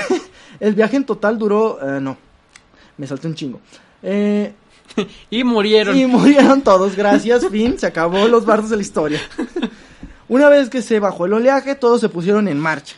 el 0.60 0.74
viaje 0.74 0.96
en 0.96 1.04
total 1.04 1.38
duró, 1.38 1.78
eh, 1.82 2.00
no, 2.00 2.16
me 2.96 3.06
salté 3.06 3.26
un 3.28 3.34
chingo. 3.34 3.60
Eh, 4.02 4.52
Y 5.30 5.42
murieron. 5.44 5.96
y 5.96 6.06
murieron 6.06 6.62
todos, 6.62 6.94
gracias, 6.96 7.46
fin, 7.50 7.78
se 7.78 7.87
acabó 7.87 8.28
los 8.28 8.44
bardos 8.44 8.70
de 8.70 8.76
la 8.76 8.82
historia. 8.82 9.20
Una 10.28 10.48
vez 10.48 10.68
que 10.70 10.82
se 10.82 11.00
bajó 11.00 11.26
el 11.26 11.32
oleaje, 11.34 11.74
todos 11.74 12.00
se 12.00 12.08
pusieron 12.08 12.48
en 12.48 12.58
marcha. 12.58 12.96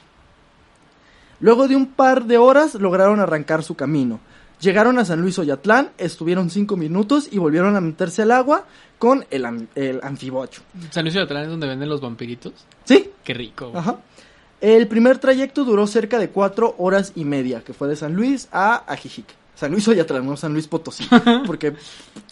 Luego 1.40 1.68
de 1.68 1.76
un 1.76 1.86
par 1.86 2.24
de 2.24 2.38
horas 2.38 2.74
lograron 2.74 3.20
arrancar 3.20 3.62
su 3.62 3.74
camino. 3.74 4.20
Llegaron 4.60 4.98
a 4.98 5.04
San 5.04 5.20
Luis 5.20 5.38
Oyatlán, 5.38 5.90
estuvieron 5.98 6.48
cinco 6.48 6.76
minutos 6.76 7.28
y 7.30 7.38
volvieron 7.38 7.76
a 7.76 7.80
meterse 7.80 8.22
al 8.22 8.30
agua 8.30 8.64
con 8.98 9.26
el, 9.30 9.68
el 9.74 10.00
anfibocho. 10.02 10.62
San 10.90 11.04
Luis 11.04 11.14
de 11.14 11.20
Atlán 11.20 11.42
es 11.44 11.48
donde 11.50 11.66
venden 11.66 11.88
los 11.88 12.00
vampiritos. 12.00 12.52
¿Sí? 12.84 13.10
Qué 13.22 13.34
rico. 13.34 13.72
Ajá. 13.74 13.98
El 14.60 14.88
primer 14.88 15.18
trayecto 15.18 15.64
duró 15.64 15.86
cerca 15.86 16.18
de 16.18 16.30
cuatro 16.30 16.74
horas 16.78 17.12
y 17.14 17.26
media, 17.26 17.60
que 17.60 17.74
fue 17.74 17.88
de 17.88 17.96
San 17.96 18.14
Luis 18.14 18.48
a 18.50 18.90
Ajijic. 18.90 19.26
San 19.56 19.72
Luis 19.72 19.88
Oyatlán, 19.88 20.24
no 20.26 20.36
San 20.36 20.52
Luis 20.52 20.68
Potosí. 20.68 21.08
Porque. 21.46 21.72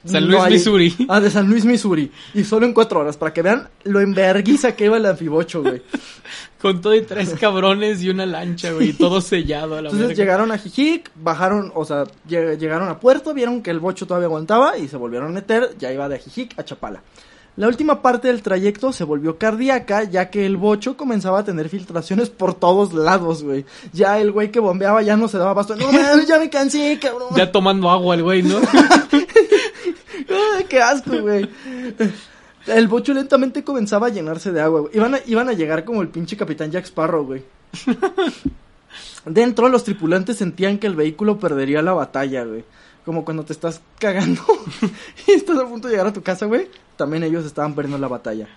San 0.04 0.22
no 0.24 0.28
Luis, 0.30 0.40
hay- 0.42 0.52
Missouri. 0.52 0.94
Ah, 1.08 1.20
de 1.20 1.30
San 1.30 1.48
Luis, 1.48 1.64
Missouri. 1.64 2.12
Y 2.34 2.44
solo 2.44 2.66
en 2.66 2.72
cuatro 2.74 3.00
horas, 3.00 3.16
para 3.16 3.32
que 3.32 3.42
vean 3.42 3.68
lo 3.84 4.00
enverguiza 4.00 4.76
que 4.76 4.84
iba 4.84 4.96
el 4.98 5.06
anfibocho, 5.06 5.62
güey. 5.62 5.82
Con 6.60 6.80
todo 6.80 6.94
y 6.94 7.02
tres 7.02 7.34
cabrones 7.40 8.02
y 8.02 8.08
una 8.10 8.24
lancha, 8.26 8.72
güey. 8.72 8.90
y 8.90 8.92
Todo 8.94 9.20
sellado 9.20 9.76
a 9.76 9.82
la 9.82 9.88
Entonces 9.90 10.08
verga. 10.08 10.22
llegaron 10.22 10.52
a 10.52 10.58
Jijic, 10.58 11.10
bajaron, 11.14 11.72
o 11.74 11.84
sea, 11.84 12.04
lleg- 12.28 12.56
llegaron 12.58 12.88
a 12.88 13.00
Puerto, 13.00 13.34
vieron 13.34 13.62
que 13.62 13.70
el 13.70 13.80
bocho 13.80 14.06
todavía 14.06 14.26
aguantaba 14.26 14.78
y 14.78 14.88
se 14.88 14.96
volvieron 14.96 15.30
a 15.30 15.32
meter, 15.34 15.70
ya 15.78 15.92
iba 15.92 16.08
de 16.08 16.18
Jijic 16.18 16.58
a 16.58 16.64
Chapala. 16.64 17.02
La 17.56 17.68
última 17.68 18.02
parte 18.02 18.28
del 18.28 18.42
trayecto 18.42 18.92
se 18.92 19.04
volvió 19.04 19.38
cardíaca, 19.38 20.02
ya 20.02 20.28
que 20.28 20.44
el 20.44 20.56
bocho 20.56 20.96
comenzaba 20.96 21.38
a 21.40 21.44
tener 21.44 21.68
filtraciones 21.68 22.28
por 22.28 22.54
todos 22.54 22.92
lados, 22.92 23.44
güey. 23.44 23.64
Ya 23.92 24.18
el 24.18 24.32
güey 24.32 24.50
que 24.50 24.58
bombeaba 24.58 25.02
ya 25.02 25.16
no 25.16 25.28
se 25.28 25.38
daba 25.38 25.54
basto. 25.54 25.76
No, 25.76 25.92
mames, 25.92 26.26
ya 26.26 26.40
me 26.40 26.50
cansé, 26.50 26.98
cabrón. 27.00 27.28
Ya 27.36 27.52
tomando 27.52 27.90
agua 27.90 28.16
el 28.16 28.24
güey, 28.24 28.42
¿no? 28.42 28.58
Ay, 30.56 30.64
qué 30.68 30.82
asco, 30.82 31.16
güey. 31.20 31.48
El 32.66 32.88
bocho 32.88 33.14
lentamente 33.14 33.62
comenzaba 33.62 34.08
a 34.08 34.10
llenarse 34.10 34.50
de 34.50 34.60
agua, 34.60 34.80
güey. 34.80 34.96
Iban 34.96 35.14
a, 35.14 35.20
iban 35.26 35.48
a 35.48 35.52
llegar 35.52 35.84
como 35.84 36.02
el 36.02 36.08
pinche 36.08 36.36
capitán 36.36 36.72
Jack 36.72 36.86
Sparrow, 36.86 37.24
güey. 37.24 37.44
Dentro, 39.26 39.68
los 39.68 39.84
tripulantes 39.84 40.38
sentían 40.38 40.78
que 40.78 40.88
el 40.88 40.96
vehículo 40.96 41.38
perdería 41.38 41.82
la 41.82 41.92
batalla, 41.92 42.44
güey. 42.44 42.64
Como 43.04 43.24
cuando 43.24 43.44
te 43.44 43.52
estás 43.52 43.80
cagando 43.98 44.42
y 45.26 45.32
estás 45.32 45.58
a 45.58 45.66
punto 45.66 45.88
de 45.88 45.92
llegar 45.94 46.06
a 46.06 46.12
tu 46.12 46.22
casa, 46.22 46.46
güey. 46.46 46.68
También 46.96 47.22
ellos 47.24 47.44
estaban 47.44 47.74
perdiendo 47.74 47.98
la 47.98 48.08
batalla. 48.08 48.48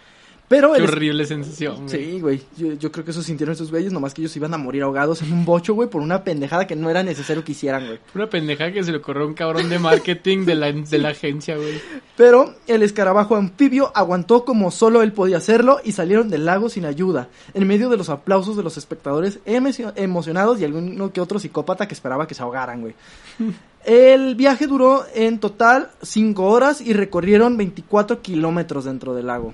Pero 0.49 0.71
Qué 0.71 0.77
el, 0.79 0.85
horrible 0.85 1.25
sensación, 1.25 1.75
güey. 1.75 1.89
Sí, 1.89 2.21
güey. 2.21 2.41
Yo, 2.55 2.71
yo 2.71 2.89
creo 2.89 3.03
que 3.03 3.11
eso 3.11 3.21
sintieron 3.21 3.51
esos 3.53 3.69
güeyes, 3.69 3.91
nomás 3.91 4.13
que 4.13 4.21
ellos 4.21 4.33
iban 4.37 4.53
a 4.53 4.57
morir 4.57 4.83
ahogados 4.83 5.21
en 5.21 5.33
un 5.33 5.43
bocho, 5.43 5.73
güey, 5.73 5.89
por 5.89 6.01
una 6.01 6.23
pendejada 6.23 6.65
que 6.65 6.77
no 6.77 6.89
era 6.89 7.03
necesario 7.03 7.43
que 7.43 7.51
hicieran, 7.51 7.85
güey. 7.85 7.99
Una 8.15 8.29
pendeja 8.29 8.71
que 8.71 8.81
se 8.81 8.93
le 8.93 8.99
ocurrió 8.99 9.23
a 9.23 9.27
un 9.27 9.33
cabrón 9.33 9.67
de 9.67 9.77
marketing 9.77 10.45
de 10.45 10.55
la, 10.55 10.71
de 10.71 10.97
la 10.99 11.09
agencia, 11.09 11.57
güey. 11.57 11.81
Pero 12.15 12.55
el 12.67 12.81
escarabajo 12.81 13.35
anfibio 13.35 13.91
aguantó 13.93 14.45
como 14.45 14.71
solo 14.71 15.01
él 15.01 15.11
podía 15.11 15.35
hacerlo 15.35 15.81
y 15.83 15.91
salieron 15.91 16.29
del 16.29 16.45
lago 16.45 16.69
sin 16.69 16.85
ayuda, 16.85 17.27
en 17.53 17.67
medio 17.67 17.89
de 17.89 17.97
los 17.97 18.07
aplausos 18.07 18.55
de 18.55 18.63
los 18.63 18.77
espectadores 18.77 19.39
emo- 19.45 19.91
emocionados 19.97 20.61
y 20.61 20.63
alguno 20.63 21.11
que 21.11 21.19
otro 21.19 21.39
psicópata 21.39 21.89
que 21.89 21.93
esperaba 21.93 22.25
que 22.25 22.35
se 22.35 22.41
ahogaran, 22.43 22.79
güey. 22.79 22.95
El 23.87 24.35
viaje 24.35 24.67
duró 24.67 25.05
en 25.15 25.39
total 25.39 25.89
5 26.01 26.43
horas 26.43 26.81
y 26.81 26.91
recorrieron 26.91 27.55
24 27.55 28.21
kilómetros 28.21 28.83
dentro 28.83 29.15
del 29.15 29.27
lago. 29.27 29.53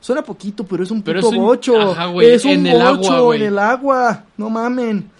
Suena 0.00 0.22
poquito, 0.22 0.64
pero 0.64 0.82
es 0.84 0.90
un 0.90 1.00
Pero 1.02 1.20
puto 1.20 1.32
es 1.32 1.38
un- 1.38 1.44
bocho. 1.44 1.92
ajá, 1.92 2.06
güey, 2.06 2.30
es 2.30 2.44
un 2.44 2.50
en 2.52 2.66
el 2.66 2.80
agua, 2.82 2.96
bocho 2.98 3.34
en 3.34 3.42
el 3.42 3.58
agua. 3.58 4.24
No 4.36 4.50
mamen. 4.50 5.10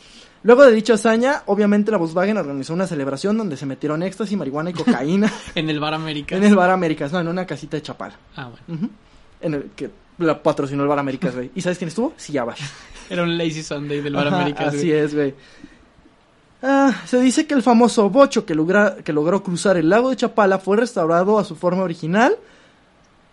Luego 0.42 0.64
de 0.64 0.72
dicha 0.72 0.94
hazaña, 0.94 1.42
obviamente 1.46 1.90
la 1.90 1.96
Volkswagen 1.96 2.36
organizó 2.36 2.74
una 2.74 2.86
celebración 2.86 3.36
donde 3.38 3.56
se 3.56 3.64
metieron 3.66 4.02
éxtasis, 4.02 4.36
marihuana 4.36 4.70
y 4.70 4.72
cocaína 4.74 5.32
En 5.54 5.70
el 5.70 5.80
bar 5.80 5.94
América. 5.94 6.36
en 6.36 6.44
el 6.44 6.54
Bar 6.54 6.70
Américas, 6.70 7.10
no, 7.12 7.18
en 7.20 7.28
una 7.28 7.46
casita 7.46 7.78
de 7.78 7.82
Chapala. 7.82 8.16
Ah, 8.36 8.50
bueno. 8.68 8.90
En 9.40 9.54
el 9.54 9.70
que 9.74 9.90
la 10.18 10.40
patrocinó 10.42 10.82
el 10.82 10.88
Bar 10.88 10.98
Américas, 11.00 11.34
güey. 11.34 11.50
¿Y 11.54 11.62
sabes 11.62 11.78
quién 11.78 11.88
estuvo? 11.88 12.12
Sí, 12.18 12.36
Abash. 12.38 12.60
Era 13.10 13.22
un 13.22 13.36
lazy 13.38 13.62
Sunday 13.62 14.00
del 14.02 14.14
bar 14.14 14.28
Ajá, 14.28 14.36
América. 14.42 14.66
Así 14.68 14.92
es, 14.92 15.14
güey. 15.14 15.34
Ah, 16.62 16.92
se 17.06 17.20
dice 17.20 17.46
que 17.46 17.54
el 17.54 17.62
famoso 17.62 18.08
bocho 18.10 18.46
que, 18.46 18.54
logra- 18.54 18.96
que 19.04 19.12
logró 19.12 19.42
cruzar 19.42 19.76
el 19.76 19.88
lago 19.90 20.10
de 20.10 20.16
Chapala 20.16 20.58
fue 20.58 20.76
restaurado 20.78 21.38
a 21.38 21.44
su 21.44 21.54
forma 21.54 21.82
original 21.82 22.36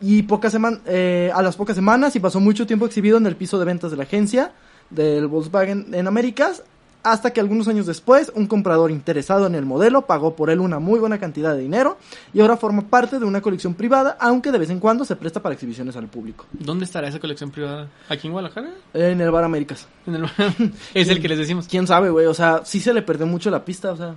y 0.02 0.24
pocas 0.24 0.54
seman- 0.54 0.82
eh, 0.86 1.32
a 1.34 1.42
las 1.42 1.56
pocas 1.56 1.76
semanas 1.76 2.16
y 2.16 2.20
pasó 2.20 2.40
mucho 2.42 2.68
tiempo 2.68 2.86
exhibido 2.86 3.18
en 3.18 3.26
el 3.26 3.36
piso 3.38 3.58
de 3.60 3.66
ventas 3.66 3.92
de 3.92 3.98
la 3.98 4.04
agencia 4.04 4.52
del 4.90 5.28
Volkswagen 5.28 5.88
en 5.94 6.08
Américas 6.08 6.64
hasta 7.04 7.32
que 7.32 7.39
algunos 7.42 7.68
años 7.68 7.86
después 7.86 8.32
un 8.36 8.48
comprador 8.48 8.89
interesado 8.92 9.46
en 9.48 9.56
el 9.56 9.66
modelo 9.66 10.04
pagó 10.08 10.36
por 10.36 10.50
él 10.50 10.60
una 10.60 10.80
muy 10.80 11.00
buena 11.00 11.20
cantidad 11.20 11.54
de 11.54 11.62
dinero 11.62 11.98
y 12.34 12.39
ahora 12.42 12.58
forma 12.58 12.82
parte 12.84 13.20
de 13.20 13.26
una 13.26 13.42
colección 13.42 13.74
privada 13.74 14.18
aunque 14.20 14.52
de 14.52 14.58
vez 14.58 14.70
en 14.70 14.80
cuando 14.80 15.04
se 15.06 15.16
presta 15.16 15.42
para 15.42 15.54
exhibiciones 15.54 15.96
al 15.98 16.08
público 16.08 16.46
¿Dónde 16.54 16.86
estará 16.86 17.08
esa 17.08 17.20
colección 17.20 17.52
privada? 17.52 17.89
¿Aquí 18.10 18.28
en 18.28 18.34
Guadalajara? 18.34 18.70
en 18.94 19.20
el 19.22 19.32
Bar 19.32 19.44
Américas. 19.44 19.88
En 20.08 20.16
el- 20.16 20.30
es 20.94 21.10
el 21.10 21.22
que 21.22 21.28
les 21.28 21.38
decimos. 21.38 21.68
quién 21.68 21.86
sabe, 21.88 22.10
güey. 22.10 22.26
O 22.26 22.34
sea, 22.34 22.62
sí 22.66 22.80
se 22.80 22.94
le 22.94 23.02
perdió 23.02 23.26
mucho 23.28 23.50
la 23.52 23.63
pista, 23.66 23.92
o 23.92 23.98
sea. 23.98 24.16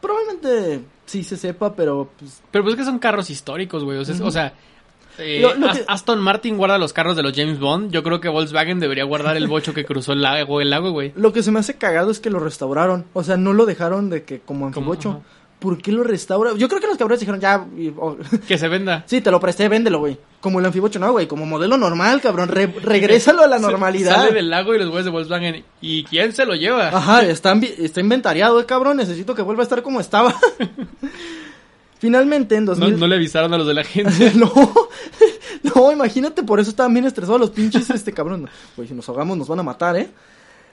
Probablemente 0.00 0.84
sí 1.06 1.22
se 1.22 1.36
sepa, 1.36 1.74
pero 1.74 2.10
pues. 2.18 2.42
Pero 2.50 2.64
pues 2.64 2.74
es 2.74 2.78
que 2.80 2.84
son 2.84 2.98
carros 2.98 3.30
históricos, 3.30 3.84
güey. 3.84 4.04
Sea, 4.04 4.16
o 4.24 4.30
sea, 4.30 4.52
eh, 5.18 5.40
Lo- 5.42 5.54
lo 5.54 5.66
Ast- 5.68 5.78
que- 5.78 5.84
Aston 5.88 6.20
Martin 6.20 6.56
guarda 6.56 6.78
los 6.78 6.92
carros 6.92 7.16
de 7.16 7.22
los 7.22 7.32
James 7.34 7.58
Bond. 7.58 7.90
Yo 7.92 8.02
creo 8.02 8.20
que 8.20 8.28
Volkswagen 8.28 8.80
debería 8.80 9.04
guardar 9.04 9.36
el 9.36 9.46
bocho 9.46 9.74
que 9.74 9.84
cruzó 9.84 10.12
el 10.12 10.22
lago, 10.22 10.60
el 10.60 10.70
lago, 10.70 10.90
güey. 10.90 11.12
Lo 11.16 11.32
que 11.32 11.42
se 11.42 11.50
me 11.50 11.60
hace 11.60 11.74
cagado 11.76 12.10
es 12.10 12.20
que 12.20 12.30
lo 12.30 12.38
restauraron. 12.38 13.04
O 13.12 13.22
sea, 13.24 13.36
no 13.36 13.52
lo 13.52 13.66
dejaron 13.66 14.10
de 14.10 14.24
que 14.24 14.40
como 14.40 14.66
en 14.66 14.72
Fubocho. 14.74 15.10
ajá. 15.10 15.20
¿Por 15.58 15.78
qué 15.80 15.92
lo 15.92 16.02
restaura? 16.02 16.54
Yo 16.56 16.66
creo 16.68 16.80
que 16.80 16.88
los 16.88 16.96
cabrones 16.96 17.20
dijeron, 17.20 17.40
ya. 17.40 17.64
y- 17.78 17.90
o- 17.96 18.16
Que 18.48 18.58
se 18.58 18.66
venda. 18.66 19.04
sí, 19.06 19.20
te 19.20 19.30
lo 19.30 19.38
presté, 19.38 19.68
véndelo, 19.68 20.00
güey. 20.00 20.18
Como 20.40 20.58
el 20.58 20.66
anfibocho, 20.66 20.98
no, 20.98 21.12
güey. 21.12 21.28
Como 21.28 21.46
modelo 21.46 21.76
normal, 21.76 22.20
cabrón. 22.20 22.48
Re- 22.48 22.66
regrésalo 22.82 23.42
a 23.44 23.46
la 23.46 23.58
Se- 23.58 23.62
normalidad. 23.62 24.16
Sale 24.16 24.32
del 24.32 24.50
lago 24.50 24.74
y 24.74 24.78
los 24.78 24.88
güeyes 24.88 25.04
de 25.04 25.10
Volkswagen. 25.12 25.64
¿Y 25.80 26.02
quién 26.02 26.32
se 26.32 26.46
lo 26.46 26.56
lleva? 26.56 26.88
Ajá, 26.88 27.22
está, 27.22 27.52
está 27.78 28.00
inventariado, 28.00 28.58
eh, 28.60 28.66
cabrón. 28.66 28.96
Necesito 28.96 29.36
que 29.36 29.42
vuelva 29.42 29.62
a 29.62 29.64
estar 29.64 29.82
como 29.82 30.00
estaba. 30.00 30.34
Finalmente, 32.02 32.56
en 32.56 32.64
No, 32.64 32.74
2000... 32.74 32.98
no 32.98 33.06
le 33.06 33.14
avisaron 33.14 33.54
a 33.54 33.58
los 33.58 33.64
de 33.64 33.74
la 33.74 33.82
agencia. 33.82 34.32
no, 34.34 34.52
no, 35.62 35.92
imagínate, 35.92 36.42
por 36.42 36.58
eso 36.58 36.70
estaban 36.70 36.92
bien 36.92 37.06
estresados 37.06 37.40
los 37.40 37.50
pinches, 37.50 37.88
este 37.90 38.12
cabrón. 38.12 38.48
Güey, 38.74 38.88
si 38.88 38.94
nos 38.94 39.08
ahogamos 39.08 39.38
nos 39.38 39.46
van 39.46 39.60
a 39.60 39.62
matar, 39.62 39.96
¿eh? 39.96 40.10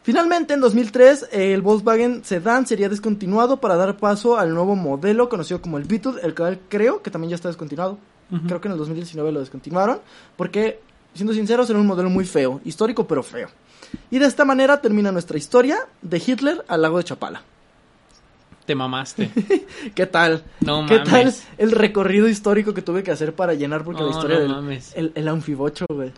Finalmente, 0.02 0.56
en 0.56 0.60
2003, 0.60 1.28
eh, 1.32 1.54
el 1.54 1.62
Volkswagen 1.62 2.24
Sedan 2.26 2.66
sería 2.66 2.90
descontinuado 2.90 3.58
para 3.58 3.76
dar 3.76 3.98
paso 3.98 4.40
al 4.40 4.56
nuevo 4.56 4.76
modelo 4.76 5.30
conocido 5.30 5.62
como 5.62 5.78
el 5.78 5.84
Beetle, 5.84 6.14
el 6.24 6.34
cual 6.34 6.62
creo 6.68 7.04
que 7.04 7.12
también 7.12 7.30
ya 7.30 7.36
está 7.36 7.48
descontinuado. 7.48 8.00
Creo 8.48 8.60
que 8.60 8.68
en 8.68 8.72
el 8.72 8.80
2019 8.80 9.32
lo 9.32 9.40
descontinuaron, 9.40 10.00
porque, 10.36 10.80
siendo 11.14 11.34
sinceros, 11.36 11.70
era 11.70 11.78
un 11.78 11.86
modelo 11.86 12.10
muy 12.10 12.26
feo, 12.26 12.60
histórico 12.66 13.06
pero 13.06 13.22
feo. 13.22 13.50
Y 14.10 14.18
de 14.18 14.26
esta 14.26 14.46
manera 14.46 14.82
termina 14.82 15.12
nuestra 15.12 15.38
historia 15.38 15.78
de 16.02 16.24
Hitler 16.26 16.66
al 16.68 16.82
lago 16.82 16.98
de 16.98 17.04
Chapala. 17.04 17.44
Te 18.70 18.76
mamaste. 18.76 19.32
¿Qué 19.96 20.06
tal? 20.06 20.44
No 20.62 20.86
¿Qué 20.86 21.00
mames. 21.00 21.10
tal 21.10 21.34
el 21.58 21.72
recorrido 21.72 22.28
histórico 22.28 22.76
que 22.76 22.84
tuve 22.84 23.02
que 23.02 23.10
hacer 23.10 23.34
para 23.34 23.56
llenar? 23.56 23.84
Porque 23.84 24.04
la 24.04 24.12
historia 24.12 24.36
no 24.36 24.42
del 24.44 24.52
mames. 24.52 24.94
el, 24.96 25.12
el 25.16 25.28
anfibocho, 25.28 25.88
güey. 25.90 26.12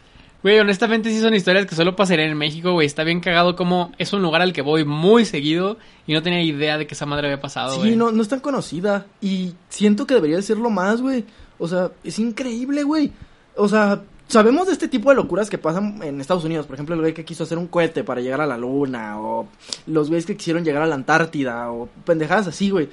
Güey, 0.43 0.59
honestamente 0.59 1.09
sí 1.11 1.21
son 1.21 1.33
historias 1.33 1.65
que 1.65 1.75
solo 1.75 1.95
pasarían 1.95 2.27
en 2.29 2.37
México, 2.37 2.73
güey. 2.73 2.85
Está 2.87 3.05
bien 3.05 3.21
cagado 3.21 3.55
como 3.55 3.93
es 3.97 4.11
un 4.11 4.21
lugar 4.21 4.41
al 4.41 4.51
que 4.51 4.61
voy 4.61 4.83
muy 4.83 5.23
seguido 5.23 5.77
y 6.05 6.11
no 6.13 6.21
tenía 6.21 6.41
idea 6.41 6.77
de 6.77 6.85
que 6.87 6.93
esa 6.93 7.05
madre 7.05 7.27
había 7.27 7.39
pasado, 7.39 7.71
Sí, 7.75 7.79
güey. 7.79 7.95
no, 7.95 8.11
no 8.11 8.21
es 8.21 8.27
tan 8.27 8.41
conocida. 8.41 9.05
Y 9.21 9.53
siento 9.69 10.05
que 10.05 10.15
debería 10.15 10.35
decirlo 10.35 10.69
más, 10.69 11.01
güey. 11.01 11.23
O 11.57 11.69
sea, 11.69 11.91
es 12.03 12.19
increíble, 12.19 12.83
güey. 12.83 13.13
O 13.55 13.69
sea, 13.69 14.01
sabemos 14.31 14.67
de 14.67 14.73
este 14.73 14.87
tipo 14.87 15.09
de 15.09 15.15
locuras 15.15 15.49
que 15.49 15.57
pasan 15.57 16.01
en 16.03 16.21
Estados 16.21 16.43
Unidos. 16.43 16.65
Por 16.65 16.75
ejemplo, 16.75 16.95
el 16.95 17.01
güey 17.01 17.13
que 17.13 17.25
quiso 17.25 17.43
hacer 17.43 17.57
un 17.57 17.67
cohete 17.67 18.03
para 18.03 18.21
llegar 18.21 18.41
a 18.41 18.47
la 18.47 18.57
luna. 18.57 19.21
O 19.21 19.47
los 19.87 20.07
güeyes 20.07 20.25
que 20.25 20.37
quisieron 20.37 20.63
llegar 20.63 20.81
a 20.81 20.87
la 20.87 20.95
Antártida. 20.95 21.71
O 21.71 21.89
pendejadas 22.05 22.47
así, 22.47 22.69
güey. 22.69 22.89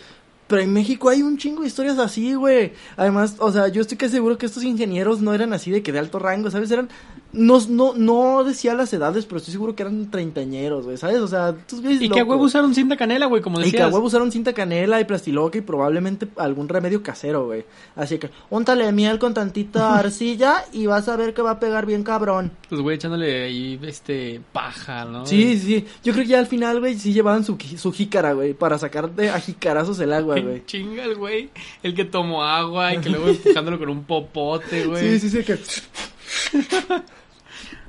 Pero 0.48 0.62
en 0.62 0.72
México 0.72 1.08
hay 1.10 1.22
un 1.22 1.36
chingo 1.36 1.60
de 1.62 1.68
historias 1.68 1.98
así, 1.98 2.34
güey. 2.34 2.72
Además, 2.96 3.36
o 3.38 3.52
sea, 3.52 3.68
yo 3.68 3.82
estoy 3.82 3.96
casi 3.98 4.12
seguro 4.14 4.38
que 4.38 4.46
estos 4.46 4.64
ingenieros 4.64 5.20
no 5.20 5.34
eran 5.34 5.52
así 5.52 5.70
de 5.70 5.82
que 5.82 5.92
de 5.92 5.98
alto 5.98 6.18
rango, 6.18 6.50
¿sabes? 6.50 6.70
Eran 6.70 6.88
No, 7.32 7.60
no, 7.68 7.92
no 7.94 8.42
decía 8.44 8.72
las 8.74 8.90
edades, 8.94 9.26
pero 9.26 9.36
estoy 9.36 9.52
seguro 9.52 9.74
que 9.76 9.82
eran 9.82 10.10
treintañeros, 10.10 10.86
güey, 10.86 10.96
¿sabes? 10.96 11.18
O 11.18 11.28
sea, 11.28 11.54
tú 11.54 11.82
ves 11.82 12.00
Y 12.00 12.08
que 12.08 12.20
a 12.20 12.24
huevo 12.24 12.42
usaron 12.44 12.74
cinta 12.74 12.96
canela, 12.96 13.26
güey, 13.26 13.42
como 13.42 13.60
Y 13.60 13.64
decías. 13.64 13.80
que 13.80 13.82
a 13.82 13.88
huevo 13.88 14.06
usaron 14.06 14.32
cinta 14.32 14.54
canela 14.54 14.98
y 15.00 15.04
plastiloca 15.04 15.58
y 15.58 15.60
probablemente 15.60 16.26
algún 16.36 16.68
remedio 16.70 17.02
casero, 17.02 17.44
güey. 17.44 17.66
Así 17.94 18.18
que, 18.18 18.30
úntale 18.48 18.90
miel 18.92 19.18
con 19.18 19.34
tantita 19.34 19.98
arcilla 19.98 20.64
y 20.72 20.86
vas 20.86 21.08
a 21.08 21.16
ver 21.16 21.34
que 21.34 21.42
va 21.42 21.50
a 21.52 21.60
pegar 21.60 21.84
bien 21.84 22.02
cabrón. 22.04 22.52
Pues, 22.70 22.80
güey, 22.80 22.96
echándole 22.96 23.44
ahí, 23.44 23.78
este, 23.82 24.40
paja, 24.52 25.04
¿no? 25.04 25.26
Sí, 25.26 25.58
sí. 25.58 25.84
Yo 26.02 26.14
creo 26.14 26.24
que 26.24 26.30
ya 26.30 26.38
al 26.38 26.46
final, 26.46 26.80
güey, 26.80 26.98
sí 26.98 27.12
llevaban 27.12 27.44
su, 27.44 27.58
su 27.76 27.92
jícara, 27.92 28.32
güey, 28.32 28.54
para 28.54 28.78
sacar 28.78 29.10
de 29.14 29.28
a 29.28 29.38
jicarazos 29.38 30.00
el 30.00 30.14
agua, 30.14 30.37
güey. 30.42 30.64
Chinga 30.66 31.04
el 31.04 31.14
güey, 31.16 31.50
el 31.82 31.94
que 31.94 32.04
tomó 32.04 32.44
agua 32.44 32.94
y 32.94 32.98
que 32.98 33.10
luego 33.10 33.28
empujándolo 33.28 33.78
con 33.78 33.88
un 33.88 34.04
popote, 34.04 34.84
güey. 34.86 35.18
Sí, 35.18 35.28
sí, 35.28 35.30
sí, 35.38 35.44
que... 35.44 35.58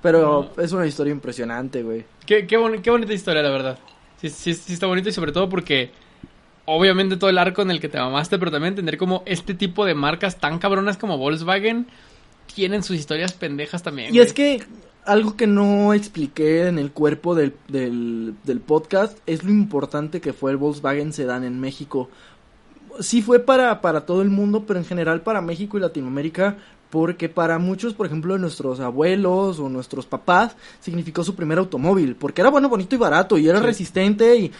Pero 0.01 0.51
es 0.57 0.71
una 0.71 0.85
historia 0.87 1.11
impresionante, 1.11 1.83
güey. 1.83 2.05
Qué, 2.25 2.47
qué, 2.47 2.57
boni- 2.57 2.81
qué 2.81 2.89
bonita 2.89 3.13
historia, 3.13 3.41
la 3.41 3.49
verdad. 3.49 3.79
Sí, 4.21 4.29
sí, 4.29 4.53
sí 4.53 4.73
está 4.73 4.85
bonito 4.87 5.09
y 5.09 5.11
sobre 5.11 5.31
todo 5.31 5.49
porque 5.49 5.91
obviamente 6.65 7.17
todo 7.17 7.29
el 7.29 7.37
arco 7.37 7.61
en 7.61 7.71
el 7.71 7.79
que 7.81 7.89
te 7.89 7.97
mamaste, 7.99 8.37
pero 8.39 8.51
también 8.51 8.73
entender 8.73 8.97
como 8.97 9.23
este 9.25 9.53
tipo 9.53 9.85
de 9.85 9.95
marcas 9.95 10.39
tan 10.39 10.59
cabronas 10.59 10.97
como 10.97 11.17
Volkswagen 11.17 11.87
tienen 12.53 12.83
sus 12.83 12.95
historias 12.97 13.33
pendejas 13.33 13.83
también. 13.83 14.09
Y 14.09 14.17
güey. 14.17 14.25
es 14.27 14.33
que 14.33 14.63
algo 15.05 15.35
que 15.35 15.47
no 15.47 15.93
expliqué 15.93 16.67
en 16.67 16.79
el 16.79 16.91
cuerpo 16.91 17.35
del, 17.35 17.53
del, 17.67 18.35
del 18.43 18.59
podcast 18.61 19.17
es 19.25 19.43
lo 19.43 19.51
importante 19.51 20.21
que 20.21 20.33
fue 20.33 20.51
el 20.51 20.57
Volkswagen 20.57 21.11
Sedan 21.13 21.43
en 21.43 21.59
México. 21.59 22.09
Sí 22.99 23.21
fue 23.21 23.39
para, 23.39 23.81
para 23.81 24.05
todo 24.05 24.21
el 24.21 24.29
mundo, 24.29 24.63
pero 24.67 24.79
en 24.79 24.85
general 24.85 25.21
para 25.21 25.41
México 25.41 25.77
y 25.77 25.81
Latinoamérica, 25.81 26.57
porque 26.89 27.29
para 27.29 27.59
muchos, 27.59 27.93
por 27.93 28.05
ejemplo, 28.07 28.33
de 28.33 28.39
nuestros 28.39 28.79
abuelos 28.79 29.59
o 29.59 29.69
nuestros 29.69 30.05
papás, 30.05 30.55
significó 30.79 31.23
su 31.23 31.35
primer 31.35 31.57
automóvil, 31.59 32.15
porque 32.15 32.41
era 32.41 32.49
bueno, 32.49 32.67
bonito 32.69 32.95
y 32.95 32.97
barato, 32.97 33.37
y 33.37 33.47
era 33.47 33.59
Sí. 33.59 33.65
resistente 33.65 34.35
y, 34.37 34.51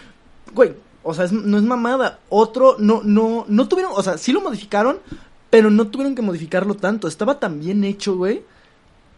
güey, 0.54 0.74
o 1.04 1.14
sea, 1.14 1.26
es- 1.26 1.32
no 1.32 1.58
es 1.58 1.64
mamada. 1.64 2.20
Otro, 2.30 2.76
no, 2.78 3.02
no, 3.04 3.46
no 3.48 3.68
tuvieron, 3.68 3.94
o 3.96 4.04
sea, 4.04 4.18
sí 4.18 4.32
lo 4.32 4.42
modificaron, 4.42 5.00
pero 5.50 5.72
no 5.72 5.88
tuvieron 5.88 6.14
que 6.14 6.22
modificarlo 6.22 6.76
tanto. 6.76 7.08
Estaba 7.08 7.40
tan 7.40 7.60
bien 7.60 7.84
hecho, 7.84 8.16
güey, 8.16 8.44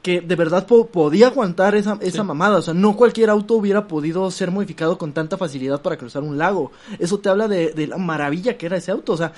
que 0.02 0.20
de 0.22 0.36
verdad 0.36 0.66
po- 0.66 0.88
podía 0.88 1.28
aguantar 1.28 1.76
esa, 1.76 1.98
esa 2.02 2.22
Sí. 2.22 2.24
mamada. 2.24 2.58
O 2.58 2.62
sea, 2.62 2.74
no 2.74 2.96
cualquier 2.98 3.30
auto 3.30 3.54
hubiera 3.56 3.88
podido 3.88 4.30
ser 4.32 4.50
modificado 4.52 4.98
con 4.98 5.14
tanta 5.14 5.38
facilidad 5.38 5.82
para 5.82 5.98
cruzar 5.98 6.24
un 6.24 6.38
lago. 6.38 6.72
Eso 7.00 7.20
te 7.20 7.30
habla 7.30 7.48
de, 7.48 7.72
de 7.74 7.88
la 7.88 7.98
maravilla 7.98 8.58
que 8.58 8.66
era 8.66 8.78
ese 8.78 8.92
auto. 8.92 9.14
O 9.14 9.18
sea, 9.18 9.32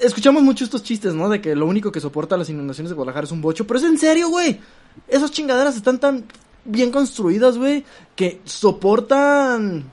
escuchamos 0.00 0.42
mucho 0.42 0.64
estos 0.64 0.82
chistes, 0.82 1.14
¿no? 1.14 1.28
De 1.28 1.40
que 1.40 1.56
lo 1.56 1.66
único 1.66 1.90
que 1.90 2.00
soporta 2.00 2.36
las 2.36 2.48
inundaciones 2.50 2.90
de 2.90 2.94
Guadalajara 2.94 3.24
es 3.24 3.32
un 3.32 3.40
bocho. 3.42 3.66
Pero 3.66 3.78
es 3.80 3.84
en 3.86 3.98
serio, 3.98 4.28
güey. 4.28 4.60
Esas 5.08 5.30
chingaderas 5.32 5.76
están 5.76 5.98
tan 5.98 6.24
bien 6.64 6.90
construidas, 6.92 7.58
güey, 7.58 7.84
que 8.14 8.40
soportan 8.44 9.84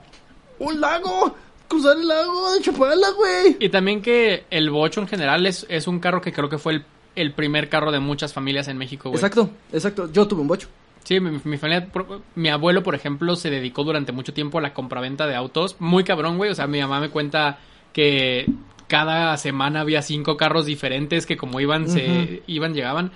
un 0.58 0.80
lago. 0.80 1.34
Cruzar 1.66 1.96
el 1.96 2.06
lago 2.06 2.52
de 2.52 2.60
Chapala, 2.60 3.08
güey. 3.16 3.56
Y 3.58 3.68
también 3.70 4.02
que 4.02 4.44
el 4.50 4.70
Bocho 4.70 5.00
en 5.00 5.08
general 5.08 5.44
es, 5.46 5.66
es 5.68 5.86
un 5.88 5.98
carro 5.98 6.20
que 6.20 6.32
creo 6.32 6.48
que 6.48 6.58
fue 6.58 6.74
el, 6.74 6.84
el 7.16 7.32
primer 7.32 7.68
carro 7.68 7.92
de 7.92 8.00
muchas 8.00 8.32
familias 8.32 8.68
en 8.68 8.76
México, 8.78 9.08
güey. 9.10 9.16
Exacto, 9.16 9.50
exacto. 9.72 10.10
Yo 10.12 10.26
tuve 10.26 10.40
un 10.42 10.48
bocho. 10.48 10.68
Sí, 11.04 11.20
mi, 11.20 11.38
mi 11.44 11.58
familia, 11.58 11.88
mi 12.34 12.48
abuelo, 12.48 12.82
por 12.82 12.94
ejemplo, 12.94 13.36
se 13.36 13.50
dedicó 13.50 13.84
durante 13.84 14.12
mucho 14.12 14.32
tiempo 14.32 14.58
a 14.58 14.62
la 14.62 14.72
compraventa 14.72 15.26
de 15.26 15.34
autos. 15.34 15.76
Muy 15.78 16.02
cabrón, 16.02 16.38
güey. 16.38 16.50
O 16.50 16.54
sea, 16.54 16.66
mi 16.66 16.80
mamá 16.80 16.98
me 17.00 17.10
cuenta 17.10 17.58
que 17.92 18.46
cada 18.88 19.36
semana 19.36 19.80
había 19.80 20.00
cinco 20.02 20.36
carros 20.36 20.64
diferentes 20.66 21.26
que 21.26 21.36
como 21.36 21.60
iban, 21.60 21.88
se 21.88 22.42
iban, 22.46 22.72
llegaban. 22.74 23.12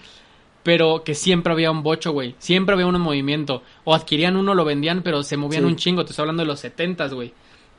Pero 0.63 1.03
que 1.03 1.15
siempre 1.15 1.53
había 1.53 1.71
un 1.71 1.83
bocho, 1.83 2.13
güey. 2.13 2.35
Siempre 2.39 2.75
había 2.75 2.87
un 2.87 3.01
movimiento. 3.01 3.63
O 3.85 3.95
adquirían 3.95 4.37
uno, 4.37 4.55
lo 4.55 4.67
vendían, 4.67 5.03
pero 5.03 5.23
se 5.23 5.39
movían 5.39 5.63
Sí. 5.63 5.69
un 5.69 5.77
chingo. 5.77 6.05
Te 6.05 6.11
estoy 6.11 6.25
hablando 6.25 6.43
de 6.43 6.47
los 6.49 6.61
setentas, 6.61 7.15
güey. 7.15 7.33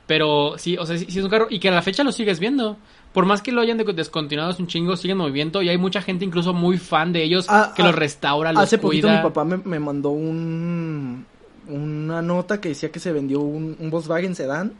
Pero 0.08 0.54
sí, 0.58 0.76
o 0.76 0.84
sea, 0.84 0.98
sí, 0.98 1.06
sí 1.08 1.18
es 1.20 1.24
un 1.24 1.30
carro. 1.30 1.46
Y 1.50 1.60
que 1.60 1.68
a 1.68 1.72
la 1.72 1.82
fecha 1.82 2.02
lo 2.02 2.10
sigues 2.10 2.40
viendo. 2.40 2.76
Por 3.12 3.26
más 3.26 3.42
que 3.42 3.50
lo 3.52 3.60
hayan 3.60 3.76
de- 3.78 3.84
descontinuado, 3.92 4.50
es 4.52 4.58
un 4.60 4.66
chingo, 4.68 4.96
siguen 4.96 5.16
en 5.16 5.18
movimiento. 5.18 5.62
Y 5.62 5.68
hay 5.68 5.78
mucha 5.78 6.00
gente 6.00 6.24
incluso 6.24 6.52
muy 6.54 6.78
fan 6.78 7.12
de 7.12 7.24
ellos 7.24 7.46
Ah, 7.48 7.72
que 7.74 7.82
ah, 7.82 7.86
los 7.86 7.94
restaura, 7.94 8.52
los 8.52 8.62
Hace 8.62 8.78
poquito 8.78 9.08
cuida. 9.08 9.16
mi 9.18 9.22
papá 9.28 9.44
me, 9.44 9.56
me 9.58 9.78
mandó 9.80 10.10
un 10.10 11.26
una 11.68 12.20
nota 12.22 12.60
que 12.60 12.70
decía 12.70 12.90
que 12.90 12.98
se 13.00 13.12
vendió 13.12 13.40
un, 13.40 13.76
un 13.78 13.90
Volkswagen 13.90 14.34
Sedan 14.34 14.72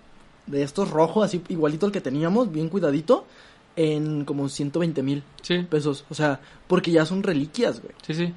de 0.47 0.63
estos 0.63 0.91
rojos, 0.91 1.25
así 1.25 1.41
igualito 1.49 1.87
al 1.87 1.93
que 1.93 2.01
teníamos, 2.01 2.51
bien 2.51 2.69
cuidadito, 2.69 3.27
en 3.77 4.25
como 4.25 4.49
120 4.49 5.03
mil 5.03 5.23
Sí, 5.43 5.59
pesos. 5.71 6.05
O 6.11 6.15
sea, 6.15 6.41
porque 6.67 6.91
ya 6.91 7.05
son 7.07 7.23
reliquias, 7.23 7.81
güey. 7.81 7.93
sí, 8.03 8.15
sí. 8.15 8.33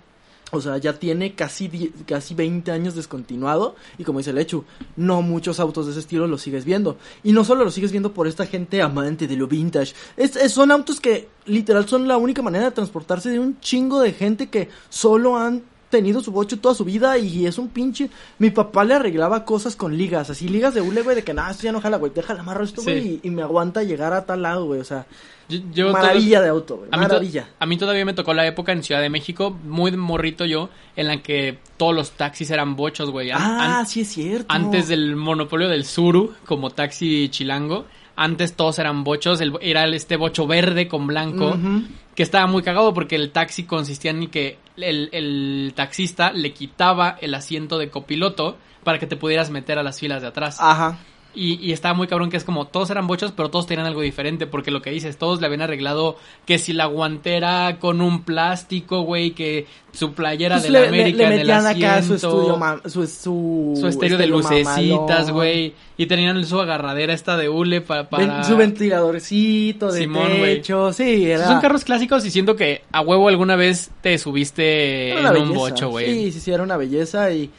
O 0.56 0.62
sea, 0.62 0.78
ya 0.78 0.94
tiene 1.00 1.34
casi, 1.34 1.68
casi 2.06 2.36
20 2.36 2.72
años 2.72 2.94
descontinuado. 2.96 3.76
Y 3.98 4.04
como 4.04 4.20
dice 4.20 4.30
el 4.30 4.38
hecho, 4.38 4.66
no 4.96 5.24
muchos 5.24 5.60
autos 5.60 5.86
de 5.88 5.92
ese 5.94 6.02
estilo 6.02 6.28
los 6.28 6.42
sigues 6.44 6.64
viendo. 6.64 6.98
Y 7.24 7.32
no 7.32 7.44
solo 7.44 7.64
los 7.64 7.74
sigues 7.74 7.92
viendo 7.92 8.14
por 8.14 8.28
esta 8.28 8.46
gente 8.46 8.82
amante 8.82 9.28
de 9.28 9.36
lo 9.36 9.48
vintage. 9.48 9.96
Es- 10.16 10.52
son 10.54 10.70
autos 10.72 11.00
que 11.02 11.28
literal 11.46 11.88
son 11.88 12.08
la 12.08 12.18
única 12.18 12.42
manera 12.44 12.66
de 12.66 12.72
transportarse 12.72 13.30
de 13.32 13.40
un 13.40 13.60
chingo 13.62 14.00
de 14.00 14.14
gente 14.14 14.50
que 14.50 14.70
solo 14.90 15.38
han 15.38 15.64
tenido 15.94 16.22
su 16.22 16.32
bocho 16.32 16.60
toda 16.60 16.76
su 16.76 16.84
vida 16.84 17.18
y 17.18 17.46
es 17.46 17.58
un 17.58 17.70
pinche... 17.70 18.10
Mi 18.40 18.50
papá 18.50 18.84
le 18.84 18.96
arreglaba 18.96 19.46
cosas 19.46 19.76
con 19.76 19.98
ligas, 19.98 20.30
así 20.30 20.48
ligas 20.50 20.74
de 20.74 20.82
hule, 20.82 21.02
güey, 21.04 21.16
de 21.16 21.24
que 21.24 21.34
nada, 21.34 21.52
esto 21.52 21.64
ya 21.64 21.72
no 21.72 21.80
jala, 21.80 21.98
güey, 21.98 22.12
déjala 22.14 22.42
amarro 22.42 22.64
esto, 22.64 22.82
Sí. 22.82 22.92
güey, 22.92 23.08
y, 23.08 23.20
y 23.24 23.30
me 23.30 23.42
aguanta 23.44 23.84
llegar 23.84 24.12
a 24.14 24.26
tal 24.26 24.42
lado, 24.42 24.66
güey, 24.66 24.82
o 24.82 24.84
sea, 24.84 25.06
Yo, 25.50 25.60
yo 25.72 25.92
maravilla 25.92 26.38
todo- 26.40 26.44
de 26.44 26.50
auto, 26.50 26.76
güey, 26.78 26.90
a 26.92 26.98
mí, 26.98 27.04
to- 27.06 27.10
maravilla. 27.14 27.50
a 27.60 27.66
mí 27.66 27.78
todavía 27.78 28.06
me 28.06 28.14
tocó 28.14 28.34
la 28.34 28.48
época 28.48 28.72
en 28.72 28.82
Ciudad 28.84 29.02
de 29.02 29.10
México, 29.10 29.56
muy 29.64 29.92
morrito 29.96 30.46
yo, 30.46 30.70
en 30.96 31.08
la 31.08 31.22
que 31.22 31.60
todos 31.78 31.94
los 31.94 32.12
taxis 32.12 32.50
eran 32.52 32.76
bochos, 32.76 33.12
güey. 33.12 33.30
Ah, 33.34 33.84
sí 33.88 34.02
es 34.02 34.08
cierto. 34.10 34.46
Antes 34.50 34.88
del 34.88 35.16
monopolio 35.16 35.70
del 35.70 35.86
Suru, 35.86 36.34
como 36.46 36.70
taxi 36.72 37.30
chilango, 37.30 37.86
antes 38.16 38.54
todos 38.54 38.78
eran 38.80 39.04
bochos, 39.04 39.42
el- 39.42 39.54
era 39.62 39.84
el- 39.86 39.94
este 39.94 40.18
bocho 40.18 40.46
verde 40.48 40.88
con 40.88 41.08
blanco, 41.08 41.50
Ujú. 41.50 41.84
Que 42.16 42.24
estaba 42.24 42.48
muy 42.48 42.64
cagado 42.64 42.94
porque 42.94 43.16
el 43.16 43.32
taxi 43.32 43.64
consistía 43.64 44.12
en 44.12 44.28
que 44.30 44.58
el, 44.78 45.10
el 45.12 45.74
taxista 45.76 46.32
le 46.32 46.54
quitaba 46.54 47.18
el 47.22 47.34
asiento 47.34 47.78
de 47.78 47.90
copiloto 47.90 48.58
para 48.84 49.00
que 49.00 49.08
te 49.08 49.16
pudieras 49.16 49.50
meter 49.50 49.80
a 49.80 49.84
las 49.84 50.00
filas 50.00 50.22
de 50.22 50.28
atrás. 50.28 50.58
Ajá. 50.60 50.98
Y, 51.36 51.56
y 51.56 51.72
estaba 51.72 51.96
muy 51.96 52.06
cabrón 52.08 52.30
que 52.30 52.38
es 52.38 52.44
como 52.44 52.68
todos 52.68 52.90
eran 52.92 53.08
bochos, 53.08 53.32
pero 53.36 53.50
todos 53.50 53.66
tenían 53.66 53.88
algo 53.88 54.02
diferente. 54.02 54.46
Porque 54.46 54.70
lo 54.70 54.82
que 54.84 54.92
dices, 54.92 55.18
todos 55.18 55.42
le 55.42 55.48
habían 55.48 55.62
arreglado 55.64 56.16
que 56.46 56.60
si 56.60 56.74
la 56.74 56.86
guantera 56.86 57.78
con 57.80 58.02
un 58.02 58.24
plástico, 58.24 59.02
güey, 59.02 59.32
que 59.32 59.66
su 59.92 60.14
playera 60.14 60.56
Pues 60.56 60.64
de 60.64 60.70
la 60.70 60.80
le, 60.82 60.88
América 60.90 61.18
le- 61.18 61.30
le 61.30 61.36
en 61.36 61.42
el 61.42 61.52
acá 61.52 61.66
su 62.04 62.14
asiento, 62.14 62.16
estudio, 62.16 62.58
ma- 62.58 62.82
su, 62.86 63.08
su, 63.08 63.78
su 63.80 63.88
estéreo 63.88 64.18
de 64.18 64.28
lucecitas, 64.28 65.32
güey. 65.32 65.74
Y 65.98 66.06
tenían 66.08 66.44
su 66.46 66.60
agarradera 66.60 67.14
esta 67.14 67.38
de 67.38 67.50
hule 67.50 67.82
pa- 67.82 68.10
para... 68.10 68.44
Su 68.44 68.56
ventiladorcito 68.58 69.92
de 69.92 70.02
Simón, 70.02 70.32
techo, 70.42 70.92
sí, 70.94 71.26
era... 71.30 71.48
Son 71.48 71.62
carros 71.62 71.84
clásicos 71.84 72.26
y 72.26 72.32
siento 72.32 72.56
que 72.56 72.82
a 72.92 73.02
huevo 73.02 73.28
alguna 73.28 73.56
vez 73.56 73.92
te 74.02 74.18
subiste 74.18 75.12
en 75.18 75.38
un 75.38 75.54
bocho, 75.54 75.90
güey. 75.90 76.06
Sí, 76.06 76.32
sí, 76.34 76.40
sí, 76.40 76.52
era 76.52 76.64
una 76.64 76.78
belleza 76.78 77.32
y 77.32 77.50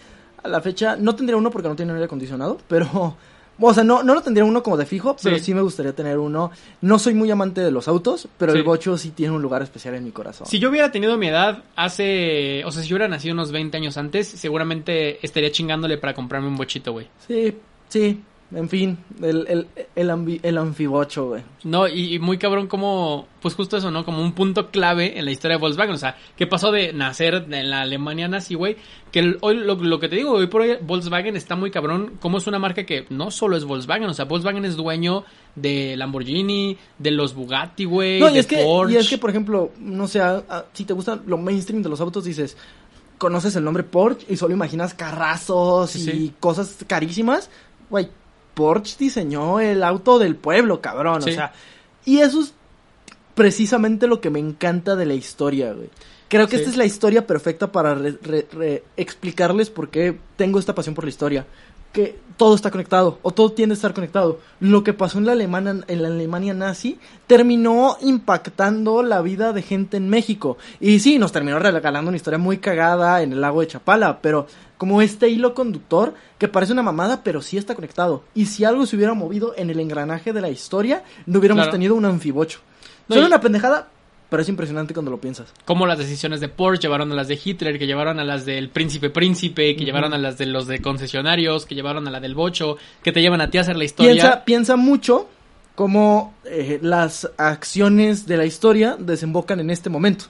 a 0.42 0.48
la 0.48 0.60
fecha 0.60 0.96
no 0.96 1.14
tendría 1.14 1.36
uno 1.36 1.50
porque 1.50 1.68
no 1.68 1.76
tiene 1.76 1.92
aire 1.92 2.04
acondicionado, 2.04 2.58
pero... 2.68 3.16
O 3.60 3.72
sea, 3.72 3.84
no, 3.84 4.02
no 4.02 4.14
lo 4.14 4.20
tendría 4.22 4.44
uno 4.44 4.62
como 4.62 4.76
de 4.76 4.84
fijo, 4.86 5.16
pero 5.22 5.38
Sí. 5.38 5.44
sí. 5.44 5.54
me 5.54 5.62
gustaría 5.62 5.92
tener 5.94 6.18
uno. 6.18 6.50
No 6.80 6.98
soy 6.98 7.14
muy 7.14 7.30
amante 7.30 7.60
de 7.60 7.70
los 7.70 7.86
autos, 7.88 8.26
pero 8.36 8.52
Sí. 8.52 8.58
el 8.58 8.64
bocho 8.64 8.98
sí 8.98 9.10
tiene 9.10 9.32
un 9.34 9.42
lugar 9.42 9.62
especial 9.62 9.94
en 9.94 10.04
mi 10.04 10.10
corazón. 10.10 10.46
Si 10.46 10.58
yo 10.58 10.70
hubiera 10.70 10.90
tenido 10.90 11.16
mi 11.16 11.28
edad 11.28 11.62
hace, 11.76 12.64
o 12.64 12.72
sea, 12.72 12.82
si 12.82 12.88
yo 12.88 12.96
hubiera 12.96 13.08
nacido 13.08 13.34
unos 13.34 13.52
20 13.52 13.76
años 13.76 13.96
antes, 13.96 14.26
seguramente 14.28 15.24
estaría 15.24 15.52
chingándole 15.52 15.98
para 15.98 16.14
comprarme 16.14 16.48
un 16.48 16.56
bochito, 16.56 16.92
güey. 16.92 17.06
Sí, 17.26 17.56
sí, 17.88 18.20
en 18.52 18.68
fin, 18.68 18.98
el, 19.22 19.46
el, 19.48 19.66
el, 19.96 20.10
ambi- 20.10 20.38
el 20.42 20.58
anfibocho, 20.58 21.28
güey. 21.28 21.42
No, 21.64 21.88
y, 21.88 22.14
y 22.14 22.18
muy 22.20 22.38
cabrón 22.38 22.66
como, 22.68 23.26
pues 23.42 23.54
justo 23.54 23.76
eso, 23.76 23.90
¿no? 23.90 24.04
Como 24.04 24.22
un 24.22 24.32
punto 24.32 24.70
clave 24.70 25.18
en 25.18 25.24
la 25.24 25.32
historia 25.32 25.56
de 25.56 25.60
Volkswagen. 25.60 25.94
O 25.94 25.98
sea, 25.98 26.16
¿qué 26.36 26.46
pasó 26.46 26.70
de 26.70 26.92
nacer 26.92 27.46
en 27.50 27.70
la 27.70 27.80
Alemania 27.80 28.28
nazi, 28.28 28.54
güey? 28.54 28.76
Que 29.10 29.20
el- 29.20 29.38
hoy, 29.40 29.56
lo, 29.56 29.74
lo 29.74 29.98
que 29.98 30.08
te 30.08 30.16
digo, 30.16 30.32
hoy 30.32 30.46
por 30.46 30.60
hoy 30.60 30.76
Volkswagen 30.82 31.36
está 31.36 31.56
muy 31.56 31.70
cabrón. 31.72 32.12
Como 32.20 32.38
es 32.38 32.46
una 32.46 32.58
marca 32.60 32.84
que 32.84 33.06
no 33.10 33.30
solo 33.32 33.56
es 33.56 33.64
Volkswagen, 33.64 34.04
o 34.08 34.14
sea, 34.14 34.26
Volkswagen 34.26 34.64
es 34.64 34.76
dueño 34.76 35.24
de 35.56 35.96
Lamborghini, 35.96 36.76
de 36.98 37.10
los 37.10 37.34
Bugatti, 37.34 37.84
güey, 37.86 38.20
No, 38.20 38.28
y 38.30 38.34
de 38.34 38.40
es, 38.40 38.46
que, 38.46 38.62
Porsche. 38.62 38.94
y 38.94 38.96
es 38.98 39.08
que, 39.08 39.18
por 39.18 39.30
ejemplo, 39.30 39.72
no 39.80 40.06
sé, 40.06 40.20
a- 40.20 40.44
a- 40.48 40.64
si 40.72 40.84
te 40.84 40.92
gusta 40.92 41.20
lo 41.26 41.38
mainstream 41.38 41.82
de 41.82 41.88
los 41.88 42.00
autos, 42.00 42.24
dices, 42.24 42.56
conoces 43.18 43.56
el 43.56 43.64
nombre 43.64 43.82
Porsche 43.84 44.26
y 44.28 44.36
solo 44.36 44.54
imaginas 44.54 44.94
carrazos 44.94 45.90
Sí, 45.90 46.00
y 46.00 46.02
sí. 46.04 46.32
cosas 46.38 46.76
carísimas. 46.86 47.50
Güey, 47.90 48.08
Porsche 48.54 48.96
diseñó 48.98 49.60
el 49.60 49.82
auto 49.82 50.18
del 50.18 50.36
pueblo, 50.36 50.80
cabrón. 50.80 51.22
Sí. 51.22 51.30
O 51.30 51.34
sea, 51.34 51.52
y 52.04 52.18
eso 52.20 52.40
es 52.40 52.54
precisamente 53.34 54.06
lo 54.06 54.20
que 54.20 54.30
me 54.30 54.38
encanta 54.38 54.96
de 54.96 55.06
la 55.06 55.14
historia, 55.14 55.72
güey. 55.72 55.90
Creo 56.28 56.46
que 56.48 56.56
Sí. 56.56 56.62
esta 56.62 56.70
es 56.70 56.76
la 56.76 56.84
historia 56.84 57.26
perfecta 57.26 57.70
para 57.70 57.94
re- 57.94 58.18
re- 58.22 58.46
re- 58.52 58.84
explicarles 58.96 59.70
por 59.70 59.88
qué 59.90 60.16
tengo 60.36 60.58
esta 60.58 60.74
pasión 60.74 60.94
por 60.94 61.04
la 61.04 61.10
historia. 61.10 61.46
Que 61.94 62.18
todo 62.36 62.56
está 62.56 62.70
conectado 62.72 63.20
o 63.22 63.30
todo 63.30 63.52
tiende 63.52 63.74
a 63.74 63.76
estar 63.76 63.94
conectado. 63.94 64.40
Lo 64.58 64.82
que 64.82 64.92
pasó 64.92 65.18
en 65.18 65.26
la 65.26 65.32
Alemania, 65.32 65.76
en 65.86 66.02
la 66.02 66.08
Alemania 66.08 66.52
nazi 66.52 66.98
terminó 67.28 67.96
impactando 68.02 69.02
la 69.04 69.22
vida 69.22 69.52
de 69.52 69.62
gente 69.62 69.96
en 69.96 70.08
México. 70.10 70.58
Y 70.80 70.98
sí, 70.98 71.18
nos 71.20 71.30
terminó 71.30 71.58
regalando 71.60 72.08
una 72.08 72.16
historia 72.16 72.38
muy 72.38 72.58
cagada 72.58 73.22
en 73.22 73.32
el 73.32 73.40
lago 73.40 73.60
de 73.60 73.68
Chapala, 73.68 74.18
pero 74.20 74.48
como 74.76 75.00
este 75.00 75.28
hilo 75.28 75.54
conductor 75.54 76.12
que 76.36 76.48
parece 76.48 76.72
una 76.72 76.82
mamada, 76.82 77.22
pero 77.22 77.40
sí 77.40 77.56
está 77.56 77.76
conectado. 77.76 78.24
Y 78.34 78.46
si 78.46 78.64
algo 78.64 78.84
se 78.84 78.96
hubiera 78.96 79.14
movido 79.14 79.54
en 79.56 79.70
el 79.70 79.78
engranaje 79.78 80.32
de 80.32 80.40
la 80.40 80.50
historia, 80.50 81.04
no 81.26 81.38
hubiéramos 81.38 81.62
Claro. 81.62 81.72
tenido 81.72 81.94
un 81.94 82.04
anfibocho. 82.04 82.58
No, 83.08 83.14
Solo 83.14 83.28
una 83.28 83.40
pendejada, 83.40 83.88
pero 84.34 84.42
es 84.42 84.48
impresionante 84.48 84.94
cuando 84.94 85.12
lo 85.12 85.20
piensas. 85.20 85.54
Cómo 85.64 85.86
las 85.86 85.96
decisiones 85.96 86.40
de 86.40 86.48
Porsche 86.48 86.88
llevaron 86.88 87.12
a 87.12 87.14
las 87.14 87.28
de 87.28 87.38
Hitler, 87.40 87.78
que 87.78 87.86
llevaron 87.86 88.18
a 88.18 88.24
las 88.24 88.44
del 88.44 88.68
príncipe 88.68 89.08
príncipe, 89.08 89.76
que 89.76 89.84
llevaron 89.84 90.12
a 90.12 90.18
las 90.18 90.38
de 90.38 90.46
los 90.46 90.66
de 90.66 90.82
concesionarios, 90.82 91.66
que 91.66 91.76
llevaron 91.76 92.08
a 92.08 92.10
la 92.10 92.18
del 92.18 92.34
bocho, 92.34 92.76
que 93.04 93.12
te 93.12 93.22
llevan 93.22 93.40
a 93.40 93.48
ti 93.48 93.58
a 93.58 93.60
hacer 93.60 93.76
la 93.76 93.84
historia. 93.84 94.10
Piensa, 94.10 94.44
piensa 94.44 94.76
mucho 94.76 95.28
cómo 95.76 96.34
eh, 96.46 96.80
las 96.82 97.30
acciones 97.36 98.26
de 98.26 98.36
la 98.36 98.44
historia 98.44 98.96
desembocan 98.98 99.60
en 99.60 99.70
este 99.70 99.88
momento. 99.88 100.24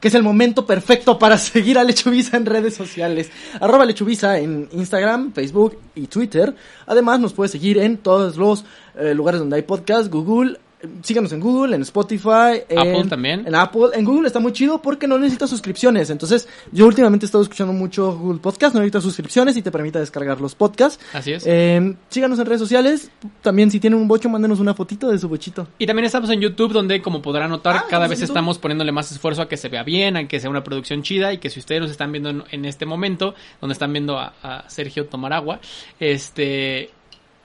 Que 0.00 0.08
es 0.08 0.14
el 0.14 0.22
momento 0.22 0.64
perfecto 0.64 1.18
para 1.18 1.36
seguir 1.38 1.78
a 1.78 1.84
Lechuvisa 1.84 2.38
en 2.38 2.46
redes 2.46 2.74
sociales. 2.74 3.30
Arroba 3.60 3.84
Lechuvisa 3.84 4.38
en 4.38 4.70
Instagram, 4.72 5.34
Facebook 5.34 5.78
y 5.94 6.06
Twitter. 6.06 6.54
Además, 6.86 7.20
nos 7.20 7.34
puedes 7.34 7.52
seguir 7.52 7.76
en 7.76 7.98
todos 7.98 8.38
los 8.38 8.64
eh, 8.98 9.12
lugares 9.12 9.38
donde 9.38 9.56
hay 9.56 9.62
podcast, 9.64 10.10
Google. 10.10 10.56
Síganos 11.02 11.32
en 11.32 11.40
Google, 11.40 11.76
en 11.76 11.82
Spotify, 11.82 12.62
en 12.68 12.78
Apple 12.78 13.04
también. 13.08 13.46
En 13.46 13.54
Apple, 13.54 13.88
en 13.92 14.04
Google 14.04 14.26
está 14.26 14.40
muy 14.40 14.52
chido 14.52 14.80
porque 14.80 15.06
no 15.06 15.18
necesitas 15.18 15.50
suscripciones. 15.50 16.08
Entonces, 16.10 16.48
yo 16.72 16.86
últimamente 16.86 17.24
he 17.24 17.28
estado 17.28 17.42
escuchando 17.42 17.72
mucho 17.72 18.16
Google 18.16 18.40
Podcast, 18.40 18.74
no 18.74 18.80
necesitas 18.80 19.02
suscripciones 19.02 19.56
y 19.56 19.62
te 19.62 19.70
permite 19.70 19.98
descargar 19.98 20.40
los 20.40 20.54
podcasts. 20.54 21.02
Así 21.12 21.32
es. 21.32 21.44
Eh, 21.46 21.94
síganos 22.08 22.38
en 22.38 22.46
redes 22.46 22.60
sociales. 22.60 23.10
También 23.42 23.70
si 23.70 23.78
tienen 23.78 24.00
un 24.00 24.08
bocho, 24.08 24.28
mándenos 24.28 24.60
una 24.60 24.74
fotito 24.74 25.10
de 25.10 25.18
su 25.18 25.28
bochito. 25.28 25.68
Y 25.78 25.86
también 25.86 26.06
estamos 26.06 26.30
en 26.30 26.40
YouTube, 26.40 26.72
donde 26.72 27.02
como 27.02 27.20
podrán 27.20 27.50
notar, 27.50 27.76
Ah, 27.76 27.84
cada 27.88 28.08
vez 28.08 28.22
estamos 28.22 28.58
poniéndole 28.58 28.92
más 28.92 29.12
esfuerzo 29.12 29.42
a 29.42 29.48
que 29.48 29.56
se 29.56 29.68
vea 29.68 29.82
bien, 29.82 30.16
a 30.16 30.26
que 30.26 30.40
sea 30.40 30.50
una 30.50 30.64
producción 30.64 31.02
chida 31.02 31.32
y 31.32 31.38
que 31.38 31.50
si 31.50 31.60
ustedes 31.60 31.82
nos 31.82 31.90
están 31.90 32.10
viendo 32.10 32.30
en, 32.30 32.44
en 32.50 32.64
este 32.64 32.86
momento, 32.86 33.34
donde 33.60 33.72
están 33.74 33.92
viendo 33.92 34.18
a, 34.18 34.32
a 34.42 34.68
Sergio 34.70 35.06
tomar 35.06 35.32
agua, 35.32 35.60
este, 35.98 36.90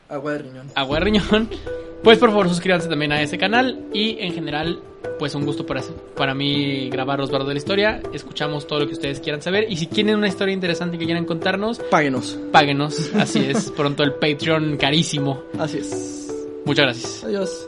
Agua 0.07 0.33
de 0.33 0.37
riñón. 0.39 0.67
agua 0.75 0.99
de 0.99 1.05
riñón, 1.05 1.49
pues 2.03 2.19
por 2.19 2.29
favor 2.29 2.47
suscríbanse 2.47 2.87
también 2.87 3.11
a 3.11 3.21
ese 3.21 3.37
canal 3.37 3.85
y 3.93 4.17
en 4.19 4.33
general, 4.33 4.79
pues 5.17 5.33
un 5.33 5.45
gusto 5.45 5.65
para, 5.65 5.81
para 6.15 6.35
mí 6.35 6.89
grabar 6.89 7.17
los 7.19 7.31
bardos 7.31 7.47
de 7.47 7.55
la 7.55 7.57
historia, 7.57 8.01
escuchamos 8.13 8.67
todo 8.67 8.79
lo 8.81 8.87
que 8.87 8.93
ustedes 8.93 9.19
quieran 9.19 9.41
saber 9.41 9.65
y 9.69 9.77
si 9.77 9.87
tienen 9.87 10.15
una 10.17 10.27
historia 10.27 10.53
interesante 10.53 10.97
que 10.99 11.05
quieran 11.05 11.25
contarnos, 11.25 11.79
Páguenos. 11.89 12.37
páguenos, 12.51 13.11
así 13.15 13.39
es, 13.49 13.71
pronto 13.71 14.03
el 14.03 14.13
Patreon 14.13 14.77
carísimo. 14.77 15.41
Así 15.57 15.79
es. 15.79 16.31
Muchas 16.65 16.85
gracias. 16.85 17.23
Adiós. 17.23 17.67